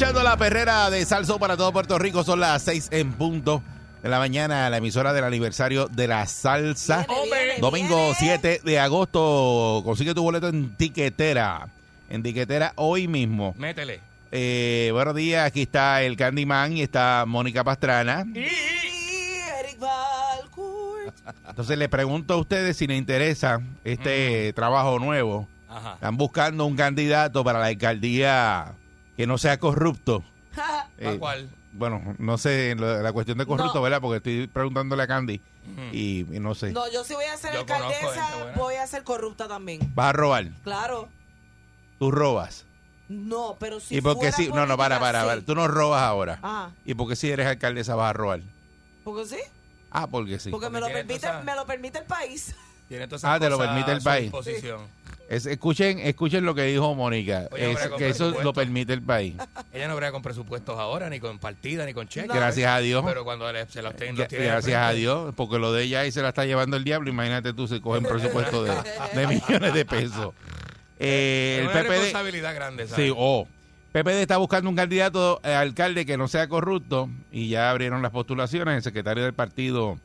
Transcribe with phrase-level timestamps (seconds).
[0.00, 2.24] Escuchando la perrera de Salso para todo Puerto Rico.
[2.24, 3.62] Son las 6 en punto
[4.02, 7.06] de la mañana, la emisora del aniversario de la salsa.
[7.60, 9.82] Domingo 7 de agosto.
[9.84, 11.68] Consigue tu boleto en tiquetera.
[12.08, 13.54] En tiquetera hoy mismo.
[13.58, 14.00] Métele.
[14.32, 18.24] Eh, buenos días, aquí está el Candyman y está Mónica Pastrana.
[18.34, 21.14] Eric Valcourt.
[21.46, 25.46] Entonces le pregunto a ustedes si les interesa este trabajo nuevo.
[25.68, 25.92] Ajá.
[25.96, 28.72] Están buscando un candidato para la alcaldía
[29.16, 30.24] que no sea corrupto.
[30.54, 31.48] ¿Para Eh, cuál?
[31.72, 33.82] Bueno, no sé lo- la cuestión de corrupto, No.
[33.82, 34.00] ¿verdad?
[34.00, 35.40] Porque estoy preguntándole a Candy
[35.92, 36.72] y, y no sé.
[36.72, 39.80] No, yo si voy a ser Yo alcaldesa, voy a ser corrupta también.
[39.94, 40.48] Vas a robar.
[40.64, 41.08] Claro.
[42.00, 42.66] Tú robas.
[43.08, 44.48] No, pero si ¿Y por qué fuera sí?
[44.52, 45.26] No, no, para, para, sí.
[45.28, 45.40] para.
[45.42, 46.38] Tú no robas ahora.
[46.42, 46.72] Ajá.
[46.84, 48.40] ¿Y por qué si eres alcaldesa vas a robar?
[49.04, 49.38] ¿Porque sí?
[49.92, 50.50] Ah, porque sí.
[50.50, 52.54] Porque me lo, permite, esa- me lo permite el país.
[52.88, 54.24] Tiene todas esas Ah, te lo permite el país.
[54.32, 54.80] disposición.
[55.30, 57.46] Es- escuchen, escuchen lo que dijo Mónica.
[57.52, 59.34] Oye, es que eso lo permite el país.
[59.72, 62.34] Ella no brega con presupuestos ahora, ni con partida, ni con cheques.
[62.34, 63.04] Gracias a Dios.
[63.06, 64.90] Pero cuando le- se los tienen, los tiene Gracias a.
[64.92, 67.08] Dios, porque lo de ella ahí se la está llevando el diablo.
[67.10, 68.72] Imagínate tú, se cogen presupuesto de,
[69.14, 70.34] de millones de pesos.
[70.98, 73.06] Eh, Es el una PPD, responsabilidad grande, ¿sabes?
[73.06, 73.46] Sí, o
[73.92, 78.10] PPD está buscando un candidato a alcalde que no sea corrupto y ya abrieron las
[78.10, 78.74] postulaciones.
[78.76, 79.96] El secretario del Partido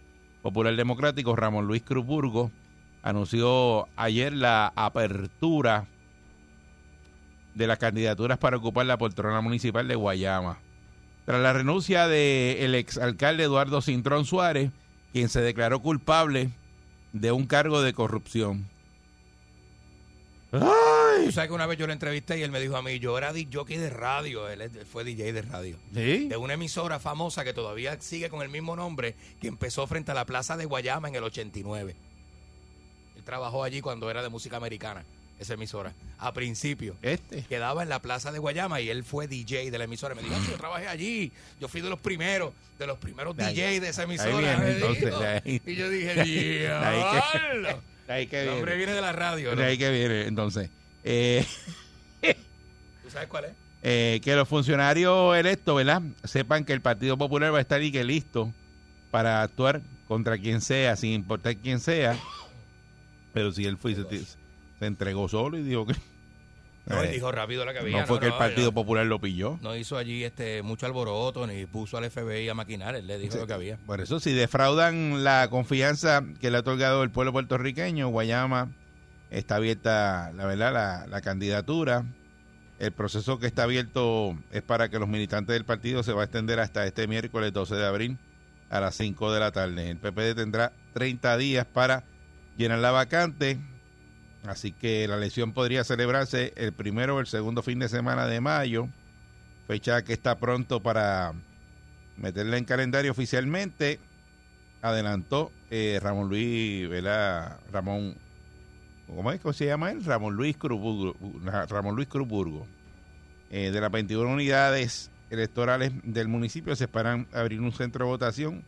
[0.43, 2.51] Popular Democrático, Ramón Luis Cruzburgo,
[3.05, 5.87] anunció ayer la apertura
[7.53, 10.57] de las candidaturas para ocupar la poltrona municipal de Guayama.
[11.25, 14.71] Tras la renuncia del exalcalde Eduardo Cintrón Suárez,
[15.13, 16.49] quien se declaró culpable
[17.13, 18.67] de un cargo de corrupción.
[20.51, 21.31] ¡Ay!
[21.31, 23.33] Sabes que una vez yo lo entrevisté y él me dijo a mí, yo era
[23.33, 25.77] DJ jockey de radio, él fue DJ de radio.
[25.93, 26.27] ¿Sí?
[26.27, 30.15] De una emisora famosa que todavía sigue con el mismo nombre, que empezó frente a
[30.15, 31.95] la Plaza de Guayama en el 89.
[33.25, 35.03] Trabajó allí cuando era de música americana,
[35.39, 35.93] esa emisora.
[36.17, 36.95] A principio.
[37.01, 37.41] Este.
[37.43, 40.15] quedaba en la plaza de Guayama y él fue DJ de la emisora.
[40.15, 43.43] Me dijo, "Ay, yo trabajé allí, yo fui de los primeros, de los primeros De
[43.43, 44.37] ahí- DJ de esa emisora.
[44.57, 45.61] viene, entonces, de ahí.
[45.65, 47.81] Y yo dije, diablo.
[48.07, 48.75] El hombre viene.
[48.77, 49.61] viene de la radio, ¿no?
[49.61, 50.69] De ahí que viene, entonces.
[51.03, 51.45] Eh,
[53.03, 53.51] ¿Tú sabes cuál es?
[53.83, 56.01] eh, que los funcionarios electos, ¿verdad?
[56.23, 58.51] Sepan que el Partido Popular va a estar y que listo
[59.11, 62.17] para actuar contra quien sea, sin importar quién sea.
[63.35, 64.35] Pero si él fue y se, se
[64.85, 65.93] entregó solo y dijo que...
[66.87, 68.01] No, él Eh, dijo rápido la que había.
[68.01, 68.73] no fue que el no, Partido no.
[68.75, 69.57] Popular lo pilló.
[69.63, 73.37] No hizo allí este mucho alboroto ni puso al FBI a maquinar, él le dijo
[73.37, 73.77] lo que había.
[73.87, 78.69] Por eso, si defraudan la confianza que le ha otorgado el pueblo puertorriqueño, Guayama
[79.31, 82.05] está abierta, la verdad, la, la candidatura.
[82.77, 86.25] El proceso que está abierto es para que los militantes del partido se va a
[86.25, 88.17] extender hasta este miércoles 12 de abril
[88.69, 89.89] a las 5 de la tarde.
[89.89, 92.03] El PPD tendrá 30 días para
[92.57, 93.59] llenar la vacante.
[94.47, 98.41] Así que la elección podría celebrarse el primero o el segundo fin de semana de
[98.41, 98.87] mayo,
[99.67, 101.33] fecha que está pronto para
[102.17, 103.99] meterla en calendario oficialmente.
[104.81, 107.59] Adelantó eh, Ramón Luis, ¿verdad?
[107.71, 108.15] Ramón,
[109.07, 109.41] ¿cómo es?
[109.41, 110.05] ¿Cómo se llama él?
[110.05, 111.15] Ramón Luis Cruzburgo.
[111.67, 112.67] Ramón Luis Cruzburgo.
[113.49, 118.63] Eh, de las 21 unidades electorales del municipio se esperan abrir un centro de votación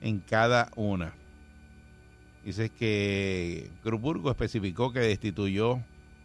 [0.00, 1.17] en cada una.
[2.48, 5.82] Dice que Cruzburgo especificó que destituyó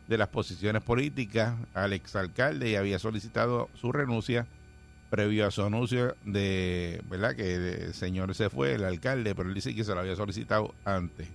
[0.07, 4.47] de las posiciones políticas al exalcalde y había solicitado su renuncia
[5.09, 7.35] previo a su anuncio de, ¿verdad?
[7.35, 10.73] Que el señor se fue, el alcalde, pero él dice que se lo había solicitado
[10.85, 11.27] antes.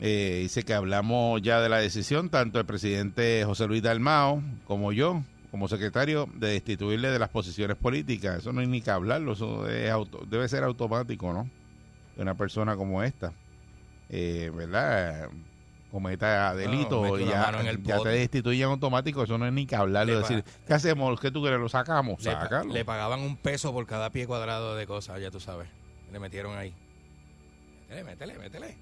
[0.00, 4.92] Eh, dice que hablamos ya de la decisión, tanto el presidente José Luis Dalmao como
[4.92, 8.40] yo, como secretario, de destituirle de las posiciones políticas.
[8.40, 11.48] Eso no hay ni que hablarlo, eso es auto- debe ser automático, ¿no?
[12.16, 13.32] De una persona como esta,
[14.08, 15.28] eh, ¿verdad?
[15.90, 17.40] Cometa delito y ya,
[18.02, 20.12] te destituyen automático, eso no es ni que hablarlo.
[20.14, 21.20] Le decir, ¿qué hacemos?
[21.20, 21.60] ¿Qué tú quieres?
[21.60, 22.22] ¿Lo sacamos?
[22.22, 25.68] Le, pa- le pagaban un peso por cada pie cuadrado de cosas, ya tú sabes.
[26.12, 26.74] Le metieron ahí.
[27.88, 28.78] Métele, métele, métele.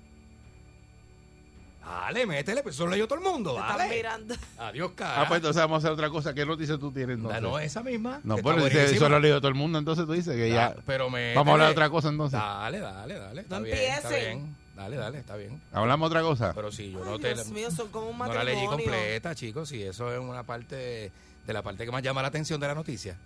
[1.84, 3.58] Dale, métele, pues eso lo leyó todo el mundo.
[3.58, 3.94] Están Dale.
[3.96, 4.34] mirando.
[4.58, 5.28] Adiós, Ah, cara.
[5.28, 6.32] pues entonces vamos a hacer otra cosa.
[6.32, 7.18] ¿Qué noticia tú tienes?
[7.18, 7.42] no, entonces?
[7.42, 8.20] no, esa misma.
[8.22, 8.96] No, que pero está buenísima.
[8.96, 10.66] eso lo leído todo el mundo, entonces tú dices que ya...
[10.66, 11.34] Ah, pero métele.
[11.34, 12.38] Vamos a hablar de otra cosa entonces.
[12.38, 13.40] Dale, dale, dale.
[13.42, 14.38] Está No bien, está empiecen.
[14.44, 14.56] bien.
[14.76, 15.60] Dale, dale, está bien.
[15.72, 16.52] Hablamos otra cosa.
[16.54, 19.34] Pero si yo Ay, no te Dios mío, son como un no la leí completa,
[19.34, 21.12] chicos, y eso es una parte de,
[21.46, 23.16] de la parte que más llama la atención de la noticia.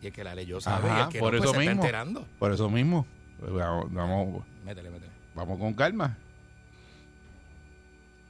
[0.00, 1.58] Y el que la leyó sabe, Ajá, y el que por no, pues, eso se
[1.60, 1.72] mismo.
[1.72, 2.26] está enterando.
[2.38, 3.06] Por eso mismo.
[3.40, 5.10] Pues vamos, vamos, Métele, métele.
[5.34, 6.16] vamos con calma.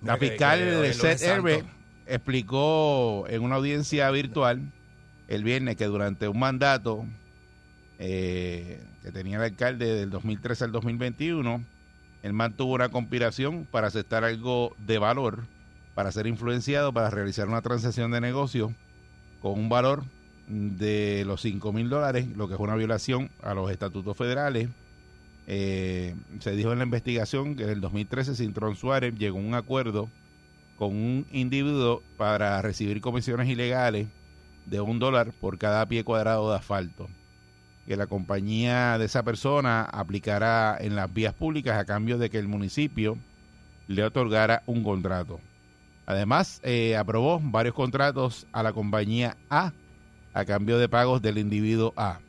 [0.03, 1.23] La fiscal Seth.
[1.23, 1.65] Herbe
[2.07, 4.73] explicó en una audiencia virtual
[5.29, 7.07] el viernes que durante un mandato
[7.99, 11.65] eh, que tenía el alcalde del 2013 al 2021,
[12.23, 15.45] él mantuvo una conspiración para aceptar algo de valor,
[15.95, 18.75] para ser influenciado, para realizar una transacción de negocio
[19.41, 20.05] con un valor
[20.49, 24.69] de los 5 mil dólares, lo que es una violación a los estatutos federales.
[25.47, 29.55] Eh, se dijo en la investigación que en el 2013 Cintrón Suárez llegó a un
[29.55, 30.09] acuerdo
[30.77, 34.09] con un individuo para recibir comisiones ilegales
[34.67, 37.09] de un dólar por cada pie cuadrado de asfalto.
[37.87, 42.39] Que la compañía de esa persona aplicará en las vías públicas a cambio de que
[42.39, 43.19] el municipio
[43.89, 45.41] le otorgara un contrato.
[46.07, 49.73] Además, eh, aprobó varios contratos a la compañía A
[50.35, 52.21] a cambio de pagos del individuo A.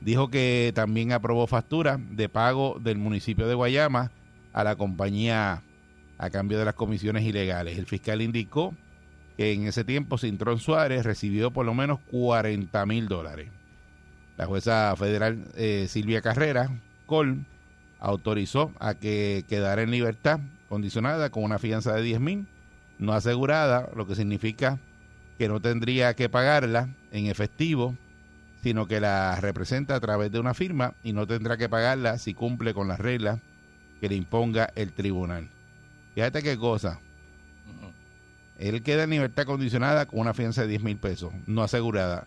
[0.00, 4.10] Dijo que también aprobó factura de pago del municipio de Guayama
[4.52, 5.62] a la compañía A
[6.18, 7.78] a cambio de las comisiones ilegales.
[7.78, 8.74] El fiscal indicó
[9.36, 13.50] que en ese tiempo Cintrón Suárez recibió por lo menos 40 mil dólares.
[14.36, 16.70] La jueza federal eh, Silvia Carrera
[17.06, 17.44] Col
[17.98, 22.46] autorizó a que quedara en libertad condicionada con una fianza de 10 mil
[22.98, 24.78] no asegurada, lo que significa
[25.38, 27.96] que no tendría que pagarla en efectivo,
[28.64, 32.32] sino que la representa a través de una firma y no tendrá que pagarla si
[32.32, 33.38] cumple con las reglas
[34.00, 35.50] que le imponga el tribunal.
[36.14, 36.98] Fíjate qué cosa.
[38.58, 42.26] Él queda en libertad condicionada con una fianza de 10 mil pesos, no asegurada.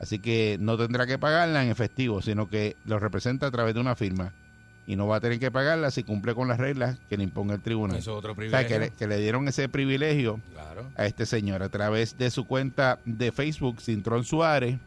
[0.00, 3.80] Así que no tendrá que pagarla en efectivo, sino que lo representa a través de
[3.80, 4.32] una firma.
[4.88, 7.54] Y no va a tener que pagarla si cumple con las reglas que le imponga
[7.54, 7.96] el tribunal.
[7.98, 8.68] Eso es otro O sea, privilegio.
[8.68, 10.90] que le, que le dieron ese privilegio Claro.
[10.96, 14.78] a este señor a través de su cuenta de Facebook, Cintrón Suárez,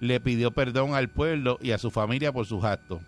[0.00, 3.00] le pidió perdón al pueblo y a su familia por sus actos.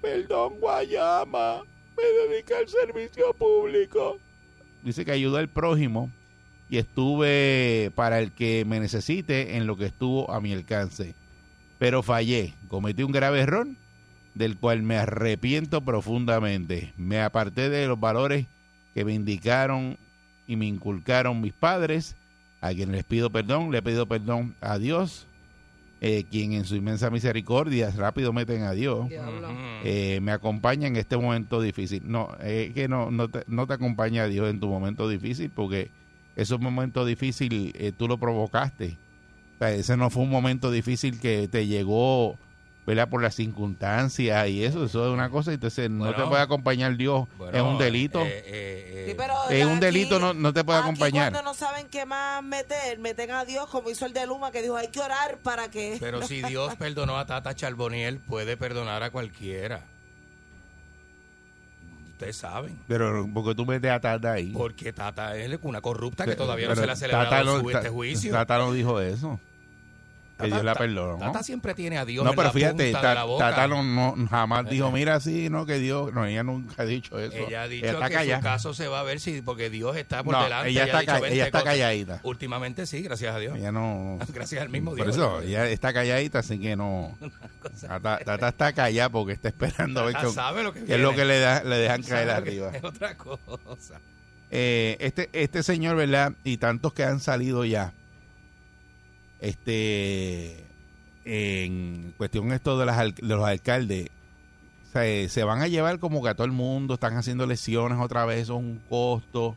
[0.00, 1.62] Perdón, Guayama,
[1.96, 4.18] me dediqué al servicio público.
[4.82, 6.10] Dice que ayudó al prójimo
[6.70, 11.14] y estuve para el que me necesite en lo que estuvo a mi alcance.
[11.78, 13.66] Pero fallé, cometí un grave error
[14.34, 16.92] del cual me arrepiento profundamente.
[16.96, 18.46] Me aparté de los valores
[18.94, 19.98] que me indicaron
[20.46, 22.16] y me inculcaron mis padres,
[22.60, 25.26] a quienes les pido perdón, le pido perdón a Dios,
[26.02, 29.08] eh, quien en su inmensa misericordia rápido meten a Dios,
[29.84, 32.02] eh, me acompaña en este momento difícil.
[32.04, 35.90] No, es que no, no, te, no te acompaña Dios en tu momento difícil, porque
[36.36, 38.96] esos momentos difíciles eh, tú lo provocaste.
[39.56, 42.38] O sea, ese no fue un momento difícil que te llegó,
[42.86, 43.08] ¿verdad?
[43.08, 46.16] Por las circunstancias y eso, eso es una cosa, entonces no Bueno.
[46.24, 48.20] te puede acompañar Dios, Bueno, es un delito.
[48.22, 51.30] eh, eh, eh, Sí, pero es un aquí- delito, no, no te puede aquí acompañar.
[51.32, 54.62] cuando no saben qué más meter, meten a Dios, como hizo el de Luma, que
[54.62, 55.96] dijo, hay que orar para que...
[56.00, 59.84] Pero si Dios perdonó a Tata Charboniel, puede perdonar a cualquiera.
[62.12, 62.78] Ustedes saben.
[62.86, 64.52] Pero porque tú metes a Tata ahí.
[64.52, 67.60] Porque Tata es una corrupta que Pero- todavía no pero se le ha celebrado no-
[67.60, 68.32] su, este juicio.
[68.32, 69.40] Tata no dijo eso.
[70.40, 71.18] Que Dios la perdonó.
[71.18, 73.50] Tata siempre tiene a Dios no, en pero la fíjate, punta Ta- de la boca.
[73.50, 77.18] Tata no, no- jamás dijo, mira, sí, no, que Dios, no, ella nunca ha dicho
[77.18, 77.36] eso.
[77.36, 78.38] Ella ha dicho que callada.
[78.38, 80.70] su caso se va a ver si porque Dios está por No, delante.
[80.70, 82.20] ella está dicho 20 ella está calladita.
[82.22, 83.56] Últimamente sí, gracias a Dios.
[83.56, 84.18] Ella no...
[84.34, 85.16] Gracias al mismo Por Dios.
[85.16, 87.16] eso, ella está calladita, así que no...
[87.80, 91.00] Tata, Tata está callada porque está esperando a ver qué, sabe lo que qué es
[91.00, 92.70] lo que le, da- le dejan Sabe caer arriba.
[92.74, 94.00] Es otra cosa.
[94.50, 96.32] Eh, este, este señor, ¿verdad?
[96.44, 97.92] Y tantos que han salido ya,
[99.40, 100.66] este,
[101.24, 104.08] en cuestión esto de, las, de los alcaldes,
[104.88, 107.98] o sea, se van a llevar como que a todo el mundo, están haciendo lesiones
[107.98, 109.56] otra vez, eso es un costo,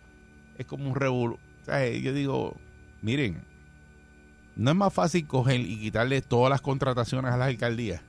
[0.58, 1.40] es como un revuelo.
[1.62, 2.58] O sea, yo digo,
[3.02, 3.44] miren,
[4.56, 8.02] no es más fácil coger y quitarle todas las contrataciones a las alcaldías.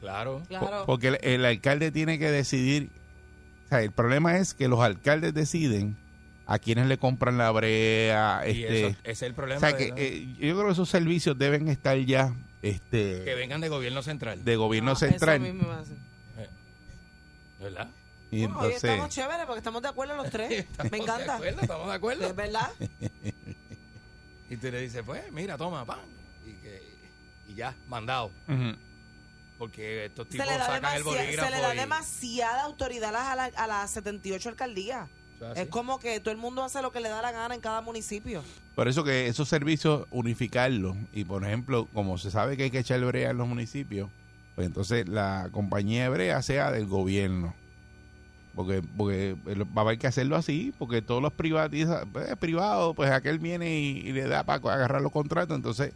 [0.00, 0.42] Claro.
[0.48, 0.84] Claro.
[0.86, 2.90] Porque el, el alcalde tiene que decidir.
[3.66, 5.96] O sea, el problema es que los alcaldes deciden
[6.52, 8.42] a quienes le compran la brea.
[8.46, 9.60] Y Este, eso, ese es el o problema.
[9.60, 13.60] sea, de- que eh, yo creo que esos servicios deben estar ya este, que vengan
[13.60, 14.44] de gobierno central.
[14.44, 15.42] de gobierno Ah, central.
[15.44, 15.96] Eso mismo a ser.
[17.60, 17.88] ¿Verdad?
[18.32, 20.50] Y Bueno, hoy estamos entonces, chéveres porque estamos de acuerdo los tres.
[20.70, 21.34] Estamos Me de encanta.
[21.36, 22.26] acuerdo, estamos de acuerdo.
[22.26, 22.70] Es verdad.
[24.48, 25.98] Y tú le dices, pues, mira, toma, pan.
[26.46, 26.82] Y, que,
[27.48, 28.30] y ya, mandado.
[29.58, 33.66] Porque estos tipos sacan el bolígrafo se le da y- demasiada autoridad a la, a
[33.66, 35.08] la 78 alcaldías.
[35.56, 37.80] Es como que todo el mundo hace lo que le da la gana en cada
[37.80, 38.42] municipio.
[38.74, 42.80] Por eso que esos servicios unificarlos y por ejemplo, como se sabe que hay que
[42.80, 44.10] echar brea en los municipios,
[44.54, 47.54] pues entonces la compañía de brea sea del gobierno.
[48.54, 53.10] Porque, porque va a haber que hacerlo así, porque todos los privatiza, pues, privados, pues
[53.10, 55.92] aquel viene y, y le da para agarrar los contratos, entonces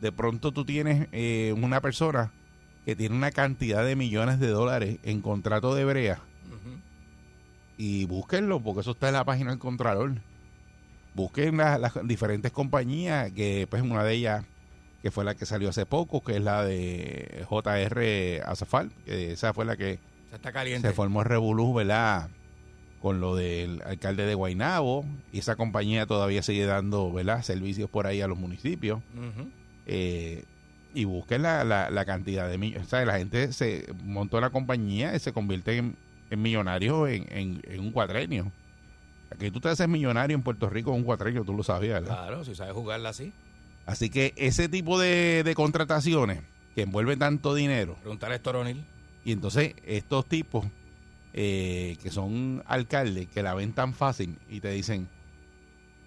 [0.00, 2.30] de pronto tú tienes eh, una persona
[2.84, 6.20] que tiene una cantidad de millones de dólares en contrato de brea.
[7.78, 10.14] Y búsquenlo, porque eso está en la página del Contralor.
[11.14, 14.44] Busquen la- las diferentes compañías, que pues una de ellas,
[15.02, 19.54] que fue la que salió hace poco, que es la de JR Asafal, que esa
[19.54, 19.98] fue la que
[20.30, 20.88] Ya está caliente.
[20.88, 22.28] se formó revolú, ¿verdad?
[23.00, 27.42] Con lo del alcalde de Guaynabo, y esa compañía todavía sigue dando, ¿verdad?
[27.42, 29.00] Servicios por ahí a los municipios.
[29.86, 30.44] Eh,
[30.94, 32.86] y busquen la, la, la cantidad de millones.
[32.86, 35.96] O sea, la gente se montó la compañía y se convierte en,
[36.30, 38.52] en millonario en, en- en un cuatrenio.
[39.38, 42.16] Que tú te haces millonario en Puerto Rico en un cuatrenio, tú lo sabías, ¿verdad?
[42.16, 43.32] Claro, si sabes jugarla así.
[43.84, 46.42] Así que ese tipo de, de contrataciones
[46.74, 48.84] que envuelven tanto dinero, Preguntar a Toronil.
[49.24, 50.66] y entonces estos tipos
[51.32, 55.08] eh, que son alcaldes, que la ven tan fácil y te dicen,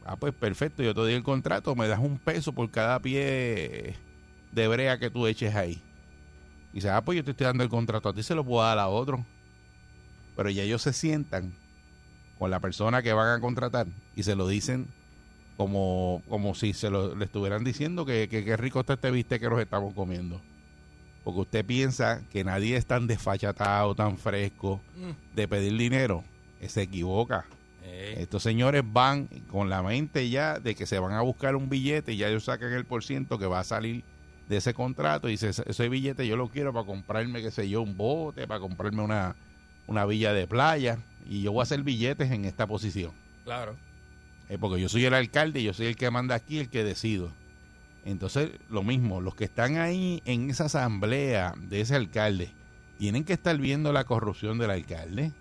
[0.06, 3.96] ah, pues perfecto, yo te doy el contrato, me das un peso por cada pie
[4.52, 5.82] de brea que tú eches ahí.
[6.72, 8.64] Y dice, ah, pues yo te estoy dando el contrato, a ti se lo puedo
[8.64, 9.26] dar a otro.
[10.40, 11.54] Pero ya ellos se sientan
[12.38, 14.88] con la persona que van a contratar y se lo dicen
[15.58, 19.38] como, como si se lo, le estuvieran diciendo que, que, que rico está este viste
[19.42, 20.40] que nos estamos comiendo.
[21.26, 25.36] Porque usted piensa que nadie es tan desfachatado, tan fresco Mm.
[25.36, 26.24] de pedir dinero.
[26.62, 27.46] eh, Se equivoca.
[27.84, 31.68] Eh, Estos señores van con la mente ya de que se van a buscar un
[31.68, 34.06] billete y ya ellos sacan el por ciento que va a salir
[34.48, 37.68] de ese contrato y dice, "Ese- ese billete yo lo quiero para comprarme, qué sé
[37.68, 39.36] yo, un bote, para comprarme una,
[39.90, 43.12] una villa de playa y yo voy a hacer billetes en esta posición.
[43.44, 43.76] claro.
[44.52, 46.84] Eh, porque yo soy el alcalde y yo soy el que manda aquí, el que
[46.84, 47.32] decido.
[48.04, 52.52] Entonces, lo mismo, los que están ahí en esa asamblea de ese alcalde,
[52.98, 55.34] tienen que estar viendo la corrupción del alcalde.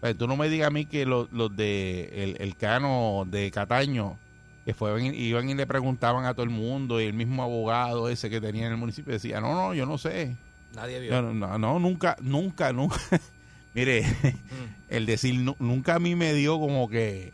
[0.00, 3.24] O sea, tú no me digas a mí que los, los de el, el cano
[3.30, 4.18] de Cataño,
[4.64, 8.08] que fueron, y- iban y le preguntaban a todo el mundo, y el mismo abogado
[8.08, 10.38] ese que tenía en el municipio decía, no, no, yo no sé.
[10.74, 11.20] Nadie vio.
[11.20, 12.96] No, no, no, nunca, nunca, nunca.
[13.76, 14.66] Mire, Mm.
[14.88, 17.32] el decir nu- nunca a mí me dio como que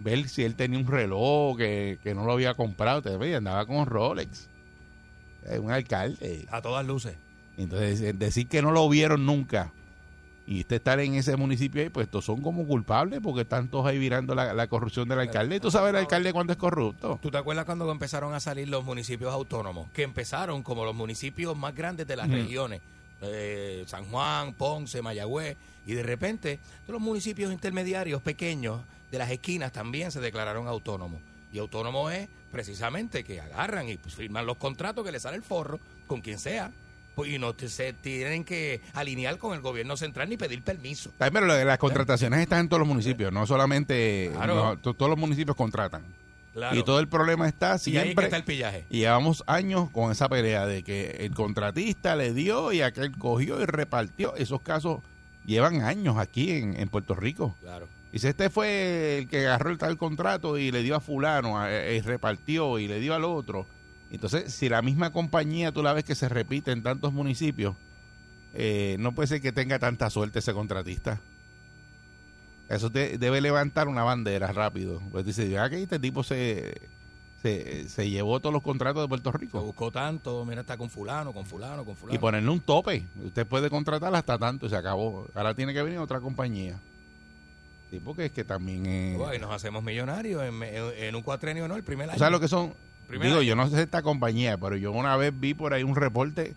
[0.00, 3.02] ver si él tenía un reloj que, que no lo había comprado.
[3.02, 4.48] Te veía, andaba con Rolex.
[5.44, 6.46] Es un alcalde.
[6.50, 7.14] A todas luces.
[7.56, 9.72] Entonces, el decir que no lo vieron nunca
[10.46, 13.84] y usted estar en ese municipio ahí, pues estos son como culpables porque están todos
[13.86, 15.56] ahí virando la, la corrupción del alcalde.
[15.56, 17.18] ¿Y tú sabes el alcalde cuándo es corrupto?
[17.20, 19.90] ¿Tú te acuerdas cuando empezaron a salir los municipios autónomos?
[19.92, 22.80] Que empezaron como los municipios más grandes de las regiones.
[23.22, 25.56] Eh, San Juan, Ponce, Mayagüez.
[25.86, 31.20] Y de repente, todos los municipios intermediarios pequeños de las esquinas también se declararon autónomos.
[31.52, 35.42] Y autónomo es precisamente que agarran y pues, firman los contratos que le sale el
[35.42, 36.70] forro con quien sea.
[37.14, 41.10] Pues, y no te- se tienen que alinear con el gobierno central ni pedir permiso.
[41.18, 44.54] Pero de las contrataciones están en todos los municipios, no solamente Claro.
[44.54, 46.04] no, to- todos los municipios contratan.
[46.58, 46.76] Claro.
[46.76, 48.24] Y todo el problema está Y ahí es que siempre.
[48.26, 48.84] está el pillaje.
[48.90, 53.60] Y llevamos años con esa pelea de que el contratista le dio y aquel cogió
[53.60, 54.34] y repartió.
[54.36, 55.00] Esos casos
[55.46, 57.56] llevan años aquí en, en Puerto Rico.
[57.60, 57.88] Claro.
[58.12, 61.70] Dice, este fue el que agarró el tal contrato y le dio a fulano, a-
[61.72, 63.66] eh, y repartió y le dio al otro.
[64.10, 67.76] Entonces, si la misma compañía tú la ves que se repite en tantos municipios,
[68.54, 71.20] eh, no puede ser que tenga tanta suerte ese contratista.
[72.68, 75.00] Eso te- debe levantar una bandera rápido.
[75.10, 76.74] Pues dice, ah, que este tipo se,
[77.42, 79.62] se, se llevó todos los contratos de Puerto Se Rico.
[79.62, 82.14] buscó tanto, mira, está con fulano, con fulano, con fulano.
[82.14, 83.04] Y ponerle un tope.
[83.24, 85.26] Usted puede contratar hasta tanto y se acabó.
[85.34, 86.78] Ahora tiene que venir otra compañía.
[87.90, 89.14] Sí, porque es que también.
[89.16, 91.74] Bueno, y nos hacemos millonarios en, en- en un cuatrenio, ¿no?
[91.76, 92.14] El primer año.
[92.16, 92.74] ¿Tú sabes lo que son?
[93.10, 93.40] Digo, año.
[93.42, 96.54] yo no sé esta compañía, pero yo una vez vi por ahí un reporte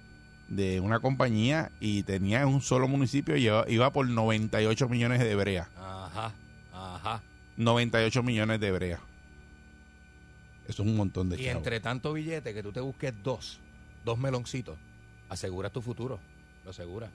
[0.51, 5.33] de una compañía y tenía en un solo municipio y iba, por 98 millones de
[5.33, 5.69] brea.
[5.77, 6.33] Ajá,
[6.73, 7.23] ajá.
[7.55, 8.99] 98 millones de brea.
[10.67, 11.57] Eso es un montón de Y chavos.
[11.57, 13.61] entre tanto billete que tú te busques dos,
[14.03, 14.77] dos meloncitos,
[15.29, 16.19] aseguras tu futuro.
[16.65, 17.09] Lo aseguras.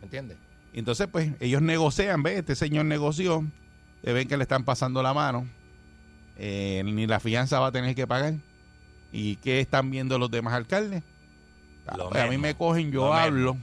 [0.00, 0.36] ¿Me entiendes?
[0.74, 2.40] Entonces, pues, ellos negocian, ¿ves?
[2.40, 3.46] Este señor negoció,
[4.02, 5.48] eh, ven que le están pasando la mano,
[6.36, 8.34] eh, ni la fianza va a tener que pagar.
[9.12, 11.02] ¿Y qué están viendo los demás alcaldes?
[11.86, 13.56] Ah, Lo pues, a mí mismo, me cogen, yo lo hablo,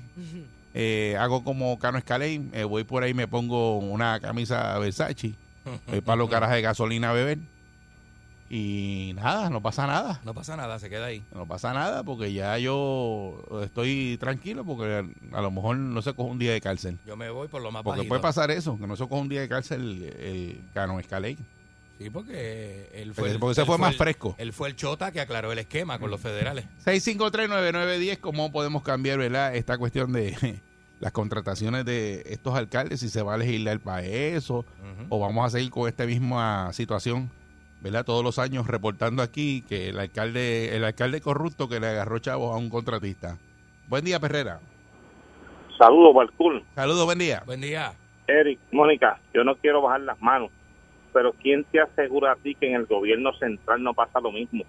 [0.74, 5.34] eh, hago como Cano Escalé, eh, voy por ahí, me pongo una camisa Versace,
[5.88, 7.40] voy para los garajes de gasolina a beber
[8.50, 10.22] y nada, no pasa nada.
[10.26, 11.24] No pasa nada, se queda ahí.
[11.34, 16.32] No pasa nada porque ya yo estoy tranquilo porque a lo mejor no se coge
[16.32, 16.98] un día de cárcel.
[17.06, 18.10] Yo me voy por lo más Porque bajito.
[18.10, 21.38] puede pasar eso, que no se coge un día de cárcel el Cano Escaley.
[22.00, 24.34] Sí, porque él fue, Porque, el- porque se él fue más el- fresco.
[24.38, 26.66] Él fue el chota que aclaró el esquema con los federales.
[26.86, 29.54] 6539910, ¿cómo podemos cambiar ¿verdad?
[29.56, 30.34] esta cuestión de
[31.02, 33.02] las contrataciones de estos alcaldes?
[33.02, 34.66] Si se va a legislar para eso
[35.10, 37.30] o vamos a seguir con esta misma situación,
[37.82, 38.06] ¿verdad?
[38.06, 42.56] Todos los años reportando aquí que el alcalde, el alcalde corrupto que le agarró chavos
[42.56, 43.38] a un contratista.
[43.90, 44.62] Buen día, Perrera.
[45.78, 46.64] Saludos, Balcool.
[46.76, 47.44] Saludos, buen día.
[47.46, 47.92] Buen día.
[48.28, 50.52] Eric, Mónica, yo no quiero bajar las manos,
[51.20, 54.64] pero ¿quién te asegura a ti que en el gobierno central no pasa lo mismo?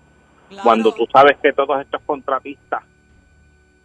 [0.48, 0.64] Claro.
[0.64, 2.82] Cuando tú sabes que todos estos contratistas,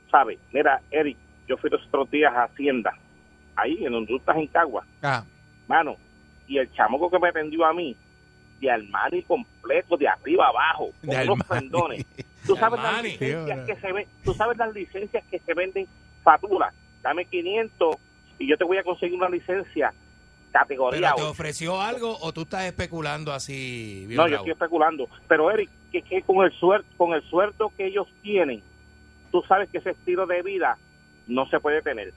[0.09, 0.39] ¿sabes?
[0.51, 1.15] Mira, Eric,
[1.47, 2.91] yo fui los otros días a Hacienda,
[3.55, 5.23] ahí en donde tú estás en Cagua, Ah,
[5.67, 5.95] mano,
[6.47, 7.95] y el chamoco que me vendió a mí,
[8.59, 12.03] de Armani completo, de arriba abajo, con De unos pendones.
[12.47, 15.87] Tú sabes las licencias que se ven, tú sabes las licencias que se venden
[16.23, 16.73] facturas.
[17.03, 17.95] Dame 500
[18.39, 19.93] y yo te voy a conseguir una licencia
[20.55, 21.31] categoría ¿Pero te 8.
[21.31, 24.05] ofreció algo o tú estás especulando así?
[24.07, 25.09] bien No, yo estoy especulando.
[25.27, 28.63] Pero Eric, que, que con el sueldo, con el sueldo que ellos tienen,
[29.31, 30.77] tú sabes que ese estilo de vida
[31.27, 32.13] no se puede tener.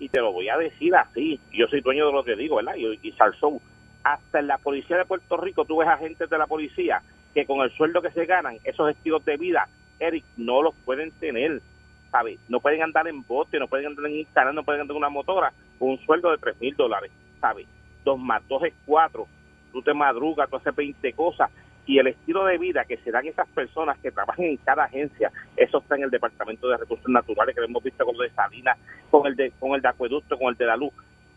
[0.00, 1.40] Y te lo voy a decir así.
[1.52, 2.74] Yo soy dueño de lo que digo, ¿verdad?
[2.76, 3.60] Y, y Salsou.
[4.02, 7.02] Hasta en la policía de Puerto Rico, tú ves agentes de la policía
[7.34, 9.68] que con el sueldo que se ganan, esos estilos de vida,
[10.00, 11.62] Eric, no los pueden tener.
[12.10, 12.40] ¿Sabes?
[12.48, 15.10] No pueden andar en bote, no pueden andar en Instagram, no pueden andar en una
[15.10, 17.12] motora con un sueldo de tres mil dólares.
[17.40, 17.66] ¿Sabes?
[18.04, 19.26] Dos más dos es cuatro.
[19.72, 21.50] Tú te madrugas, tú haces 20 cosas
[21.88, 25.32] y el estilo de vida que se dan esas personas que trabajan en cada agencia,
[25.56, 28.30] eso está en el Departamento de Recursos Naturales, que lo hemos visto con lo de
[28.30, 28.76] Salinas,
[29.10, 30.92] con el de, con el de Acueducto, con el de la luz.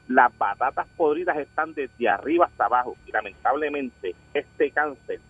[0.10, 5.22] Las patatas podridas están desde arriba hasta abajo y lamentablemente este cáncer,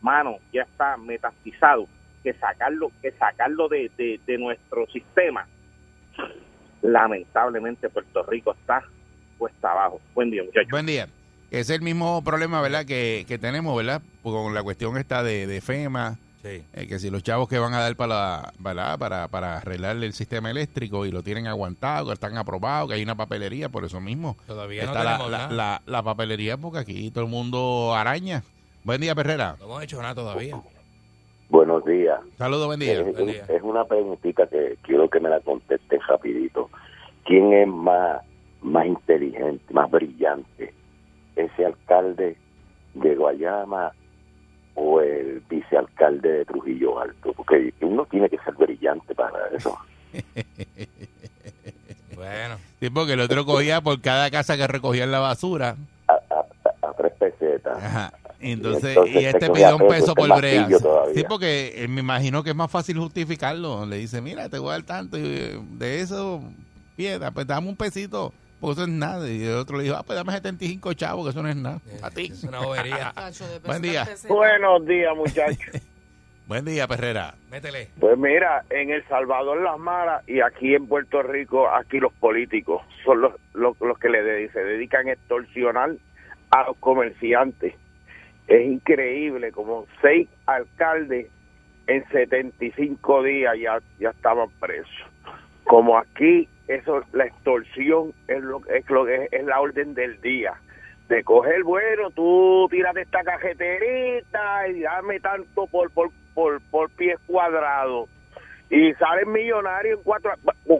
[0.00, 1.86] mano, ya está metastizado,
[2.24, 5.46] que sacarlo, que sacarlo de, de, de nuestro sistema,
[6.82, 8.82] lamentablemente Puerto Rico está
[9.38, 10.00] cuesta abajo.
[10.14, 10.70] Buen día, muchachos.
[10.70, 11.08] buen día.
[11.50, 12.84] Es el mismo problema, ¿verdad?
[12.84, 14.02] Que, que tenemos, ¿verdad?
[14.22, 16.62] Con la cuestión esta de, de FEMA, Sí.
[16.74, 20.12] eh, que si los chavos que van a dar para, para, para, para arreglar el
[20.12, 24.00] sistema eléctrico y lo tienen aguantado, que están aprobados, que hay una papelería, por eso
[24.00, 24.36] mismo.
[24.46, 25.52] Todavía no está la, tenemos la, nada.
[25.54, 28.42] la- la papelería porque aquí todo el mundo araña.
[28.84, 29.56] Buen día, Perrera.
[29.58, 30.60] No hemos hecho nada todavía.
[31.48, 32.18] Buenos días.
[32.38, 32.92] Saludos, buen día.
[33.00, 33.44] Es, buen día.
[33.48, 36.70] es una preguntita que quiero que me la conteste rapidito.
[37.24, 38.20] ¿Quién es más,
[38.62, 40.72] más inteligente, más brillante?
[41.36, 42.36] ¿Ese alcalde
[42.94, 43.92] de Guayama
[44.74, 47.32] o el vicealcalde de Trujillo Alto?
[47.34, 49.76] Porque uno tiene que ser brillante para eso.
[52.14, 55.76] Bueno, Sí, porque el otro cogía por cada casa que recogían la basura.
[56.08, 57.76] A, a- a tres pesetas.
[57.82, 58.12] Ajá.
[58.40, 60.68] Y entonces, entonces y se este pidió un peso, por todavía.
[61.14, 63.84] Sí, porque eh, me imagino que es más fácil justificarlo.
[63.86, 66.42] Le dice, mira, te voy a dar tanto y eh, de eso,
[66.96, 69.28] piedra, pues dame un pesito, porque eso es nada.
[69.30, 71.80] Y el otro le dijo, ah, pues dame 75 chavos, que eso no es nada.
[72.02, 72.26] A ti.
[72.32, 73.12] es una bobería.
[73.64, 74.06] Buen día.
[74.28, 75.82] Buenos días, muchachos.
[76.46, 77.34] Buen día, Perrera.
[77.50, 77.88] Métele.
[77.98, 82.82] Pues mira, en El Salvador las malas y aquí en Puerto Rico, aquí los políticos
[83.04, 85.90] son los, los, los que le de- se dedican a extorsionar
[86.50, 87.74] a los comerciantes.
[88.46, 91.26] Es increíble, como seis alcaldes
[91.88, 94.88] en 75 días ya, ya estaban presos.
[95.64, 100.54] Como aquí, eso la extorsión es lo, es, lo, es, es la orden del día.
[101.08, 107.16] De coger, bueno, tú tiras esta cajeterita y dame tanto por, por, por, por pie
[107.26, 108.08] cuadrado.
[108.68, 110.32] Y salen millonarios en cuatro,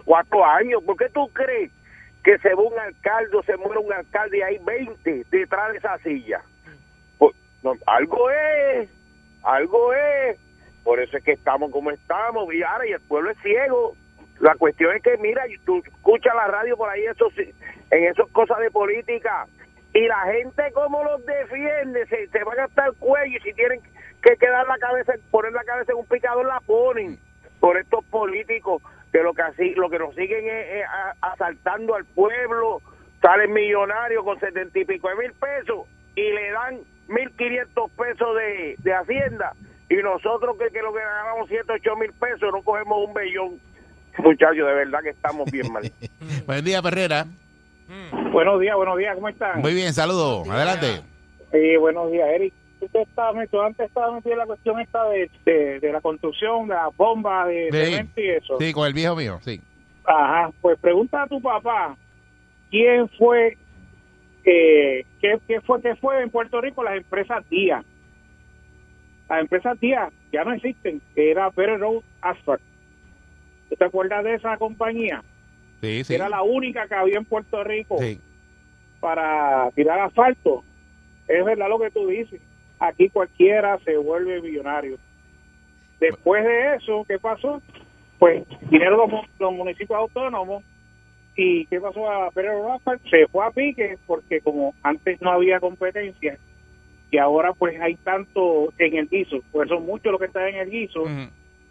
[0.05, 0.83] cuatro años.
[0.83, 1.71] ¿Por qué tú crees
[2.25, 5.79] que se va un alcalde o se muere un alcalde y hay 20 detrás de
[5.79, 6.41] esa silla?
[7.19, 8.89] Pues, no, algo es,
[9.45, 10.37] algo es.
[10.83, 13.95] Por eso es que estamos como estamos, y ahora y el pueblo es ciego.
[14.41, 17.31] La cuestión es que, mira, tú escuchas la radio por ahí, eso
[17.91, 19.47] en esas cosas de política,
[19.95, 23.53] y la gente como los defiende, se, se van a gastar el cuello, y si
[23.55, 23.81] tienen
[24.23, 27.19] que quedar la cabeza, poner la cabeza en un picador, la ponen
[27.61, 30.85] por estos políticos que lo que así, lo que nos siguen es,
[31.23, 32.83] asaltando al pueblo,
[33.23, 38.77] salen millonarios con setenta y pico mil pesos y le dan mil quinientos pesos de,
[38.79, 39.53] de hacienda
[39.89, 43.61] y nosotros que, que lo que ganamos siete, ocho mil pesos no cogemos un bellón.
[44.25, 45.83] Muchachos, de verdad que estamos bien mal.
[46.47, 47.27] Buen día, Perrera.
[48.33, 49.61] Buenos días, buenos días, ¿cómo están?
[49.61, 50.49] Muy bien, saludos.
[50.49, 51.03] Adelante.
[51.53, 52.53] Sí, buenos días, Eric.
[52.81, 56.69] Usted estaba metido, antes estaba metido en la cuestión esta de, de, de la construcción,
[56.69, 57.93] de la bomba de Sí.
[57.93, 58.57] cemento y eso.
[58.59, 59.61] Sí, con el viejo mío, sí.
[60.05, 61.97] Ajá, pues pregunta a tu papá,
[62.71, 63.57] ¿quién fue,
[64.45, 67.85] eh, qué, qué fue, qué fue en Puerto Rico las empresas Díaz?
[69.29, 72.63] las empresas tía ya no existen, que era Better Road Asphalt.
[73.69, 75.23] ¿Tú te acuerdas de esa compañía?
[75.81, 76.15] Sí, sí.
[76.15, 78.21] Era la única que había en Puerto Rico Sí.
[79.01, 80.65] para tirar asfalto.
[81.29, 82.41] Es verdad lo que tú dices.
[82.79, 84.99] Aquí cualquiera se vuelve millonario.
[86.01, 87.63] Después de eso, ¿qué pasó?
[88.19, 90.63] Pues vinieron los, mu- los municipios autónomos
[91.35, 93.01] y ¿qué pasó a Pedro Rafael?
[93.11, 96.39] Se fue a pique porque como antes no había competencia
[97.11, 100.57] y ahora pues hay tanto en el guiso, pues son muchos los que están en
[100.57, 101.05] el guiso.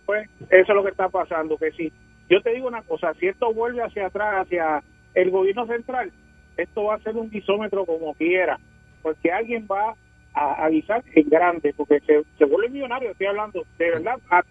[0.06, 1.92] Pues eso es lo que está pasando, que si
[2.30, 6.12] yo te digo una cosa, si esto vuelve hacia atrás, hacia el gobierno central,
[6.58, 8.60] esto va a ser un guisómetro como quiera,
[9.02, 9.96] porque alguien va
[10.34, 14.44] a avisar en grande, porque se, se vuelve millonario, estoy hablando, de verdad, a-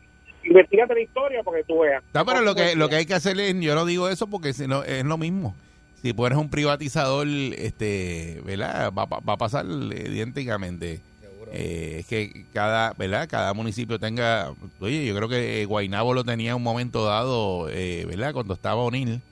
[0.45, 2.03] investigate la historia para que tú veas.
[2.13, 4.53] No, pero lo que, lo que hay que hacer es, yo no digo eso porque
[4.53, 5.55] si no, es lo mismo.
[5.97, 8.93] Si pones un privatizador, este, ¿verdad?
[8.97, 11.01] Va, va- va a pasar idénticamente.
[11.57, 13.29] Eh, es que cada, ¿verdad?
[13.31, 17.69] Cada municipio tenga, oye, yo creo que eh, Guaynabo lo tenía en un momento dado,
[17.71, 18.33] eh, ¿verdad?
[18.33, 19.23] Cuando estaba O'Neill,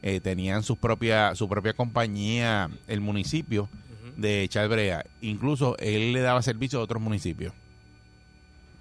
[0.00, 3.68] eh, tenían sus propia, su propia compañía, el municipio
[4.16, 5.04] de echar brea.
[5.20, 7.52] Incluso él le daba servicio a otros municipios.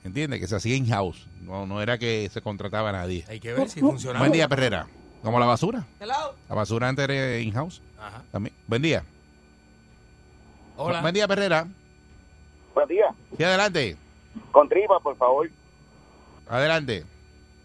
[0.06, 0.40] ¿Entiendes?
[0.40, 1.28] Que se hacía in-house.
[1.42, 3.26] No, no era que se contrataba a nadie.
[3.28, 4.20] Hay que ver si funciona.
[4.20, 4.88] Buen día, Perrera.
[5.22, 5.86] Como la basura.
[6.00, 6.36] Hello.
[6.48, 7.82] La basura antes era in-house.
[8.00, 8.24] Ajá.
[8.32, 8.56] También.
[8.68, 9.04] Buen día.
[10.78, 11.02] Hola.
[11.02, 11.68] Buen día, Perrera.
[12.76, 13.16] Buenos días.
[13.38, 13.98] Sí, adelante.
[14.52, 15.50] Con tripa, por favor.
[16.50, 17.06] Adelante.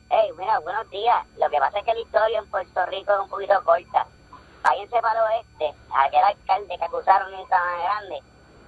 [0.09, 1.27] Hey, mira, buenos días.
[1.37, 4.07] Lo que pasa es que la historia en Puerto Rico es un poquito corta.
[4.63, 8.19] Váyanse para el oeste, aquel alcalde que acusaron en Sabana Grande.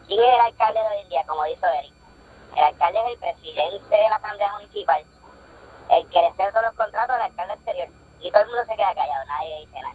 [0.08, 1.92] ¿Quién es el alcalde de hoy en día, como dijo Eric?
[2.56, 5.02] El alcalde es el presidente de la Asamblea Municipal,
[5.90, 7.88] el que le todos los contratos al alcalde anterior.
[8.20, 9.94] Y todo el mundo se queda callado, nadie dice nada.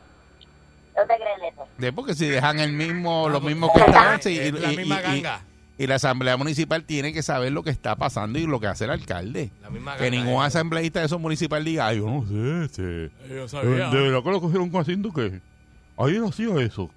[0.95, 1.67] ¿No te creen de eso?
[1.77, 4.77] De porque si dejan el mismo, los mismos que es estaban, sí, y, la y-
[4.77, 5.41] misma ganga.
[5.78, 8.86] Y la asamblea municipal tiene que saber lo que está pasando y lo que hace
[8.86, 9.52] el alcalde.
[9.62, 10.46] La misma Que ningún eh.
[10.46, 13.90] asambleísta de esos municipales diga, ay, yo no sé, este, Yo de, sabía.
[13.90, 15.40] de verdad que lo cogieron haciendo que
[15.98, 16.90] ahí no hacía eso.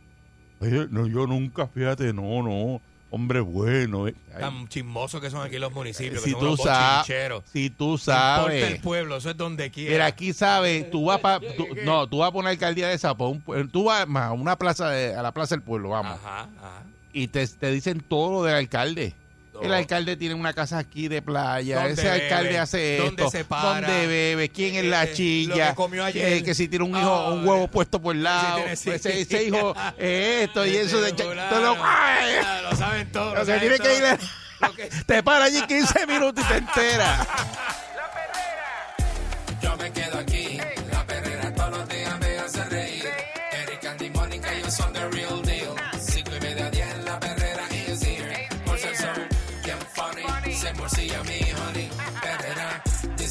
[0.60, 4.08] Ay, no, yo nunca, fíjate, no, no, hombre bueno.
[4.08, 4.14] eh.
[4.38, 7.98] Tan chismosos que son aquí los municipios, si que son tú sabes, si tú el
[8.00, 8.80] sabes.
[8.80, 9.90] pueblo, eso es donde quiera.
[9.92, 13.68] Mira, aquí sabes, tú vas pa, tú- no, tú vas a poner alcaldía de un-
[13.70, 16.82] tú vas a una plaza de- a la plaza del pueblo, vamos, Ajá, ajá.
[17.12, 19.14] Y te, te dicen todo lo del alcalde.
[19.54, 19.74] El Todo.
[19.74, 22.22] alcalde tiene una casa aquí de playa, ¿Dónde ese bebe?
[22.22, 23.86] alcalde hace ¿Dónde esto, se para?
[23.88, 26.32] dónde bebe, quién es Eh, la eh, chilla, que comió ayer.
[26.32, 27.46] eh, que si tiene un hijo, un Ay.
[27.46, 28.88] huevo puesto por el lado, tiene- sí.
[28.90, 31.76] ese, ese hijo, eh, esto y eso, de, todo lo-.
[31.78, 33.34] Ah, lo saben todos.
[33.34, 34.22] Lo lo que saben tiene que ir todos.
[34.22, 37.26] es- Lo que- te para allí 15 minutos y te entera.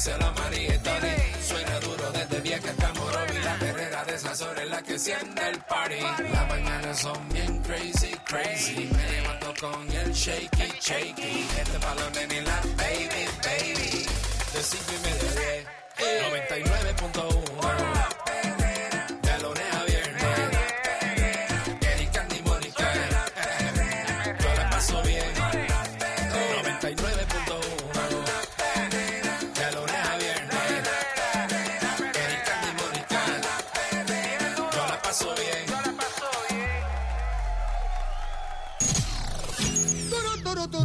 [0.00, 1.14] díselo a María y Tony.
[1.46, 3.38] Suena duro desde vieja hasta Morovi.
[3.44, 6.00] La perrera de esas horas es la que enciende el party.
[6.32, 8.88] Las mañanas son bien crazy, crazy.
[8.92, 11.46] Me levanto con el shaky, shaky.
[11.58, 14.06] Este balón en la baby, baby.
[14.54, 15.66] De cinco y media diez.
[16.00, 18.19] 99.1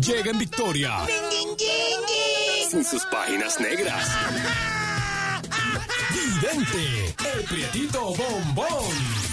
[0.06, 1.00] Llega en victoria.
[2.70, 4.08] Sin sus páginas negras.
[6.14, 9.25] Vidente, el prietito bombón.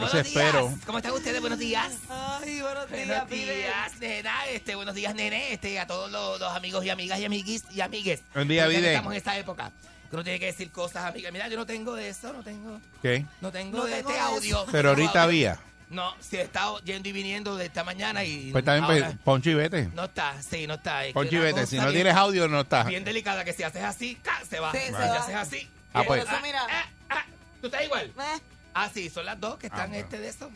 [0.00, 0.68] Buenos espero.
[0.68, 0.80] días.
[0.84, 1.40] ¿Cómo están ustedes?
[1.40, 1.92] Buenos días.
[2.08, 4.46] Ay, buenos días, Buenos días, nena.
[4.48, 5.52] Este, buenos días, nene.
[5.52, 8.22] Este, a todos los, los amigos y amigas y amiguis y amigues.
[8.34, 8.88] Buen día, Vide.
[8.92, 9.72] Estamos en esta época.
[10.10, 11.30] Que uno tiene que decir cosas, amiga.
[11.30, 12.80] Mira, yo no tengo de eso, no tengo.
[13.02, 13.24] ¿Qué?
[13.40, 14.66] No tengo No de tengo este audio.
[14.70, 15.22] Pero ahorita audio.
[15.22, 15.58] había.
[15.88, 18.50] No, si he estado yendo y viniendo de esta mañana y.
[18.52, 19.88] Pues también, pues, ahora Poncho y vete.
[19.94, 21.04] No está, sí, no está.
[21.04, 21.66] Es Poncho y vete.
[21.66, 22.86] Si no tienes audio, no estás.
[22.86, 24.40] Bien delicada, que si haces así, ¡ca!
[24.48, 24.72] se va.
[24.72, 25.14] Sí, si se va.
[25.16, 25.68] haces así.
[25.94, 26.24] Ah, pues.
[26.24, 26.60] Por eso, mira.
[26.68, 27.24] ah, ah,
[27.60, 28.06] ¿Tú estás igual?
[28.06, 28.40] Eh,
[28.78, 30.50] Ah, sí, son las dos que están Ah, este de eso.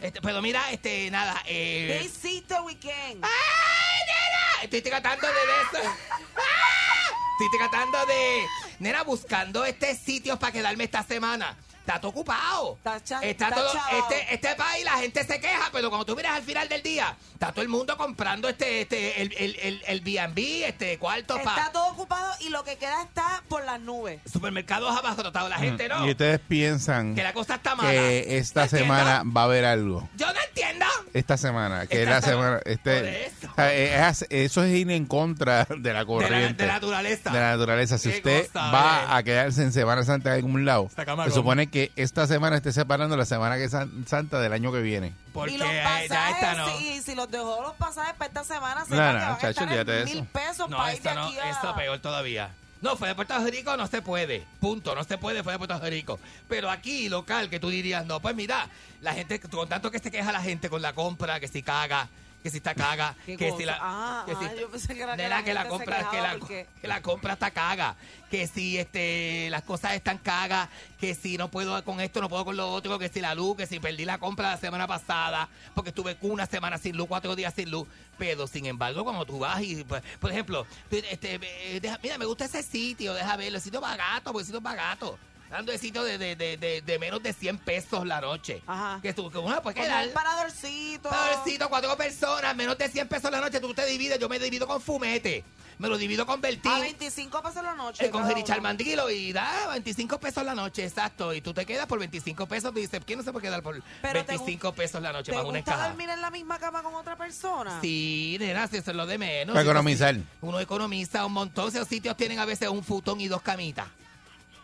[0.00, 1.98] Este, pero mira, este, nada, eh.
[1.98, 3.24] ¿Qué hiciste el weekend?
[3.24, 4.62] ¡Ay, nena!
[4.62, 5.90] Estoy tratando de eso.
[6.36, 7.10] ¡Ah!
[7.40, 8.46] Estoy tratando de.
[8.78, 11.56] Nena, buscando este sitio para quedarme esta semana.
[11.86, 12.74] Está todo ocupado.
[12.78, 13.70] Está cha- Está todo.
[13.92, 17.16] Este, este país, la gente se queja, pero cuando tú miras al final del día,
[17.32, 21.54] está todo el mundo comprando este, este, el, el, el, el B&B, este cuarto Está
[21.54, 21.70] para.
[21.72, 24.20] todo ocupado y lo que queda está por las nubes.
[24.30, 25.48] Supermercados abarrotados.
[25.48, 26.00] La gente no.
[26.00, 26.06] Mm.
[26.08, 27.88] Y ustedes piensan Que la cosa está mala.
[27.90, 28.94] que esta ¿No entiendo?
[28.96, 30.08] semana va a haber algo.
[30.16, 30.86] Yo no entiendo.
[31.14, 32.58] Esta semana, que es Esta la semana.
[32.58, 32.62] semana.
[32.66, 33.48] Este, eso.
[33.50, 33.72] o sea,
[34.10, 36.62] es- eso es ir en contra de la De la, corriente.
[36.62, 37.30] de la naturaleza.
[37.30, 37.96] de la naturaleza.
[37.98, 39.06] Si usted cosa, va eh.
[39.10, 40.90] a quedarse en Semana Santa en algún lado,
[41.24, 44.80] se supone que esta semana esté separando la Semana que San- Santa del año que
[44.80, 45.12] viene.
[45.32, 46.78] Porque y los eh, pasajes, ya esta no.
[46.78, 49.46] sí, si los dejó los pasajes para esta semana, se No, van no, que van
[49.46, 50.26] a estar en mil eso.
[50.32, 51.50] pesos No, para ir de no, aquí a...
[51.50, 52.50] esto peor todavía.
[52.82, 54.44] No, fue de Puerto Rico, no se puede.
[54.60, 56.20] Punto, no se puede, fue de Puerto Rico.
[56.48, 58.68] Pero aquí, local, que tú dirías, no, pues mira,
[59.00, 62.08] la gente, con tanto que se queja la gente con la compra, que si caga,
[62.46, 63.58] que si está caga, ¿Qué que cosa?
[63.58, 63.78] si la...
[63.80, 66.36] Ah, que si- ah, yo pensé que era que Nena, la que compra, que la,
[66.38, 67.96] porque- que la compra está caga,
[68.30, 70.68] que si este las cosas están cagas,
[71.00, 73.56] que si no puedo con esto, no puedo con lo otro, que si la luz,
[73.56, 77.34] que si perdí la compra la semana pasada, porque estuve una semana sin luz, cuatro
[77.34, 81.40] días sin luz, pero sin embargo cuando tú vas y, pues, por ejemplo, este,
[81.82, 84.62] deja- mira, me gusta ese sitio, deja verlo, el sitio barato, porque el sitio es
[84.64, 85.18] barato.
[85.50, 88.62] Dando de sitio de, de, de, de, de menos de 100 pesos la noche.
[88.66, 88.98] Ajá.
[89.00, 90.06] Que tú, que uno puede Como quedar.
[90.08, 91.08] un paradorcito.
[91.08, 94.66] Paradorcito, cuatro personas, menos de 100 pesos la noche, tú te divides, yo me divido
[94.66, 95.44] con fumete,
[95.78, 96.72] me lo divido con Bertín.
[96.72, 98.06] A 25 pesos la noche.
[98.06, 98.60] Eh, con Richard.
[98.60, 101.32] Mandilo y da 25 pesos la noche, exacto.
[101.32, 102.72] Y tú te quedas por 25 pesos.
[102.72, 105.36] Tú dices, ¿quién no se puede quedar por Pero te 25 pesos la noche ¿Te
[105.38, 107.78] más una gusta dormir en la misma cama con otra persona?
[107.82, 109.52] Sí, nena, si eso es lo de menos.
[109.54, 110.16] Para economizar.
[110.40, 111.68] Uno economiza un montón.
[111.68, 113.86] Esos sitios tienen a veces un futón y dos camitas.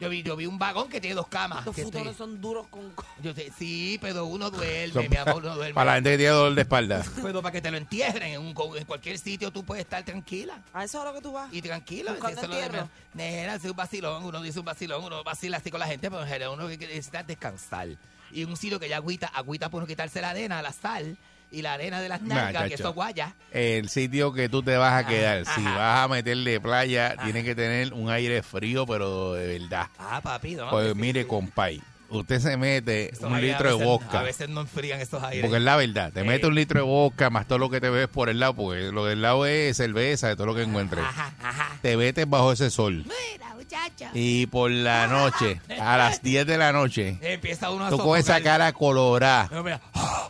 [0.02, 1.64] Yo vi, yo vi un vagón que tiene dos camas.
[1.64, 2.92] Los que futones estoy- son duros con...
[3.22, 5.74] yo sé, sí, pero uno duerme, Son mi amor, uno duerme.
[5.74, 7.04] Para la gente que tiene dolor de espalda.
[7.22, 10.60] Pero para que te lo entierren en, un- en cualquier sitio tú puedes estar tranquila.
[10.74, 11.52] ¿A eso es a lo que tú vas?
[11.54, 12.88] Y tranquilo, Buscando eso es lo de entierro.
[12.88, 12.90] menos.
[13.14, 16.22] Nena, es un vacilón, uno dice un vacilón, uno vacila así con la gente, pero
[16.22, 17.86] en general uno lo que necesita descansar.
[18.32, 21.16] Y un sitio que ya agüita, agüita por no quitarse la arena, la sal
[21.52, 23.34] y la arena de las nalgas, que eso es guaya.
[23.52, 27.54] El sitio que tú te vas a quedar, si vas a meterle playa, tiene que
[27.54, 29.86] tener un aire frío, pero de verdad.
[29.98, 30.70] Ah, papi, no.
[30.70, 34.20] Pues mire, compay, usted se mete un litro de vodka.
[34.20, 35.42] A veces no enfrían esos aires.
[35.42, 36.24] Porque es la verdad, te Eh.
[36.24, 38.90] mete un litro de vodka más todo lo que te ves por el lado, porque
[38.90, 41.04] lo del lado es cerveza, de todo lo que encuentres.
[41.04, 41.68] Ajá, ajá.
[41.82, 43.04] Te metes bajo ese sol.
[43.04, 44.10] Mira, muchacha.
[44.14, 48.24] Y por la noche, a las 10 de la noche, Empieza uno a tú coges
[48.24, 49.48] esa cara colorada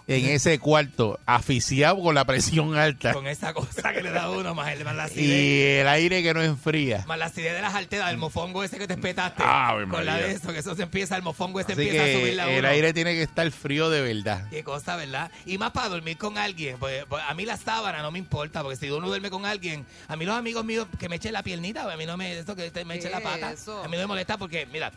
[0.06, 4.54] en ese cuarto, asfixiado con la presión alta con esa cosa que le da uno,
[4.54, 5.24] más, el, más la acidez.
[5.26, 7.04] y el aire que no enfría.
[7.06, 9.42] Más la acidez de las arterias, el mofongo ese que te espetaste.
[9.90, 12.34] Con la de eso, que eso se empieza, el mofongo ese Así empieza a subir
[12.34, 12.68] la el uno.
[12.68, 14.48] aire tiene que estar frío de verdad.
[14.50, 15.30] Qué cosa, ¿verdad?
[15.46, 16.76] Y más para dormir con alguien.
[16.78, 19.86] Pues, pues, a mí la sábana no me importa, porque si uno duerme con alguien,
[20.08, 22.54] a mí los amigos míos que me echen la piernita, a mí no me, eso
[22.56, 23.82] que me ¿Qué echen la pata, eso?
[23.82, 24.92] a mí no me molesta porque, mira,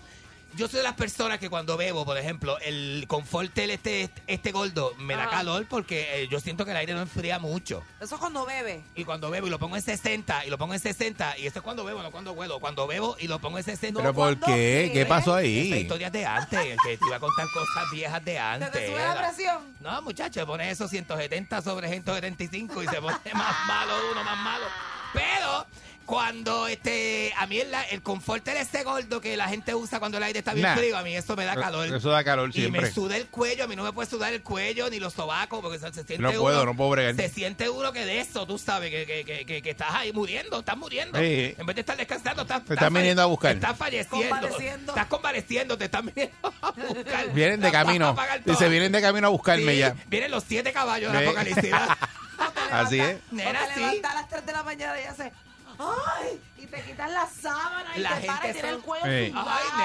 [0.56, 4.94] yo soy de las personas que cuando bebo, por ejemplo, el confortel este, este gordo
[4.98, 5.32] me da Ajá.
[5.32, 7.84] calor porque eh, yo siento que el aire no enfría mucho.
[8.00, 8.82] Eso es cuando bebe.
[8.96, 11.60] Y cuando bebo y lo pongo en 60 y lo pongo en 60 y eso
[11.60, 12.62] es cuando bebo, no cuando huelo.
[12.62, 14.00] Cuando bebo y lo pongo en 60.
[14.00, 14.92] ¿Pero por ¿cuándo qué?
[14.94, 15.06] ¿Qué qué?
[15.06, 15.74] pasó ahí?
[15.74, 18.72] historias de antes, que te iba a contar cosas viejas de ¿Se antes.
[18.72, 19.76] te sube la presión?
[19.82, 24.66] No, muchachos, pone eso 170 sobre 175 y se pone más malo uno, más malo.
[25.12, 25.66] Pero
[26.06, 30.18] cuando este a mí el, el confort de ese gordo que la gente usa cuando
[30.18, 30.76] el aire está bien Nah.
[30.78, 31.88] frío, a mí eso me da calor.
[31.94, 34.42] Eso da calor y me suda el cuello, a mí no me puede sudar el
[34.42, 37.16] cuello ni los sobacos porque se, se siente No uno, puedo, no puedo bregar.
[37.16, 40.12] Se siente uno que de eso, tú sabes, que, que, que, que, que estás ahí
[40.14, 41.18] muriendo, estás muriendo.
[41.20, 41.54] Sí.
[41.58, 43.54] En vez de estar descansando, estás, Te están viniendo a buscar.
[43.56, 44.30] Estás falleciendo.
[44.36, 44.92] Convaleciendo.
[44.92, 47.34] Estás convaleciendo, te están viniendo a buscar.
[47.34, 48.16] Vienen de Las vas a camino.
[48.16, 48.70] pagar Dice, todas.
[48.70, 49.96] vienen de camino a buscarme Sí, ya.
[50.08, 51.72] Vienen los siete caballos de la apocalipsis.
[52.72, 53.18] Así es.
[53.32, 53.80] Nena, te sí.
[53.80, 55.32] levantas a las 3 de la mañana y hace...
[55.80, 56.40] ¡ay!
[56.58, 59.06] Y te quitan la sábana y La te paras y son- el cuello.
[59.06, 59.32] Ay,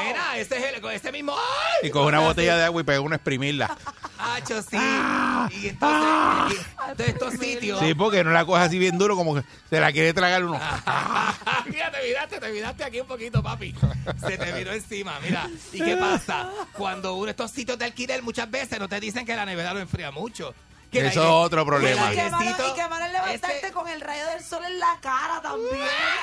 [0.05, 1.35] nena, ese es el, ese mismo.
[1.35, 1.89] ¡Ay!
[1.89, 3.77] Y coge una botella de agua y pega una a exprimirla.
[4.19, 4.77] Hacho, sí.
[4.77, 7.81] Y entonces, y- entonces estos sitios.
[7.81, 10.59] Sí, porque no la coge así bien duro como que se la quiere tragar uno.
[11.67, 13.75] mira, te miraste, te miraste aquí un poquito, papi.
[14.27, 15.49] Se te miró encima, mira.
[15.73, 16.51] ¿Y qué pasa?
[16.73, 19.73] Cuando uno de estos sitios de alquiler muchas veces no te dicen que la nevera
[19.75, 20.55] lo enfría mucho.
[20.99, 22.13] Eso es otro problema.
[22.13, 25.41] Y que y van a levantarte ese- con el rayo del sol en la cara
[25.41, 25.77] también.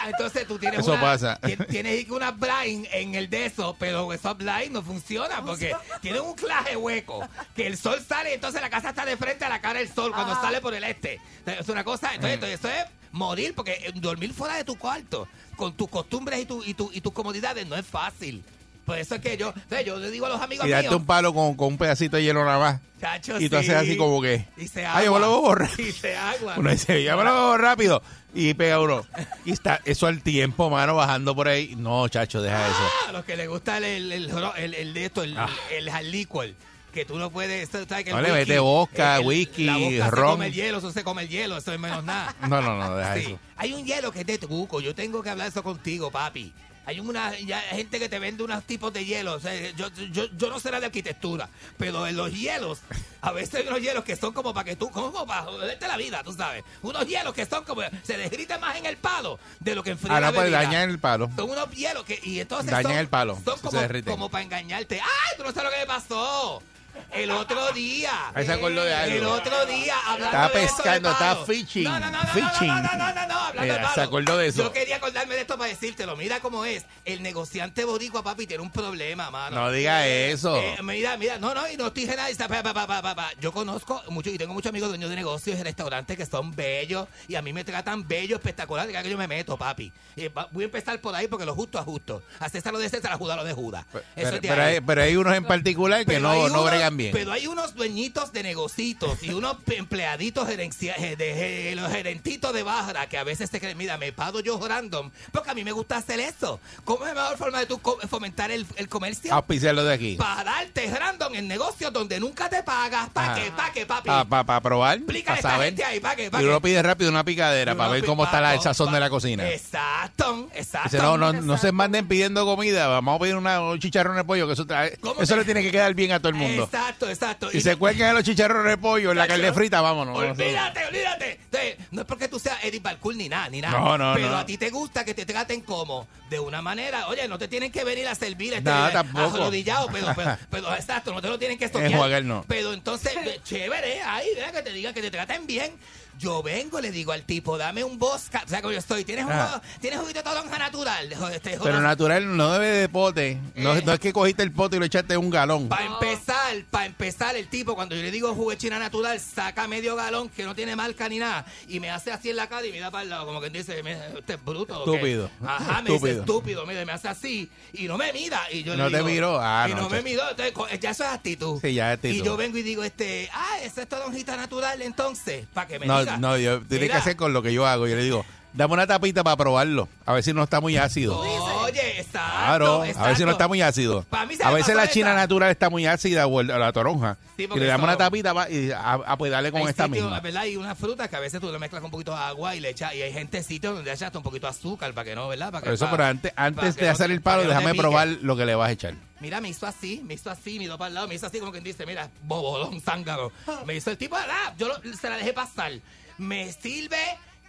[0.03, 1.39] Ah, Entonces tú tienes Eso una, pasa.
[1.41, 6.21] ti- Tienes una blind en el de eso, pero esos blind no funcionan porque tienen
[6.21, 7.27] un claje hueco.
[7.55, 10.11] Que el sol sale, entonces la casa está de frente a la cara del sol
[10.13, 10.41] cuando Ajá.
[10.41, 11.19] sale por el este.
[11.45, 15.27] Es una cosa, entonces, entonces eso es morir porque eh, dormir fuera de tu cuarto
[15.55, 18.43] con tus costumbres y, tu, y, tu, y tus comodidades no es fácil.
[18.87, 21.01] Por eso es que yo, entonces yo le digo a los amigos Y darte míos,
[21.01, 22.81] un palo con, con un pedacito de hielo nada más.
[23.01, 23.63] "Chacho, Y tú sí".
[23.69, 24.45] haces así como que.
[24.57, 25.39] Y se Ay, yo me lo agua.
[25.41, 25.67] borro.
[25.77, 26.55] Y se agua.
[26.57, 28.01] Uno dice, ya me lo hago rápido.
[28.33, 29.05] Y pega uno.
[29.45, 31.75] Y está eso al tiempo, mano, bajando por ahí.
[31.75, 33.09] No, chacho, deja eso.
[33.09, 35.49] A los que les gusta el, el, el, el- de esto, el, Ah.
[35.71, 36.47] el hard liquor,
[36.93, 37.67] que tú no puedes.
[37.69, 40.27] ¿sabes que No le mete vodka, whisky, la vodka ron.
[40.29, 42.33] Se come el hielo, eso se come el hielo, eso es menos nada.
[42.47, 43.19] No, no, no, deja Sí.
[43.25, 43.39] eso.
[43.57, 44.79] Hay un hielo que es de truco.
[44.79, 46.53] Yo tengo que hablar eso contigo, papi.
[46.87, 49.33] Hay una ya, gente que te vende unos tipos de hielo.
[49.33, 52.79] O sea, yo, yo, yo no sé de arquitectura, pero en los hielos,
[53.19, 55.97] a veces hay unos hielos que son como para que tú, como para joderte la
[55.97, 56.63] vida, tú sabes.
[56.81, 60.15] Unos hielos que son como, se desgrita más en el palo de lo que enfría
[60.15, 61.29] Ah, no, pues dañan el palo.
[61.35, 65.01] Son unos hielos que, y entonces Dañan son, el palo, Son como, como para engañarte.
[65.01, 66.63] ¡Ay, tú no sabes lo que me pasó!
[67.11, 68.31] El otro día.
[68.33, 69.15] Ahí se acordó de algo.
[69.17, 72.67] El otro día, hablando Está de pescando, fishing, No, no, no, no, fishing.
[72.67, 74.07] No, no, no, no, no, hablando de Mira, se palo.
[74.07, 74.63] acordó de eso.
[74.63, 76.15] Yo quería acordarme de esto para decírtelo.
[76.15, 76.85] Mira cómo es.
[77.05, 79.55] El negociante boricua, papi, tiene un problema, mano.
[79.55, 80.55] No diga eso.
[80.57, 82.53] Eh, mira, mira, no, no, y no estoy generalizando.
[82.55, 83.29] Pa, pa, pa, pa, pa, pa.
[83.39, 87.07] Yo conozco mucho y tengo muchos amigos dueños de negocios y restaurantes que son bellos
[87.27, 88.87] y a mí me tratan bello, espectacular.
[88.87, 89.91] De que yo me meto, papi.
[90.35, 92.21] Va- voy a empezar por ahí porque lo justo a justo.
[92.39, 93.85] A César lo de César, a Judas lo de Judas.
[93.93, 94.73] Eso Pero, es de pero ahí.
[94.75, 97.75] hay, pero hay unos en particular que Pero hay no, no bregan Pero hay unos
[97.75, 103.17] dueñitos de negocitos y unos empleaditos gerencia- eh, de, eh, los gerentitos de barra que
[103.17, 106.19] a veces se creen, mira, me pago yo random porque a mí me gusta hacer
[106.19, 106.59] eso.
[106.85, 109.33] ¿Cómo es la mejor forma de tú fomentar el, el comercio?
[109.33, 110.15] Auspiciarlo de aquí.
[110.15, 113.09] Para darte random en negocios donde nunca te pagas.
[113.09, 113.51] ¿Para qué?
[113.51, 114.09] ¿Para qué, papi?
[114.29, 115.65] Para probar, Explícale para a esta saber.
[115.67, 116.25] gente ahí, ¿para qué?
[116.25, 118.63] Y ¿Para uno pide rápido una picadera Y para ver cómo está la- el pa-
[118.63, 119.47] sazón pa- de la cocina.
[119.49, 120.89] Exacto, exacto.
[120.89, 124.23] Dice, no, no, no se manden pidiendo comida, vamos a pedir una, un chicharrón de
[124.23, 126.63] pollo, que eso, trae- ¿Cómo eso le tiene que quedar bien a todo el mundo.
[126.63, 126.76] Exacto,
[127.09, 127.49] exacto.
[127.49, 130.17] Si Y se no- cuelgan los chicharrones de pollo en la carne frita, vámonos.
[130.17, 131.39] Olvídate, olvídate.
[131.43, 133.77] Entonces, no es porque tú seas Eddie Balcour ni nada, ni nada.
[133.79, 134.37] No, no, Pero no.
[134.37, 137.07] a ti te gusta que te traten como de una manera.
[137.07, 139.35] Oye, no te tienen que venir a servir este No, eh, tampoco.
[139.37, 141.91] arrodillado, pero, pero, pero exacto, no te lo tienen que estoquear.
[141.91, 142.45] Enjuagar, no.
[142.47, 145.71] Pero entonces, eh, chévere, ahí, vea, que te digan que te traten bien.
[146.19, 148.41] Yo vengo, le digo al tipo, dame un bosca.
[148.45, 149.61] O sea, como yo estoy, ¿tienes, un, Ah.
[149.79, 151.09] ¿tienes juguito de toronja natural?
[151.33, 153.37] Este, Pero natural no debe de pote.
[153.55, 153.83] No, Eh.
[153.85, 155.67] no es que cogiste el pote y lo echaste un galón.
[155.69, 159.67] Para empezar, para empezar, el tipo, cuando yo le digo jugo de china natural, saca
[159.67, 162.65] medio galón que no tiene marca ni nada y me hace así en la cara
[162.65, 164.81] y me da para el lado, como que dice, "Mira, usted es bruto.
[164.81, 164.91] ¿o qué?".
[164.95, 165.29] Estúpido.
[165.45, 166.19] Ajá, me dice Estúpido.
[166.21, 168.41] estúpido, mira, me hace así y no me mira.
[168.51, 169.39] Y yo No le te digo, miró.
[169.41, 170.23] Ah, y no, no, me miró.
[170.31, 171.59] Entonces, ya eso es actitud.
[171.61, 172.15] Sí, ya es actitud.
[172.15, 175.85] Y yo vengo y digo, este, ah, eso es toronjita natural, entonces, para que me
[175.85, 177.87] No, no, yo tiene que hacer con lo que yo hago.
[177.87, 179.89] Yo le digo, dame una tapita para probarlo.
[180.05, 181.19] A ver si no está muy ácido.
[181.19, 182.31] Oye, exacto.
[182.37, 184.03] Claro, a ver si no está muy ácido.
[184.09, 187.17] Pa' A veces la china natural está muy ácida o el- la toronja.
[187.35, 189.85] Sí, y le damos una tapita va, y a, a pues darle con hay esta
[189.85, 190.19] sitios, misma.
[190.21, 190.41] ¿verdad?
[190.43, 192.61] Hay unas frutas que a veces tú le mezclas con un poquito de agua y
[192.61, 195.13] le echas, y hay gente sitios donde le echas un poquito de azúcar para que
[195.15, 195.51] no, ¿verdad?
[195.51, 198.35] Para que, eso, pa- pero antes, antes de no hacer el palo, déjame probar lo
[198.37, 198.93] que le vas a echar.
[199.19, 201.51] Mira, me hizo así, me hizo así, miró para el lado, me hizo así como
[201.51, 203.31] quien dice, mira, bobolón, zángaro.
[203.65, 205.71] Me hizo el tipo, ah, yo lo- se la dejé pasar.
[206.19, 206.97] Me sirve,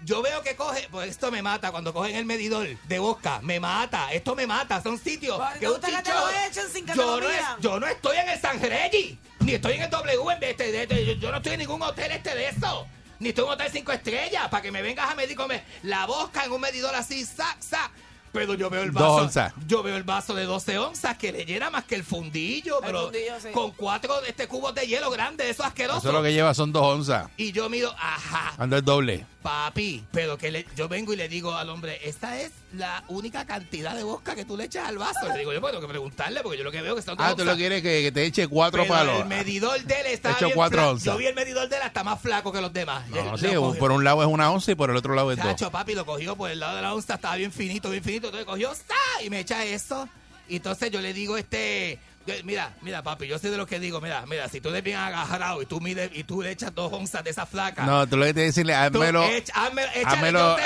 [0.05, 3.61] yo veo que coge, pues esto me mata cuando cogen el medidor de boca, me
[3.61, 6.87] mata, esto me mata, son sitios que un gusta que te chichón- lo echen sin
[6.87, 8.61] que te yo lo no, es- yo no estoy en el San
[9.41, 11.83] ni estoy en el W, en este, de- de- yo, yo no estoy en ningún
[11.83, 12.87] hotel este de eso.
[13.21, 15.63] Ni estoy en un hotel cinco estrellas para que me vengas a medir con me-
[15.83, 17.91] la boca en un medidor así, sac, sac.
[18.33, 19.15] Pero yo veo el Dos vaso.
[19.17, 19.53] onzas.
[19.67, 23.05] Yo veo el vaso de 12 onzas que le llena más que el fundillo, pero
[23.05, 23.49] fundillo, sí.
[23.53, 25.99] con cuatro de este cubos de hielo grandes, eso asqueroso.
[25.99, 27.29] Eso lo que lleva son dos onzas.
[27.37, 29.27] Y yo mido, ajá, Ando el doble.
[29.43, 33.47] Papi, pero que le- yo vengo y le digo al hombre, esta es la única
[33.47, 35.29] cantidad de bosca que tú le echas al vaso.
[35.33, 37.35] Le digo, yo tengo que preguntarle porque yo lo que veo que son dos Ah,
[37.37, 39.21] tú lo quieres que, que te eche cuatro Pero palos.
[39.23, 41.05] el medidor de él está Hecho bien cuatro onzas.
[41.05, 43.09] Yo vi el medidor de él hasta más flaco que los demás.
[43.09, 43.47] No, sí,
[43.79, 45.47] por un lado es una onza y por el otro lado es dos.
[45.47, 48.27] Chacho, papi, lo cogió por el lado de la onza, estaba bien finito, bien finito.
[48.27, 49.23] Entonces cogió, ¡sa!
[49.25, 50.09] Y me echa eso.
[50.49, 51.99] Y entonces yo le digo, este,
[52.45, 54.01] Mira, mira, papi, yo sé de lo que digo.
[54.01, 56.93] Mira, mira, si tú eres bien agarrado y tú mides y tú le echas dos
[56.93, 57.85] onzas de esa flaca.
[57.85, 59.25] No, tú lo que que decirle, házmelo,
[60.05, 60.63] házmelo, te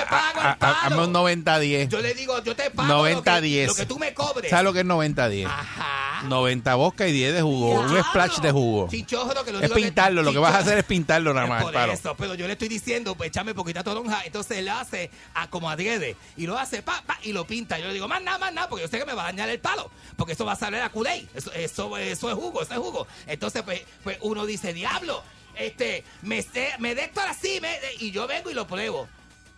[0.67, 1.89] hazme un 90-10.
[1.89, 3.67] Yo le digo, yo te pago 90-10.
[3.67, 4.51] lo, que, tú me cobres.
[4.51, 5.47] ¿Sabes lo que es 90-10?
[5.47, 6.23] Ajá.
[6.29, 7.81] 90 bosca y 10 de jugo.
[7.81, 8.89] Un splash de jugo.
[8.89, 11.47] Chinchorro, que lo Es digo que- pintarlo, lo que vas a hacer es pintarlo nada
[11.47, 14.69] más, Es por eso, pero yo le estoy diciendo, pues échame poquita toronja, entonces él
[14.69, 17.79] hace a como adrede y lo hace pa, pa, y lo pinta.
[17.79, 19.49] Yo le digo, más nada, más nada, porque yo sé que me va a dañar
[19.49, 22.73] el palo, porque eso va a salir a culé, eso, eso, eso es jugo, eso
[22.73, 23.07] es jugo.
[23.27, 25.23] Entonces, pues, pues uno dice, diablo,
[25.55, 26.45] este, me,
[26.79, 29.09] me de esto así, me, y yo vengo y lo pruebo.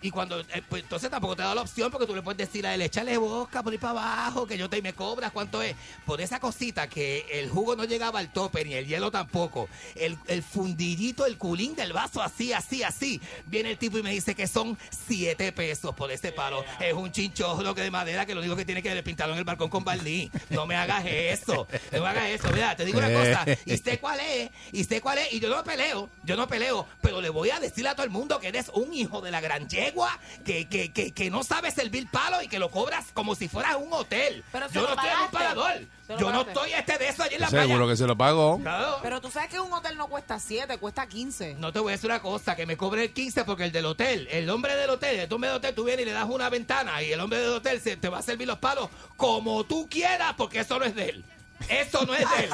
[0.04, 2.66] Y cuando, eh, pues, entonces tampoco te da la opción porque tú le puedes decir
[2.66, 5.62] a él, échale boca por ir para abajo, que yo te y me cobras cuánto
[5.62, 5.74] es.
[6.04, 9.66] Por esa cosita que el jugo no llegaba al tope, ni el hielo tampoco.
[9.94, 13.18] El, el fundillito, el culín del vaso, así, así, así.
[13.46, 16.66] Viene el tipo y me dice que son siete pesos por este palo.
[16.80, 19.44] Es un chinchorro que de madera que lo único que tiene que pintarlo en el
[19.44, 20.30] balcón con baldí.
[20.50, 21.66] No me hagas eso.
[21.92, 22.50] No me hagas eso.
[22.52, 23.46] Mira, te digo una cosa.
[23.64, 25.32] Y sé cuál es, y sé cuál es.
[25.32, 28.10] Y yo no peleo, yo no peleo, pero le voy a decir a todo el
[28.10, 31.70] mundo que eres un hijo de la gran yegua, que, que, que, que no sabe
[31.70, 34.44] servir palo y que lo cobras como si fueras un hotel.
[34.52, 35.72] Pero yo no estoy en un parador.
[36.18, 37.92] Yo no estoy este de eso allí en la Seguro playa.
[37.92, 38.58] que se lo pagó.
[38.60, 38.98] Claro.
[39.02, 41.54] Pero tú sabes que un hotel no cuesta 7, cuesta 15.
[41.54, 43.86] No te voy a decir una cosa, que me cobre el 15 porque el del
[43.86, 46.50] hotel, el hombre del hotel, el hombre del hotel, tú vienes y le das una
[46.50, 49.88] ventana y el hombre del hotel se te va a servir los palos como tú
[49.88, 51.24] quieras porque eso no es de él.
[51.68, 52.50] Eso no es de él.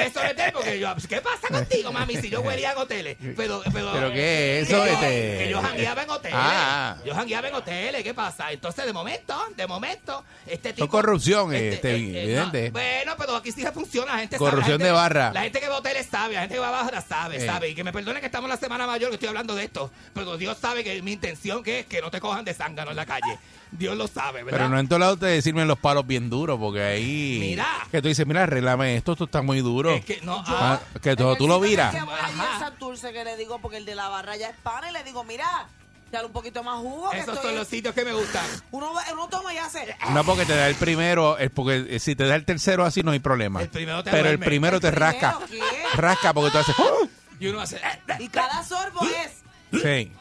[0.00, 2.16] Eso no es de él porque yo, ¿qué pasa contigo, mami?
[2.16, 3.16] Si yo huelía en hoteles.
[3.36, 5.38] Pero, pero, ¿Pero qué es eso, Que yo, este?
[5.38, 6.38] que yo jangueaba en hoteles.
[6.38, 6.96] Ah.
[7.06, 8.52] Yo jangueaba en hoteles, ¿qué pasa?
[8.52, 10.84] Entonces, de momento, de momento, este tipo...
[10.84, 12.70] Son corrupción, este, no, evidente.
[12.70, 15.32] bueno, pero aquí sí funciona, la gente sabe, Corrupción la gente- de barra.
[15.32, 17.46] La gente que va a hoteles sabe, la gente que va a barra sabe, Eh.
[17.46, 17.70] sabe.
[17.70, 19.90] Y que me perdone que estamos en la semana mayor que estoy hablando de esto.
[20.12, 22.96] Pero Dios sabe que mi intención que es que no te cojan de zángano en
[22.96, 23.38] la calle.
[23.76, 24.58] Dios lo sabe, ¿verdad?
[24.58, 27.38] Pero no en todos lados te decirme los palos bien duros, porque ahí.
[27.40, 27.66] Mira.
[27.90, 29.90] Que tú dices, mira, arreglame esto, esto está muy duro.
[29.94, 31.94] Es que no, Ah, ah, que todo tú lo viras.
[31.94, 35.66] Que le digo, porque el de la barra ya es pana y le digo, mira,
[36.12, 37.10] dale un poquito más jugo.
[37.10, 38.44] que esos estoy- son los sitios que me gustan.
[38.70, 39.96] Uno, uno toma y hace.
[40.12, 43.10] No, porque te da el primero, es porque si te da el tercero así no
[43.10, 43.60] hay problema.
[43.62, 45.38] El primero te Pero el primero te ¿El rasca.
[45.48, 45.96] primero qué?
[45.96, 46.74] Rasca porque tú haces.
[46.78, 47.08] ¡oh!
[47.40, 47.76] Y uno hace...
[47.76, 47.80] eh,
[48.20, 49.80] Y cada sorbo es.
[49.82, 50.12] Sí.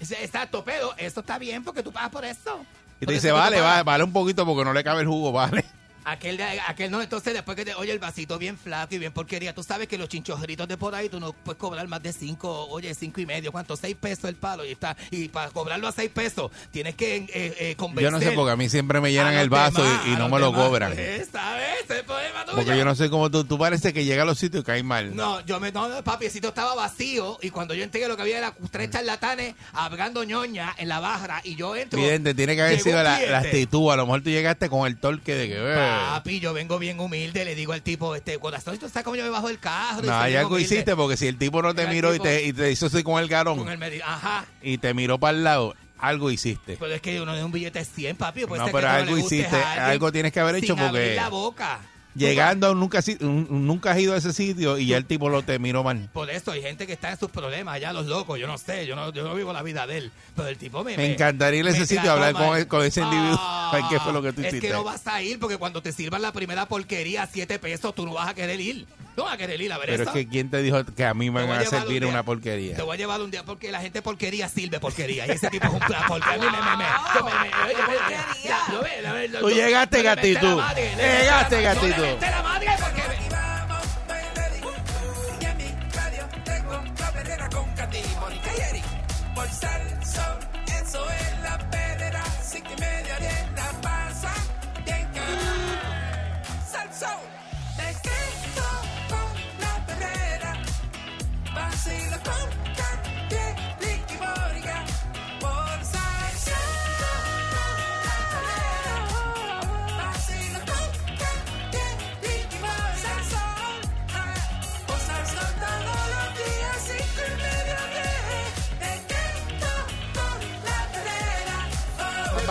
[0.00, 2.64] Exacto, pero eso está bien porque tú pagas por eso.
[3.00, 5.64] Y te dice, vale, vale, vale un poquito porque no le cabe el jugo, vale.
[6.04, 9.12] Aquel, de- aquel no, entonces después que te oye el vasito bien flaco y bien
[9.12, 12.12] porquería, tú sabes que los chinchorritos de por ahí tú no puedes cobrar más de
[12.12, 13.76] cinco, oye, cinco y medio, ¿cuánto?
[13.76, 17.28] Seis pesos el palo y está, y para cobrarlo a seis pesos tienes que eh,
[17.32, 18.04] eh, convencer.
[18.04, 20.38] Yo no sé porque a mí siempre me llenan el vaso demás, y, no me
[20.38, 20.94] lo cobran.
[20.96, 21.88] Eh, ¿Sabes?
[21.88, 22.56] El problema tuyo.
[22.56, 24.84] Porque yo no sé cómo tú, tú parece que llega a los sitios y caes
[24.84, 25.14] mal.
[25.14, 28.38] No, yo me, no, el sitio estaba vacío y cuando yo entré lo que había
[28.38, 32.00] era tres charlatanes hablando ñoña en la barra y yo entro.
[32.00, 33.90] Vidente, tiene que haber sido la, la actitud.
[33.92, 35.89] A lo mejor tú llegaste con el torque de que.
[35.90, 39.24] Papi, yo vengo bien humilde, le digo al tipo, este corazón, ¿tú sabes cómo yo
[39.24, 40.02] me bajo del carro?
[40.04, 40.74] Y no, bien algo humilde.
[40.74, 43.20] hiciste porque si el tipo no te miró y te, y te hizo así con
[43.22, 44.44] el garón Con el medio, ajá.
[44.62, 46.76] y te miró para el lado, algo hiciste.
[46.80, 48.46] Pero es que uno de un billete de 100, papi.
[48.46, 50.40] puede No, ser pero que no algo le guste hiciste, a alguien algo tienes que
[50.40, 51.80] haber hecho sin porque- abrir la boca.
[52.14, 55.28] Llegando a un nunca, un nunca has ido a ese sitio y ya el tipo
[55.28, 56.08] lo te miró mal.
[56.12, 58.86] Por eso hay gente que está en sus problemas, allá los locos, yo no sé,
[58.86, 60.12] yo no, yo no vivo la vida de él.
[60.34, 60.96] Pero el tipo me.
[60.96, 62.58] Me encantaría ir a ese sitio trató hablar con, mal.
[62.60, 63.36] el- con ese individuo.
[63.40, 64.66] Ah, ¿Qué fue lo que tú es hiciste?
[64.66, 67.94] que no vas a ir porque cuando te sirvan la primera porquería a 7 pesos,
[67.94, 68.86] tú no vas a querer ir.
[69.16, 71.14] No vas a querer ir a ver Pero es que ¿quién te dijo que a
[71.14, 72.76] mí me van a un servir una porquería?
[72.76, 75.26] Te voy a llevar un día porque la gente porquería sirve porquería.
[75.26, 76.34] Y ese tipo es un plan porquería.
[76.34, 76.84] A mí me, me, me,
[77.14, 79.60] yo me, me- oye, oye,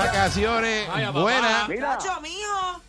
[0.06, 1.70] Vacaciones buenas.
[1.70, 2.82] Mira, Nacho, mijo.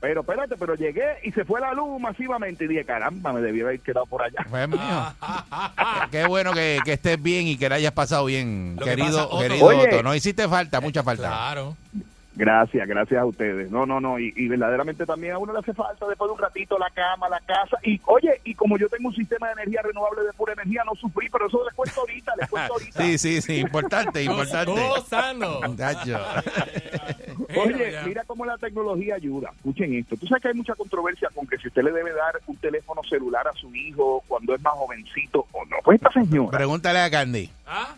[0.00, 3.64] pero espérate, pero llegué y se fue la luz masivamente y dije, caramba, me debía
[3.64, 4.44] haber quedado por allá.
[4.50, 4.78] Pues mío.
[6.10, 9.06] Qué bueno que, que estés bien y que la hayas pasado bien, Lo que querido,
[9.08, 9.86] pasa, Otto- querido Oye.
[9.86, 10.02] Otto.
[10.02, 11.28] No hiciste falta, mucha falta.
[11.28, 11.76] Claro.
[12.34, 13.70] Gracias, gracias a ustedes.
[13.70, 14.18] No, no, no.
[14.18, 17.28] Y, y verdaderamente también a uno le hace falta después de un ratito la cama,
[17.28, 17.76] la casa.
[17.82, 20.94] Y oye, y como yo tengo un sistema de energía renovable de pura energía, no
[20.94, 22.92] sufrí, pero eso les cuento ahorita, les cuento ahorita.
[23.02, 24.72] Sí, sí, sí, importante, importante.
[24.72, 25.60] Todo sano.
[27.56, 29.50] Oye, mira cómo la tecnología ayuda.
[29.56, 30.16] Escuchen esto.
[30.16, 33.02] Tú sabes que hay mucha controversia con que si usted le debe dar un teléfono
[33.08, 35.76] celular a su hijo cuando es más jovencito o no.
[35.84, 37.50] Pues esta señora, Pregúntale a Candy.
[37.66, 37.94] ¿Ah?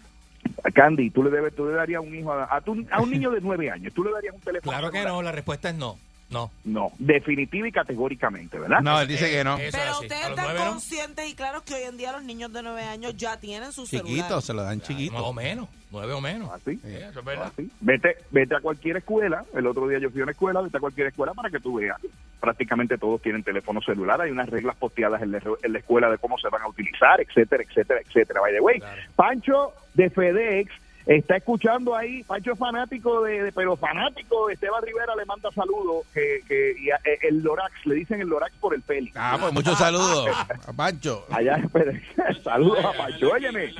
[0.72, 3.30] Candy, tú le debes, tú le darías un hijo a, a, tu- a un niño
[3.30, 4.70] de nueve años, tú le darías un teléfono.
[4.72, 5.98] Claro que no, la respuesta es no.
[6.34, 6.50] No.
[6.64, 8.80] No, definitiva y categóricamente, ¿verdad?
[8.82, 9.56] No, él dice que no.
[9.56, 10.70] Pero ustedes están nueve, ¿no?
[10.72, 13.86] conscientes y claros que hoy en día los niños de 9 años ya tienen su
[13.86, 14.08] celular.
[14.16, 15.16] Chiquito, se lo dan Más chiquito.
[15.24, 15.68] o menos.
[15.92, 16.50] Nueve o menos.
[16.50, 16.76] Así.
[16.78, 17.52] Sí, eso es verdad.
[17.52, 17.70] Así.
[17.80, 19.44] Vete, vete a cualquier escuela.
[19.54, 21.74] El otro día yo fui a una escuela, vete a cualquier escuela para que tú
[21.74, 21.98] veas.
[22.40, 24.20] Prácticamente todos tienen teléfono celular.
[24.20, 27.20] Hay unas reglas posteadas en la, en la escuela de cómo se van a utilizar,
[27.20, 28.40] etcétera, etcétera, etcétera.
[28.40, 29.02] By the way, Claro.
[29.14, 30.72] Pancho de FedEx
[31.06, 32.22] está escuchando ahí.
[32.24, 36.06] Pancho es fanático de, de- pero fanático de Esteban Rivera le manda saludos.
[36.14, 39.12] Que, que y a- eh, el Lorax, le dicen el Lorax por el peli.
[39.14, 40.28] Ah, pues muchos saludos
[40.66, 41.26] a Pancho.
[41.30, 41.58] Allá.
[42.42, 43.30] Saludos a Pancho.
[43.30, 43.72] Óyeme.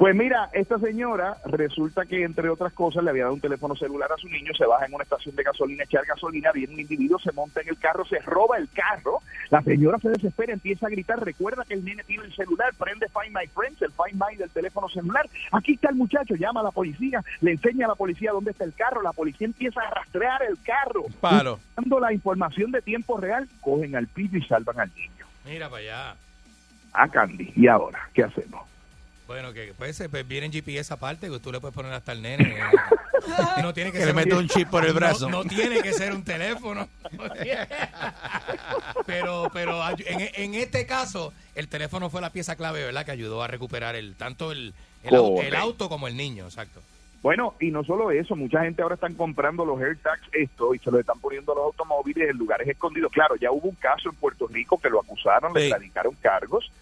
[0.00, 4.10] Pues mira, esta señora resulta que, entre otras cosas, le había dado un teléfono celular
[4.10, 6.80] a su niño, se baja en una estación de gasolina a echar gasolina, viene un
[6.80, 9.18] individuo, se monta en el carro, se roba el carro,
[9.50, 13.08] la señora se desespera, empieza a gritar, recuerda que el nene tiene el celular, prende
[13.08, 16.64] Find My Friends, el Find My del teléfono celular, aquí está el muchacho, llama a
[16.64, 19.90] la policía, le enseña a la policía dónde está el carro, la policía empieza a
[19.90, 21.60] rastrear el carro, Palo.
[21.76, 25.26] dando la información de tiempo real, cogen al pillo y salvan al niño.
[25.44, 26.16] Mira para allá.
[26.94, 28.69] A Candy, ¿y ahora qué hacemos?
[29.30, 32.20] Bueno, que pues, pues viene en GPS aparte, que tú le puedes poner hasta el
[32.20, 32.48] nene.
[32.58, 32.62] eh.
[33.58, 35.30] Y no tiene que, Que ser le mete un chip por el brazo.
[35.30, 36.88] No, tiene que ser un teléfono.
[39.06, 43.04] pero pero ay- en, en este caso, el teléfono fue la pieza clave, ¿verdad?
[43.04, 44.74] Que ayudó a recuperar el tanto el,
[45.04, 45.58] el, au- el Correcto.
[45.58, 46.80] auto como el niño, exacto.
[47.22, 50.90] Bueno, y no solo eso, mucha gente ahora están comprando los AirTags esto y se
[50.90, 53.12] los están poniendo a los automóviles en lugares escondidos.
[53.12, 56.72] Claro, ya hubo un caso en Puerto Rico que lo acusaron, le radicaron cargos,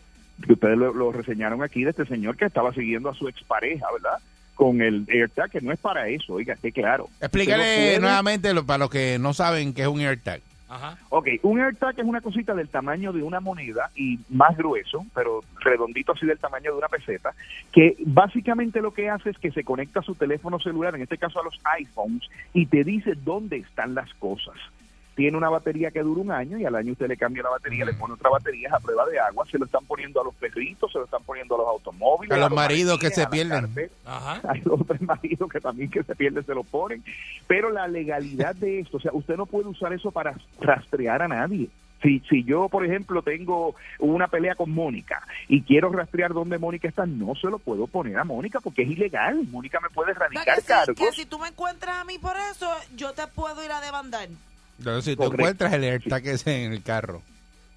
[0.47, 3.87] que ustedes lo, lo reseñaron aquí de este señor que estaba siguiendo a su expareja,
[3.93, 4.19] ¿verdad?
[4.55, 7.09] Con el AirTag, que no es para eso, oiga, esté claro.
[7.21, 10.41] Explícale puede- nuevamente lo- para los que no saben qué es un AirTag.
[10.71, 10.99] Ajá.
[11.09, 15.43] Ok, un AirTag es una cosita del tamaño de una moneda y más grueso, pero
[15.61, 17.31] redondito así del tamaño de una peseta,
[17.73, 21.17] que básicamente lo que hace es que se conecta a su teléfono celular, en este
[21.17, 22.23] caso a los iPhones,
[22.53, 24.57] y te dice dónde están las cosas.
[25.19, 27.85] Tiene una batería que dura un año y al año usted le cambia la batería,
[27.85, 30.93] le pone otra batería a prueba de agua, se lo están poniendo a los perritos,
[30.93, 33.69] se lo están poniendo a los automóviles, A los maridos que se pierden.
[34.07, 34.41] Ajá.
[34.49, 37.03] hay dos o tres maridos que también que se pierden se lo ponen
[37.49, 41.27] pero la legalidad de esto o sea usted no puede usar eso para rastrear a
[41.27, 41.69] nadie
[42.03, 46.89] si, si yo, por ejemplo, tengo una pelea con Mónica y quiero rastrear dónde Mónica
[46.89, 49.43] está, no se lo puedo poner a Mónica porque es ilegal.
[49.51, 50.97] Mónica me puede O sea, radicar que, si, cargos.
[50.97, 54.29] que si tú me encuentras a mí por eso, yo te puedo ir a demandar.
[54.79, 55.43] Entonces, si tú Correcto.
[55.43, 57.23] encuentras el AirTag ese en el carro.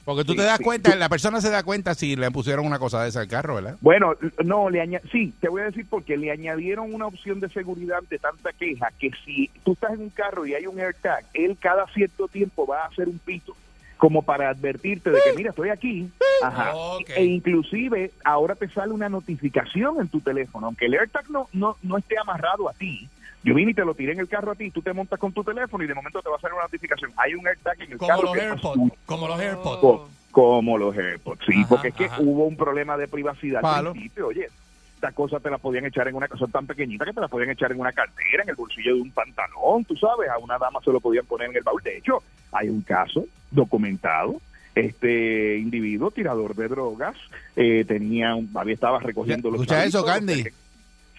[0.05, 0.63] Porque tú Sí, te das sí.
[0.63, 3.55] cuenta, la persona se da cuenta si le pusieron una cosa de esa al carro,
[3.55, 3.77] ¿verdad?
[3.81, 7.49] Bueno, no, le aña- sí, te voy a decir porque le añadieron una opción de
[7.49, 11.25] seguridad ante tanta queja que si tú estás en un carro y hay un AirTag,
[11.35, 13.55] él cada cierto tiempo va a hacer un pito
[13.97, 16.09] como para advertirte de que mira, estoy aquí.
[16.41, 16.73] Ajá.
[17.15, 21.77] E inclusive ahora te sale una notificación en tu teléfono, aunque el AirTag no, no,
[21.83, 23.07] no esté amarrado a ti.
[23.43, 25.33] Yo vine y te lo tiré en el carro a ti, tú te montas con
[25.33, 27.11] tu teléfono y de momento te va a salir una notificación.
[27.17, 28.93] Hay un AirTag en el Como carro los es AirPods.
[29.05, 29.79] Como los AirPods.
[29.79, 33.91] Co- como los AirPods, sí, Ajá, porque es que hubo un problema de privacidad al
[33.91, 34.47] principio, oye,
[34.95, 37.49] estas cosas te las podían echar en una cosa tan pequeñita que te las podían
[37.49, 40.79] echar en una cartera, en el bolsillo de un pantalón, tú sabes, a una dama
[40.85, 41.81] se lo podían poner en el baúl.
[41.83, 42.21] De hecho,
[42.53, 44.35] hay un caso documentado,
[44.75, 47.15] este individuo, tirador de drogas,
[47.57, 50.45] eh, tenía, un- había estaba recogiendo los Escucha eso, Candy.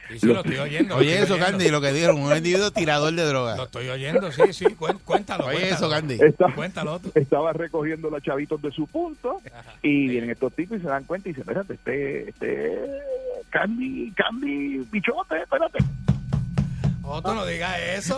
[0.08, 0.94] Sí, sí, lo estoy oyendo.
[0.94, 1.50] lo Oye estoy eso, oyendo.
[1.52, 3.58] Candy, lo que dijeron, un individuo tirador de Lo drogas.
[3.60, 4.64] estoy oyendo, sí, sí.
[4.74, 5.46] Cuéntalo.
[5.46, 5.74] Oye cuéntalo.
[5.76, 6.18] eso, Candy.
[6.20, 7.12] Está- Cuéntalo tú.
[7.14, 9.40] estaba recogiendo los chavitos de su punto
[9.82, 12.80] y vienen estos tipos y se dan cuenta y dicen, espérate, este, este,
[13.50, 15.78] Candy, Candy, bichote, espérate.
[17.04, 18.16] Otto, no digas eso.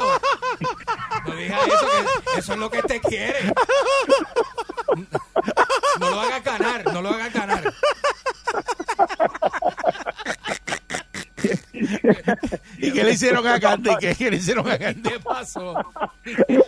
[1.26, 1.86] No digas eso,
[2.34, 3.38] que eso es lo que te quiere.
[6.00, 7.72] No lo hagas ganar, no lo hagas ganar.
[12.78, 13.90] ¿Y qué le hicieron a Candy?
[14.00, 15.02] ¿Qué, qué le hicieron a Candy?
[15.10, 15.74] ¿Qué pasó?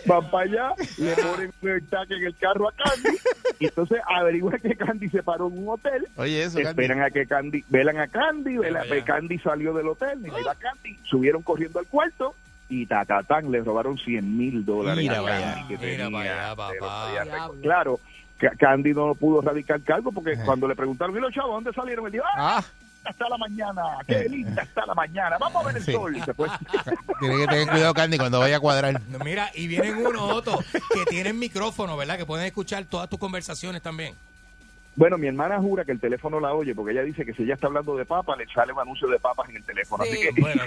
[0.05, 3.17] Van para allá, le ponen un AirTag en el carro a Candy
[3.59, 6.07] y entonces averiguan que Candy se paró en un hotel.
[6.15, 6.69] Oye eso, Candy.
[6.69, 9.03] Esperan a que Candy, velan a Candy, velan, ya.
[9.05, 12.35] Candy salió del hotel, y mira Candy, subieron corriendo al cuarto
[12.69, 16.55] y tatatán, le robaron 100 mil dólares Mira a vaya, Candy que mira tenía, vaya,
[16.55, 17.51] papá.
[17.61, 17.99] Claro,
[18.37, 20.45] Ca- Candy no pudo radicar cargo porque Ajá.
[20.45, 22.05] cuando le preguntaron, ¿y los chavos dónde salieron?
[22.05, 22.57] Él dijo, ¡ah!
[22.59, 22.63] Ah,
[23.07, 25.91] bonita está la mañana, qué linda está la mañana, vamos a ver el Sí.
[25.93, 26.15] sol.
[26.15, 26.47] Y se fue.
[27.19, 29.01] Tiene que tener cuidado, Candy, cuando vaya a cuadrar.
[29.23, 32.17] Mira, y vienen unos otros que tienen micrófono, ¿verdad?
[32.17, 34.13] Que pueden escuchar todas tus conversaciones también.
[34.95, 37.53] Bueno, mi hermana jura que el teléfono la oye porque ella dice que si ella
[37.53, 40.03] está hablando de papas, le sale un anuncio de papas en el teléfono.
[40.03, 40.63] Así que Bueno,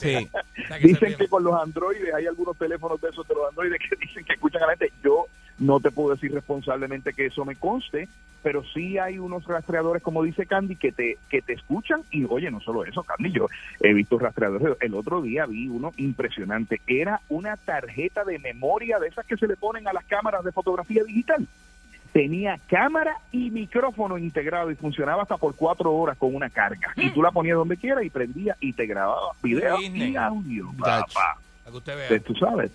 [0.00, 0.28] sí.
[0.82, 4.24] Dicen que con los androides, hay algunos teléfonos de esos de los androides que dicen
[4.24, 4.92] que escuchan a la gente.
[5.04, 5.26] Yo
[5.62, 8.08] no te puedo decir responsablemente que eso me conste,
[8.42, 12.02] pero sí hay unos rastreadores, como dice Candy, que te, que te escuchan.
[12.10, 13.46] Y oye, no solo eso, Candy, yo
[13.80, 14.76] he visto rastreadores.
[14.80, 16.80] El otro día vi uno impresionante.
[16.86, 20.50] Era una tarjeta de memoria de esas que se le ponen a las cámaras de
[20.52, 21.46] fotografía digital.
[22.12, 26.92] Tenía cámara y micrófono integrado y funcionaba hasta por cuatro horas con una carga.
[26.96, 29.76] Y tú la ponías donde quieras y prendía y te grababa video
[30.10, 30.66] y audio.
[30.78, 31.38] Papá.
[31.64, 32.08] Que usted vea.
[32.08, 32.70] Te- Tú sabes.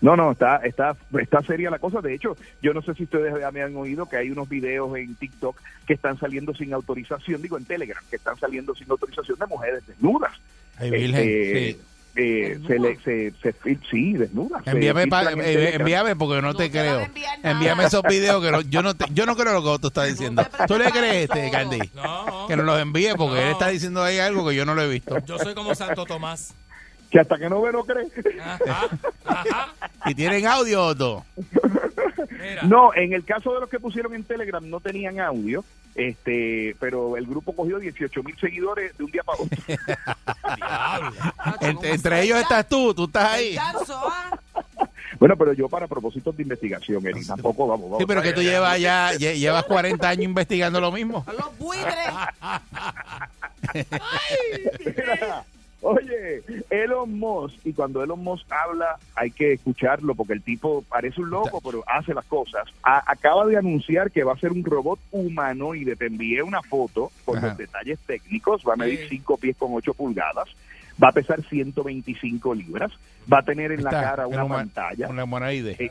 [0.00, 2.00] No, no, está, está, está seria la cosa.
[2.00, 4.96] De hecho, yo no sé si ustedes ya me han oído que hay unos videos
[4.96, 9.38] en TikTok que están saliendo sin autorización, digo en Telegram, que están saliendo sin autorización
[9.38, 10.32] de mujeres desnudas.
[10.78, 11.80] Ay, Virgen, Este, sí.
[12.16, 14.62] eh, se le, se, se fil- sí, desnudas.
[14.64, 17.06] se Envíame, pa- eh, envíame porque no, te te creo.
[17.42, 20.08] Envíame esos videos que no- yo no te- yo no creo lo que tú estás
[20.08, 20.46] diciendo.
[20.68, 21.50] ¿Tú le crees este.
[21.50, 21.78] Candy?
[21.94, 23.52] No, Que nos los envíe porque él No.
[23.52, 25.16] está diciendo ahí algo que yo no lo he visto.
[25.24, 26.54] yo soy como Santo Tomás.
[27.10, 28.06] Que hasta que no ve, no cree.
[28.40, 28.88] Ajá,
[29.24, 29.68] ajá.
[30.06, 31.24] ¿Y tienen audio, Otto?
[32.30, 32.62] Mira.
[32.64, 37.16] No, en el caso de los que pusieron en Telegram no tenían audio, este, pero
[37.16, 39.56] el grupo cogió 18 mil seguidores de un día para otro.
[41.60, 43.56] Entre, entre ellos estás tú, tú estás ahí.
[43.58, 43.72] ¿ah?
[45.18, 47.98] Bueno, pero yo para propósitos de investigación, Eri, tampoco vamos, vamos.
[48.00, 51.24] Sí, pero que tú llevas ya, lle- llevas 40 años investigando lo mismo.
[51.26, 52.12] A los buitres.
[54.84, 55.44] Mira,
[55.88, 61.20] Oye, Elon Musk, y cuando Elon Musk habla hay que escucharlo porque el tipo parece
[61.20, 62.64] un loco, pero hace las cosas.
[62.82, 65.94] A- acaba de anunciar que va a ser un robot humanoide.
[65.94, 67.48] Te envié una foto con Ajá.
[67.48, 68.62] los detalles técnicos.
[68.68, 69.06] Va a medir Sí.
[69.10, 70.48] 5 pies con 8 pulgadas.
[71.02, 72.90] Va a pesar 125 libras.
[73.32, 75.08] Va a tener en la cara una pantalla.
[75.08, 75.76] Una humanoide.
[75.78, 75.90] Eh,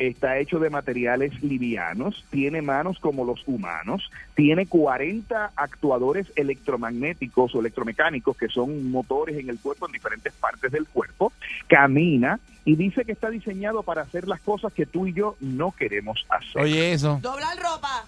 [0.00, 7.60] está hecho de materiales livianos, tiene manos como los humanos, tiene 40 actuadores electromagnéticos o
[7.60, 11.32] electromecánicos que son motores en el cuerpo en diferentes partes del cuerpo,
[11.68, 15.72] camina y dice que está diseñado para hacer las cosas que tú y yo no
[15.72, 16.62] queremos hacer.
[16.62, 17.18] Oye, eso.
[17.20, 18.06] Doblar ropa.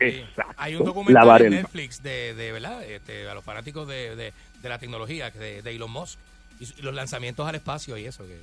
[0.00, 0.06] Sí.
[0.06, 0.54] Exacto.
[0.56, 2.82] Hay un documental en Netflix de, de ¿verdad?
[2.82, 6.18] Este, a los fanáticos de, de, de la tecnología, de, de Elon Musk,
[6.58, 8.26] y, los lanzamientos al espacio y eso.
[8.26, 8.40] Que,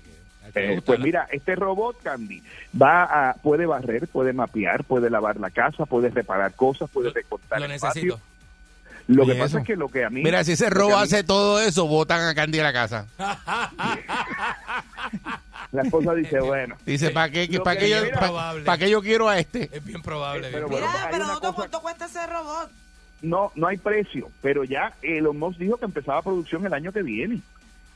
[0.56, 2.42] Eh, pues mira, este robot Candy
[2.80, 7.60] va a puede barrer, puede mapear, puede lavar la casa, puede reparar cosas, puede recortar
[7.60, 8.16] lo el necesito.
[8.16, 8.20] patio.
[9.08, 11.24] Lo que pasa es que lo que a mí Mira, si ese robo mí- hace
[11.24, 13.08] todo eso, botan a Candy a la casa.
[15.72, 17.12] la esposa dice, bueno, Dice.
[17.12, 18.64] ¿para qué, para que qué yo, es pa- probable.
[18.66, 19.70] pa' qué yo quiero a este?
[19.72, 20.50] Es bien probable.
[20.52, 22.72] Pero bien bueno, Mira, hay pero Otto, cosa- ¿cuánto cuesta ese robot?
[23.22, 27.02] no, no hay precio, pero ya Elon Musk dijo que empezaba producción el año que
[27.04, 27.42] viene.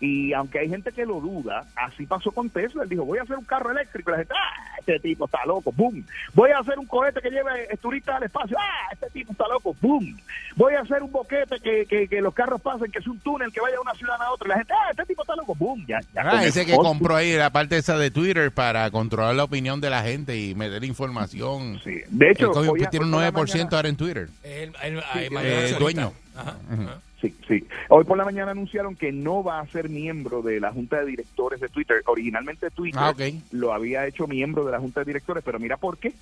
[0.05, 2.83] Y aunque hay gente que lo duda, así pasó con Tesla.
[2.83, 4.09] Él dijo, voy a hacer un carro eléctrico.
[4.09, 6.05] Y la gente, ah, este tipo está loco, boom.
[6.33, 8.57] Voy a hacer un cohete que lleve turistas al espacio.
[8.59, 10.19] Ah, este tipo está loco, boom.
[10.57, 13.49] Voy a hacer un boquete que, que, que los carros pasen, que es un túnel
[13.53, 14.47] que vaya de una ciudad a otra.
[14.47, 15.85] Y la gente, ah, este tipo está loco, boom.
[15.87, 19.35] Ya, ya Ah, ese el que compró ahí la parte esa de Twitter para controlar
[19.35, 21.79] la opinión de la gente y meter información.
[21.81, 22.01] Sí.
[22.09, 23.95] De hecho, Él cogió- hoy a- tiene un hoy por la 9% mañana- ahora en
[23.95, 24.29] Twitter.
[24.43, 26.13] El, el- Sí, el sí, mayor eh, dueño.
[26.35, 26.99] Ajá, ajá.
[27.23, 27.65] Sí, sí.
[27.87, 31.05] Hoy por la mañana anunciaron que no va a ser miembro de la Junta de
[31.05, 32.03] Directores de Twitter.
[32.05, 33.13] Originalmente Twitter Ah,
[33.51, 36.13] lo había hecho miembro de la Junta de Directores, pero mira por qué.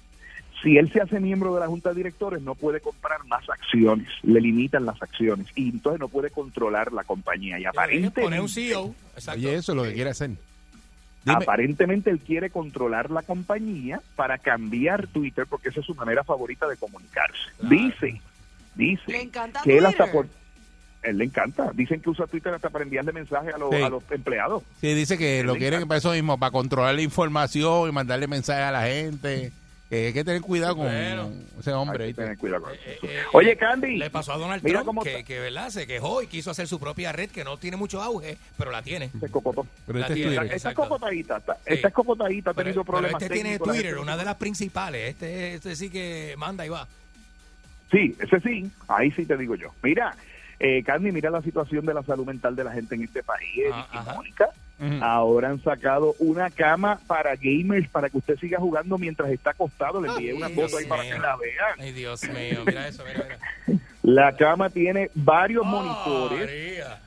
[0.62, 4.08] Si él se hace miembro de la Junta de Directores, no puede comprar más acciones,
[4.22, 7.58] le limitan las acciones y entonces no puede controlar la compañía.
[7.58, 8.94] Y Poner un aparentemente, CEO.
[9.16, 9.40] Exacto.
[9.40, 10.30] Oye, eso es lo que quiere hacer.
[11.26, 16.24] Dime, aparentemente él quiere controlar la compañía para cambiar Twitter porque esa es su manera
[16.24, 17.40] favorita de comunicarse.
[17.60, 17.76] Claro.
[17.76, 18.22] Dice,
[18.76, 20.28] dice Le encanta que él hasta por
[21.04, 21.72] él le encanta.
[21.74, 23.82] Dicen que usa Twitter hasta para enviarle mensajes a los, Sí.
[23.82, 24.64] a los empleados.
[24.80, 25.88] sí, dice que lo quieren encanta.
[25.88, 29.52] para eso mismo, para controlar la información y mandarle mensajes a la gente.
[29.90, 31.30] Que hay que tener cuidado con Bueno.
[31.60, 32.06] ese hombre.
[32.06, 33.06] Hay que tener cuidado con Eh, eso.
[33.08, 33.98] eh, Oye, eh, Candy.
[33.98, 35.70] Le pasó a Donald Mira Trump cómo que, ¿verdad?
[35.70, 38.82] se quejó y quiso hacer su propia red que no tiene mucho auge, pero la
[38.84, 39.10] tiene.
[39.20, 39.68] Se cocotó.
[39.86, 40.30] Pero La este es tiene.
[40.38, 40.44] Twitter.
[40.46, 40.84] Está Exacto.
[40.84, 41.60] escocotadita, está, Sí.
[41.74, 45.10] está escocotadita, ha Pero, tenido pero problemas este tiene Twitter, gente- una de las principales.
[45.10, 46.88] Este, este sí que manda y va.
[47.92, 49.74] Sí, ese sí, ahí sí te digo yo.
[49.84, 50.16] Mira,
[50.64, 53.66] eh, Candy, mira la situación de la salud mental de la gente en este país.
[53.72, 54.14] Ah.
[54.16, 54.50] Mónica.
[55.02, 60.02] Ahora han sacado una cama para gamers para que usted siga jugando mientras está acostado.
[60.02, 61.80] Le envié una foto ahí para que la vean.
[61.80, 63.38] Ay, Dios mío, mira eso, mira,
[63.68, 63.80] mira.
[64.02, 66.48] La cama tiene varios monitores.
[66.48, 67.00] María.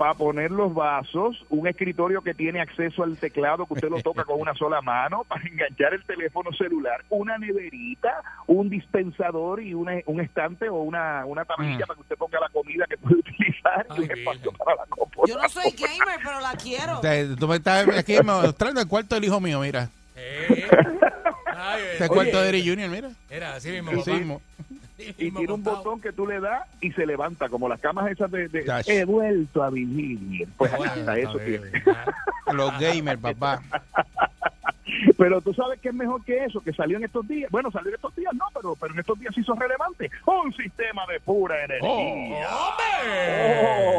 [0.00, 4.24] Para poner los vasos, un escritorio que tiene acceso al teclado que usted lo toca
[4.24, 8.08] con una sola mano, para enganchar el teléfono celular, una neverita,
[8.46, 11.86] un dispensador y una- un estante o una, una tablilla Mm.
[11.88, 15.28] para que usted ponga la comida que puede utilizar y un espacio para la computadora.
[15.34, 17.00] Yo no soy gamer, pero la quiero.
[17.00, 19.90] Te- Tú me estás aquí mostrando el cuarto del hijo mío, mira.
[20.16, 23.10] Ay, Este es el oye, cuarto de Eric Junior, mira.
[23.28, 23.90] Era así mismo.
[23.90, 24.16] Así papá.
[24.16, 24.40] mismo.
[25.08, 28.30] Y tiene un botón que tú le das y se levanta, como las camas esas
[28.30, 30.48] de, de he vuelto a vivir.
[30.56, 31.70] Pues Bueno, hasta eso tiene.
[32.52, 33.62] Los gamers, papá.
[35.16, 37.50] Pero tú sabes que es mejor que eso, que salió en estos días.
[37.50, 40.10] Bueno, salió en estos días, no, pero, pero en estos días sí hizo relevante.
[40.26, 42.48] Un sistema de pura energía.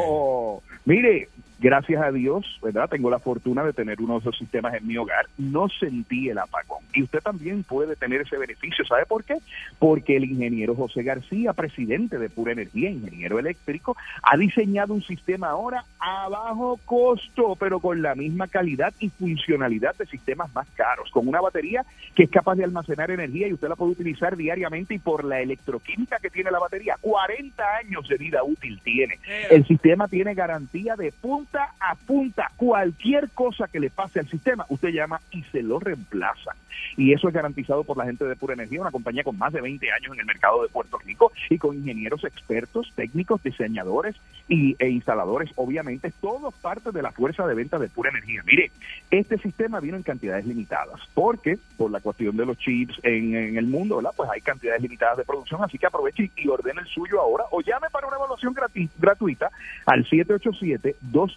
[0.06, 0.62] Oh.
[0.84, 1.28] Mire,
[1.62, 2.88] gracias a Dios, ¿verdad?
[2.90, 5.26] Tengo la fortuna de tener uno de esos sistemas en mi hogar.
[5.38, 6.82] No sentí el apagón.
[6.92, 8.84] Y usted también puede tener ese beneficio.
[8.84, 9.36] ¿Sabe por qué?
[9.78, 15.50] Porque el ingeniero José García, presidente de Pura Energía, ingeniero eléctrico, ha diseñado un sistema
[15.50, 21.10] ahora a bajo costo, pero con la misma calidad y funcionalidad de sistemas más caros,
[21.12, 21.84] con una batería
[22.16, 25.40] que es capaz de almacenar energía y usted la puede utilizar diariamente y por la
[25.40, 29.20] electroquímica que tiene la batería, 40 años de vida útil tiene.
[29.48, 31.12] El sistema tiene garantía de
[31.52, 32.50] punta a punta.
[32.56, 36.52] Cualquier cosa que le pase al sistema, usted llama y se lo reemplaza.
[36.96, 39.60] Y eso es garantizado por la gente de Pura Energía, una compañía con más de
[39.60, 44.16] 20 años en el mercado de Puerto Rico y con ingenieros expertos, técnicos, diseñadores
[44.48, 48.42] y, e instaladores, obviamente, todos parte de la fuerza de venta de Pura Energía.
[48.46, 48.70] Mire,
[49.10, 53.56] este sistema vino en cantidades limitadas, porque por la cuestión de los chips en, en
[53.58, 54.12] el mundo, ¿verdad?
[54.16, 57.60] Pues hay cantidades limitadas de producción, así que aproveche y, ordene el suyo ahora o
[57.60, 59.50] llame para una evaluación grati- gratuita
[59.86, 60.06] al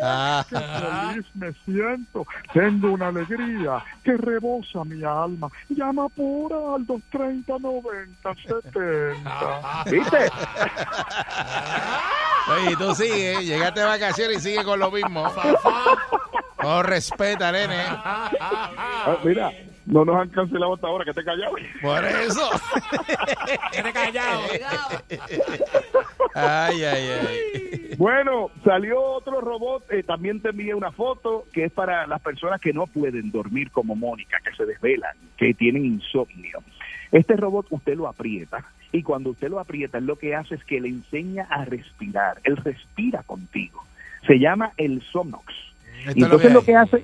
[0.49, 2.25] Qué feliz me siento.
[2.53, 5.49] Tengo una alegría que rebosa mi alma.
[5.69, 9.85] Llama pura al 230-9070.
[9.91, 10.17] ¿Viste?
[12.47, 15.25] Oye, tú sigue, llegaste de vacaciones y sigue con lo mismo.
[16.61, 17.77] No respeta, nene.
[17.87, 19.51] Ah, mira,
[19.85, 21.55] no nos han cancelado hasta ahora, que te callado.
[21.81, 22.49] Por eso.
[23.71, 24.41] Quédate callado.
[26.33, 27.95] Ay, ay, ay.
[27.97, 32.59] Bueno, salió otro robot, eh, también te envié una foto que es para las personas
[32.59, 36.59] que no pueden dormir como Mónica, que se desvelan, que tienen insomnio.
[37.11, 40.79] Este robot usted lo aprieta y cuando usted lo aprieta, lo que hace es que
[40.81, 42.39] le enseña a respirar.
[42.43, 43.83] Él respira contigo.
[44.27, 45.53] Se llama el Somnox.
[46.05, 47.03] Esto Y es lo que entonces lo que hace,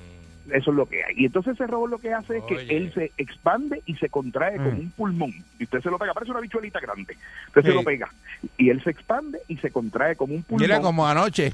[0.51, 1.13] eso es lo que hay.
[1.17, 4.57] Y entonces ese robot lo que hace es que él se expande y se contrae
[4.59, 4.63] Mm.
[4.63, 5.33] como un pulmón.
[5.59, 7.15] Y usted se lo pega, parece una bichuelita grande.
[7.47, 7.67] Usted Sí.
[7.67, 8.09] se lo pega.
[8.57, 10.61] Y él se expande y se contrae como un pulmón.
[10.61, 11.53] Mira como anoche.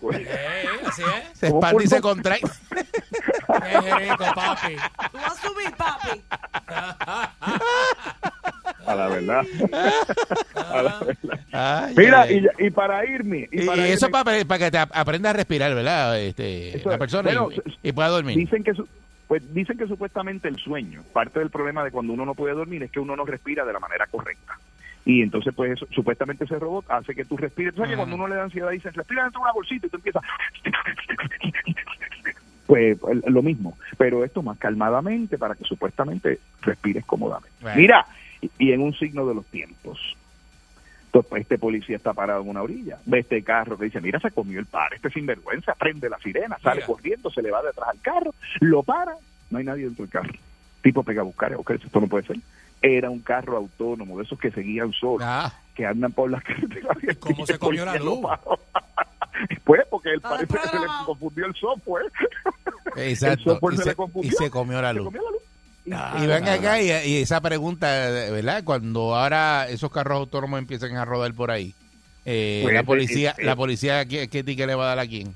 [0.00, 0.26] Pues, Eh,
[0.86, 1.38] así es.
[1.38, 2.40] Se expande y se contrae.
[2.40, 4.74] Qué rico, papi.
[5.10, 6.22] Tú vas a subir, papi.
[8.86, 9.46] a la verdad.
[10.54, 11.40] A la verdad.
[11.52, 13.48] Ay, Mira, ay, y, y para irme.
[13.50, 16.20] Y, para y eso para, para que te ap- aprenda a respirar, ¿verdad?
[16.20, 17.48] Este, Eso la persona Bueno,
[17.82, 18.36] y, pueda dormir.
[18.36, 18.88] Dicen que su-
[19.28, 22.82] pues dicen que supuestamente el sueño, parte del problema de cuando uno no puede dormir
[22.82, 24.58] es que uno no respira de la manera correcta.
[25.04, 27.74] Y entonces, pues, eso- supuestamente ese robot hace que tú respires.
[27.74, 29.96] Sabes que cuando uno le da ansiedad, dicen, respira dentro de una bolsita y tú
[29.96, 30.22] empiezas...
[32.66, 32.96] Pues
[33.26, 37.50] lo mismo, pero esto más calmadamente para que supuestamente respires cómodamente.
[37.60, 37.76] Bueno.
[37.76, 38.06] Mira,
[38.58, 39.98] y, en un signo de los tiempos.
[41.06, 44.30] Entonces, este policía está parado en una orilla, ve este carro que dice, mira, se
[44.30, 48.00] comió el par, este sinvergüenza, prende la sirena, sale corriendo, se le va detrás al
[48.00, 49.14] carro, lo para,
[49.50, 50.32] no hay nadie dentro del carro.
[50.82, 52.36] Tipo pega a buscar, ok, esto no puede ser.
[52.80, 56.96] Era un carro autónomo, de esos que seguían solos, Ah, que andan por las carreteras.
[57.02, 58.20] ¿Y cómo se comió la luz?
[59.64, 62.06] Pues porque él Estaba parece que se le confundió el software.
[62.96, 63.44] El exacto.
[63.54, 64.30] software Y se se, le confundió.
[64.30, 65.04] y se comió la Se luz.
[65.06, 65.42] comió la luz.
[65.84, 67.86] Y- Ah, Y ven acá y, y esa pregunta,
[68.30, 68.62] ¿verdad?
[68.64, 71.74] Cuando ahora esos carros autónomos empiezan a rodar por ahí,
[72.24, 74.98] eh, Pues, la policía, eh, eh, la policía ¿qué, qué ticket le va a dar
[75.00, 75.34] a quién?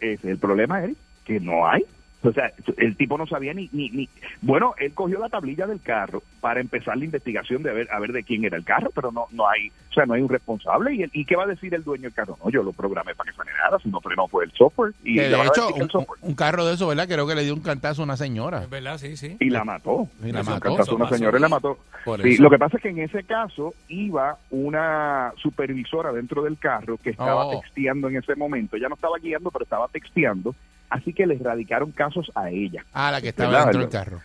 [0.00, 0.96] Es el problema, Eric,
[1.26, 1.84] que no hay.
[2.22, 4.08] O sea, el tipo no sabía ni, ni, ni...
[4.40, 8.10] Bueno, él cogió la tablilla del carro para empezar la investigación de ver, a ver
[8.12, 10.94] de quién era el carro, pero no no hay, o sea, no hay un responsable.
[10.94, 12.36] ¿Y, el- y qué va a decir el dueño del carro?
[12.42, 14.92] No, yo lo programé para que frenara, si no frenó fue el software.
[15.04, 16.18] Y, de a hecho, un, software.
[16.22, 17.06] un carro de eso, ¿verdad?
[17.06, 18.62] Creo que le dio un cantazo a una señora.
[18.62, 19.36] Es verdad, sí, sí.
[19.38, 20.08] y la mató.
[20.24, 20.60] Y la mató.
[20.60, 21.78] cantazo Eso una señora y la mató.
[22.22, 26.96] Sí, lo que pasa es que en ese caso iba una supervisora dentro del carro
[26.96, 27.60] que estaba Oh.
[27.60, 28.76] texteando en ese momento.
[28.76, 30.54] Ella no estaba guiando, pero estaba texteando.
[30.90, 32.84] Así que le radicaron casos a ella.
[32.92, 33.64] Ah, la que estaba ¿Verdad?
[33.66, 34.20] dentro del carro.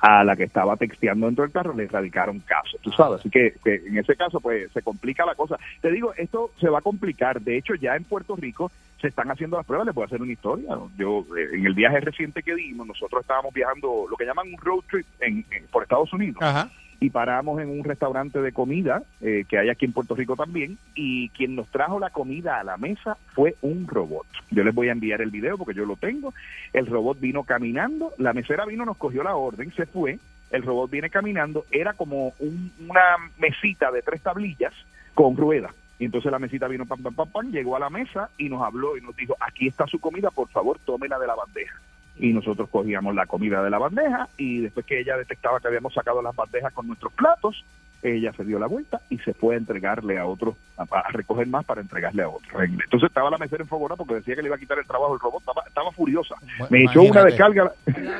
[0.00, 3.20] a la que estaba texteando dentro del carro le radicaron caso, tú sabes.
[3.20, 5.56] Así que, que en ese caso, pues se complica la cosa.
[5.80, 7.40] Te digo, esto se va a complicar.
[7.40, 9.86] De hecho, ya en Puerto Rico se están haciendo las pruebas.
[9.86, 10.68] Les voy a hacer una historia.
[10.98, 14.58] Yo, eh, en el viaje reciente que dimos, nosotros estábamos viajando lo que llaman un
[14.58, 16.70] road trip en, en- por Estados Unidos Ajá.
[17.00, 20.78] Y paramos en un restaurante de comida eh, que hay aquí en Puerto Rico también
[20.94, 24.26] y quien nos trajo la comida a la mesa fue un robot.
[24.50, 26.32] Yo les voy a enviar el video porque yo lo tengo.
[26.72, 30.18] El robot vino caminando, la mesera vino, nos cogió la orden, se fue,
[30.50, 33.00] el robot viene caminando, era como un- una
[33.38, 34.72] mesita de tres tablillas
[35.14, 35.72] con ruedas.
[35.98, 38.62] Y entonces la mesita vino, pam, pam, pam, pam, llegó a la mesa y nos
[38.62, 41.80] habló y nos dijo, aquí está su comida, por favor, tómela de la bandeja
[42.16, 45.92] y nosotros cogíamos la comida de la bandeja y después que ella detectaba que habíamos
[45.94, 47.64] sacado las bandejas con nuestros platos,
[48.02, 51.46] ella se dio la vuelta y se fue a entregarle a otro, a, a recoger
[51.46, 52.62] más para entregarle a otro.
[52.62, 55.20] Entonces estaba la mesera enfogona porque decía que le iba a quitar el trabajo el
[55.20, 56.34] robot, estaba, estaba furiosa.
[56.70, 57.30] Me echó una Imagínate.
[57.30, 57.72] descarga.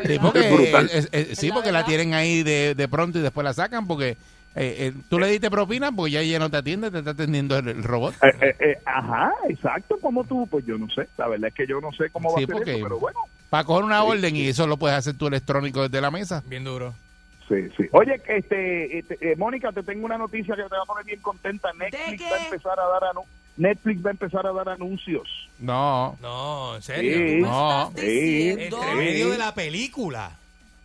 [0.06, 0.90] Sí, porque, Es brutal.
[0.90, 4.16] es- es- sí, porque la tienen ahí de, de pronto y después la sacan porque
[4.56, 7.58] eh, eh, tú le diste propina porque ya ella no te atiende, te está atendiendo
[7.58, 8.14] el, el robot.
[8.22, 11.66] Eh, eh, eh, ajá, exacto, como tú, pues yo no sé, la verdad es que
[11.66, 13.18] yo no sé cómo va Sí, a ser porque eso, pero bueno.
[13.54, 16.42] Para coger una orden y eso lo puedes hacer tú electrónico desde la mesa.
[16.48, 16.92] Bien duro.
[17.48, 17.84] Sí, sí.
[17.92, 21.20] Oye, este, este, eh, Mónica, te tengo una noticia que te va a poner bien
[21.20, 21.70] contenta.
[21.72, 23.26] Netflix va a empezar a dar anu-
[23.56, 25.28] Netflix va a empezar a dar anuncios.
[25.60, 26.16] No.
[26.20, 27.46] No, en Sí, serio.
[27.46, 27.92] No.
[27.96, 30.32] sí, Entre medio de la película.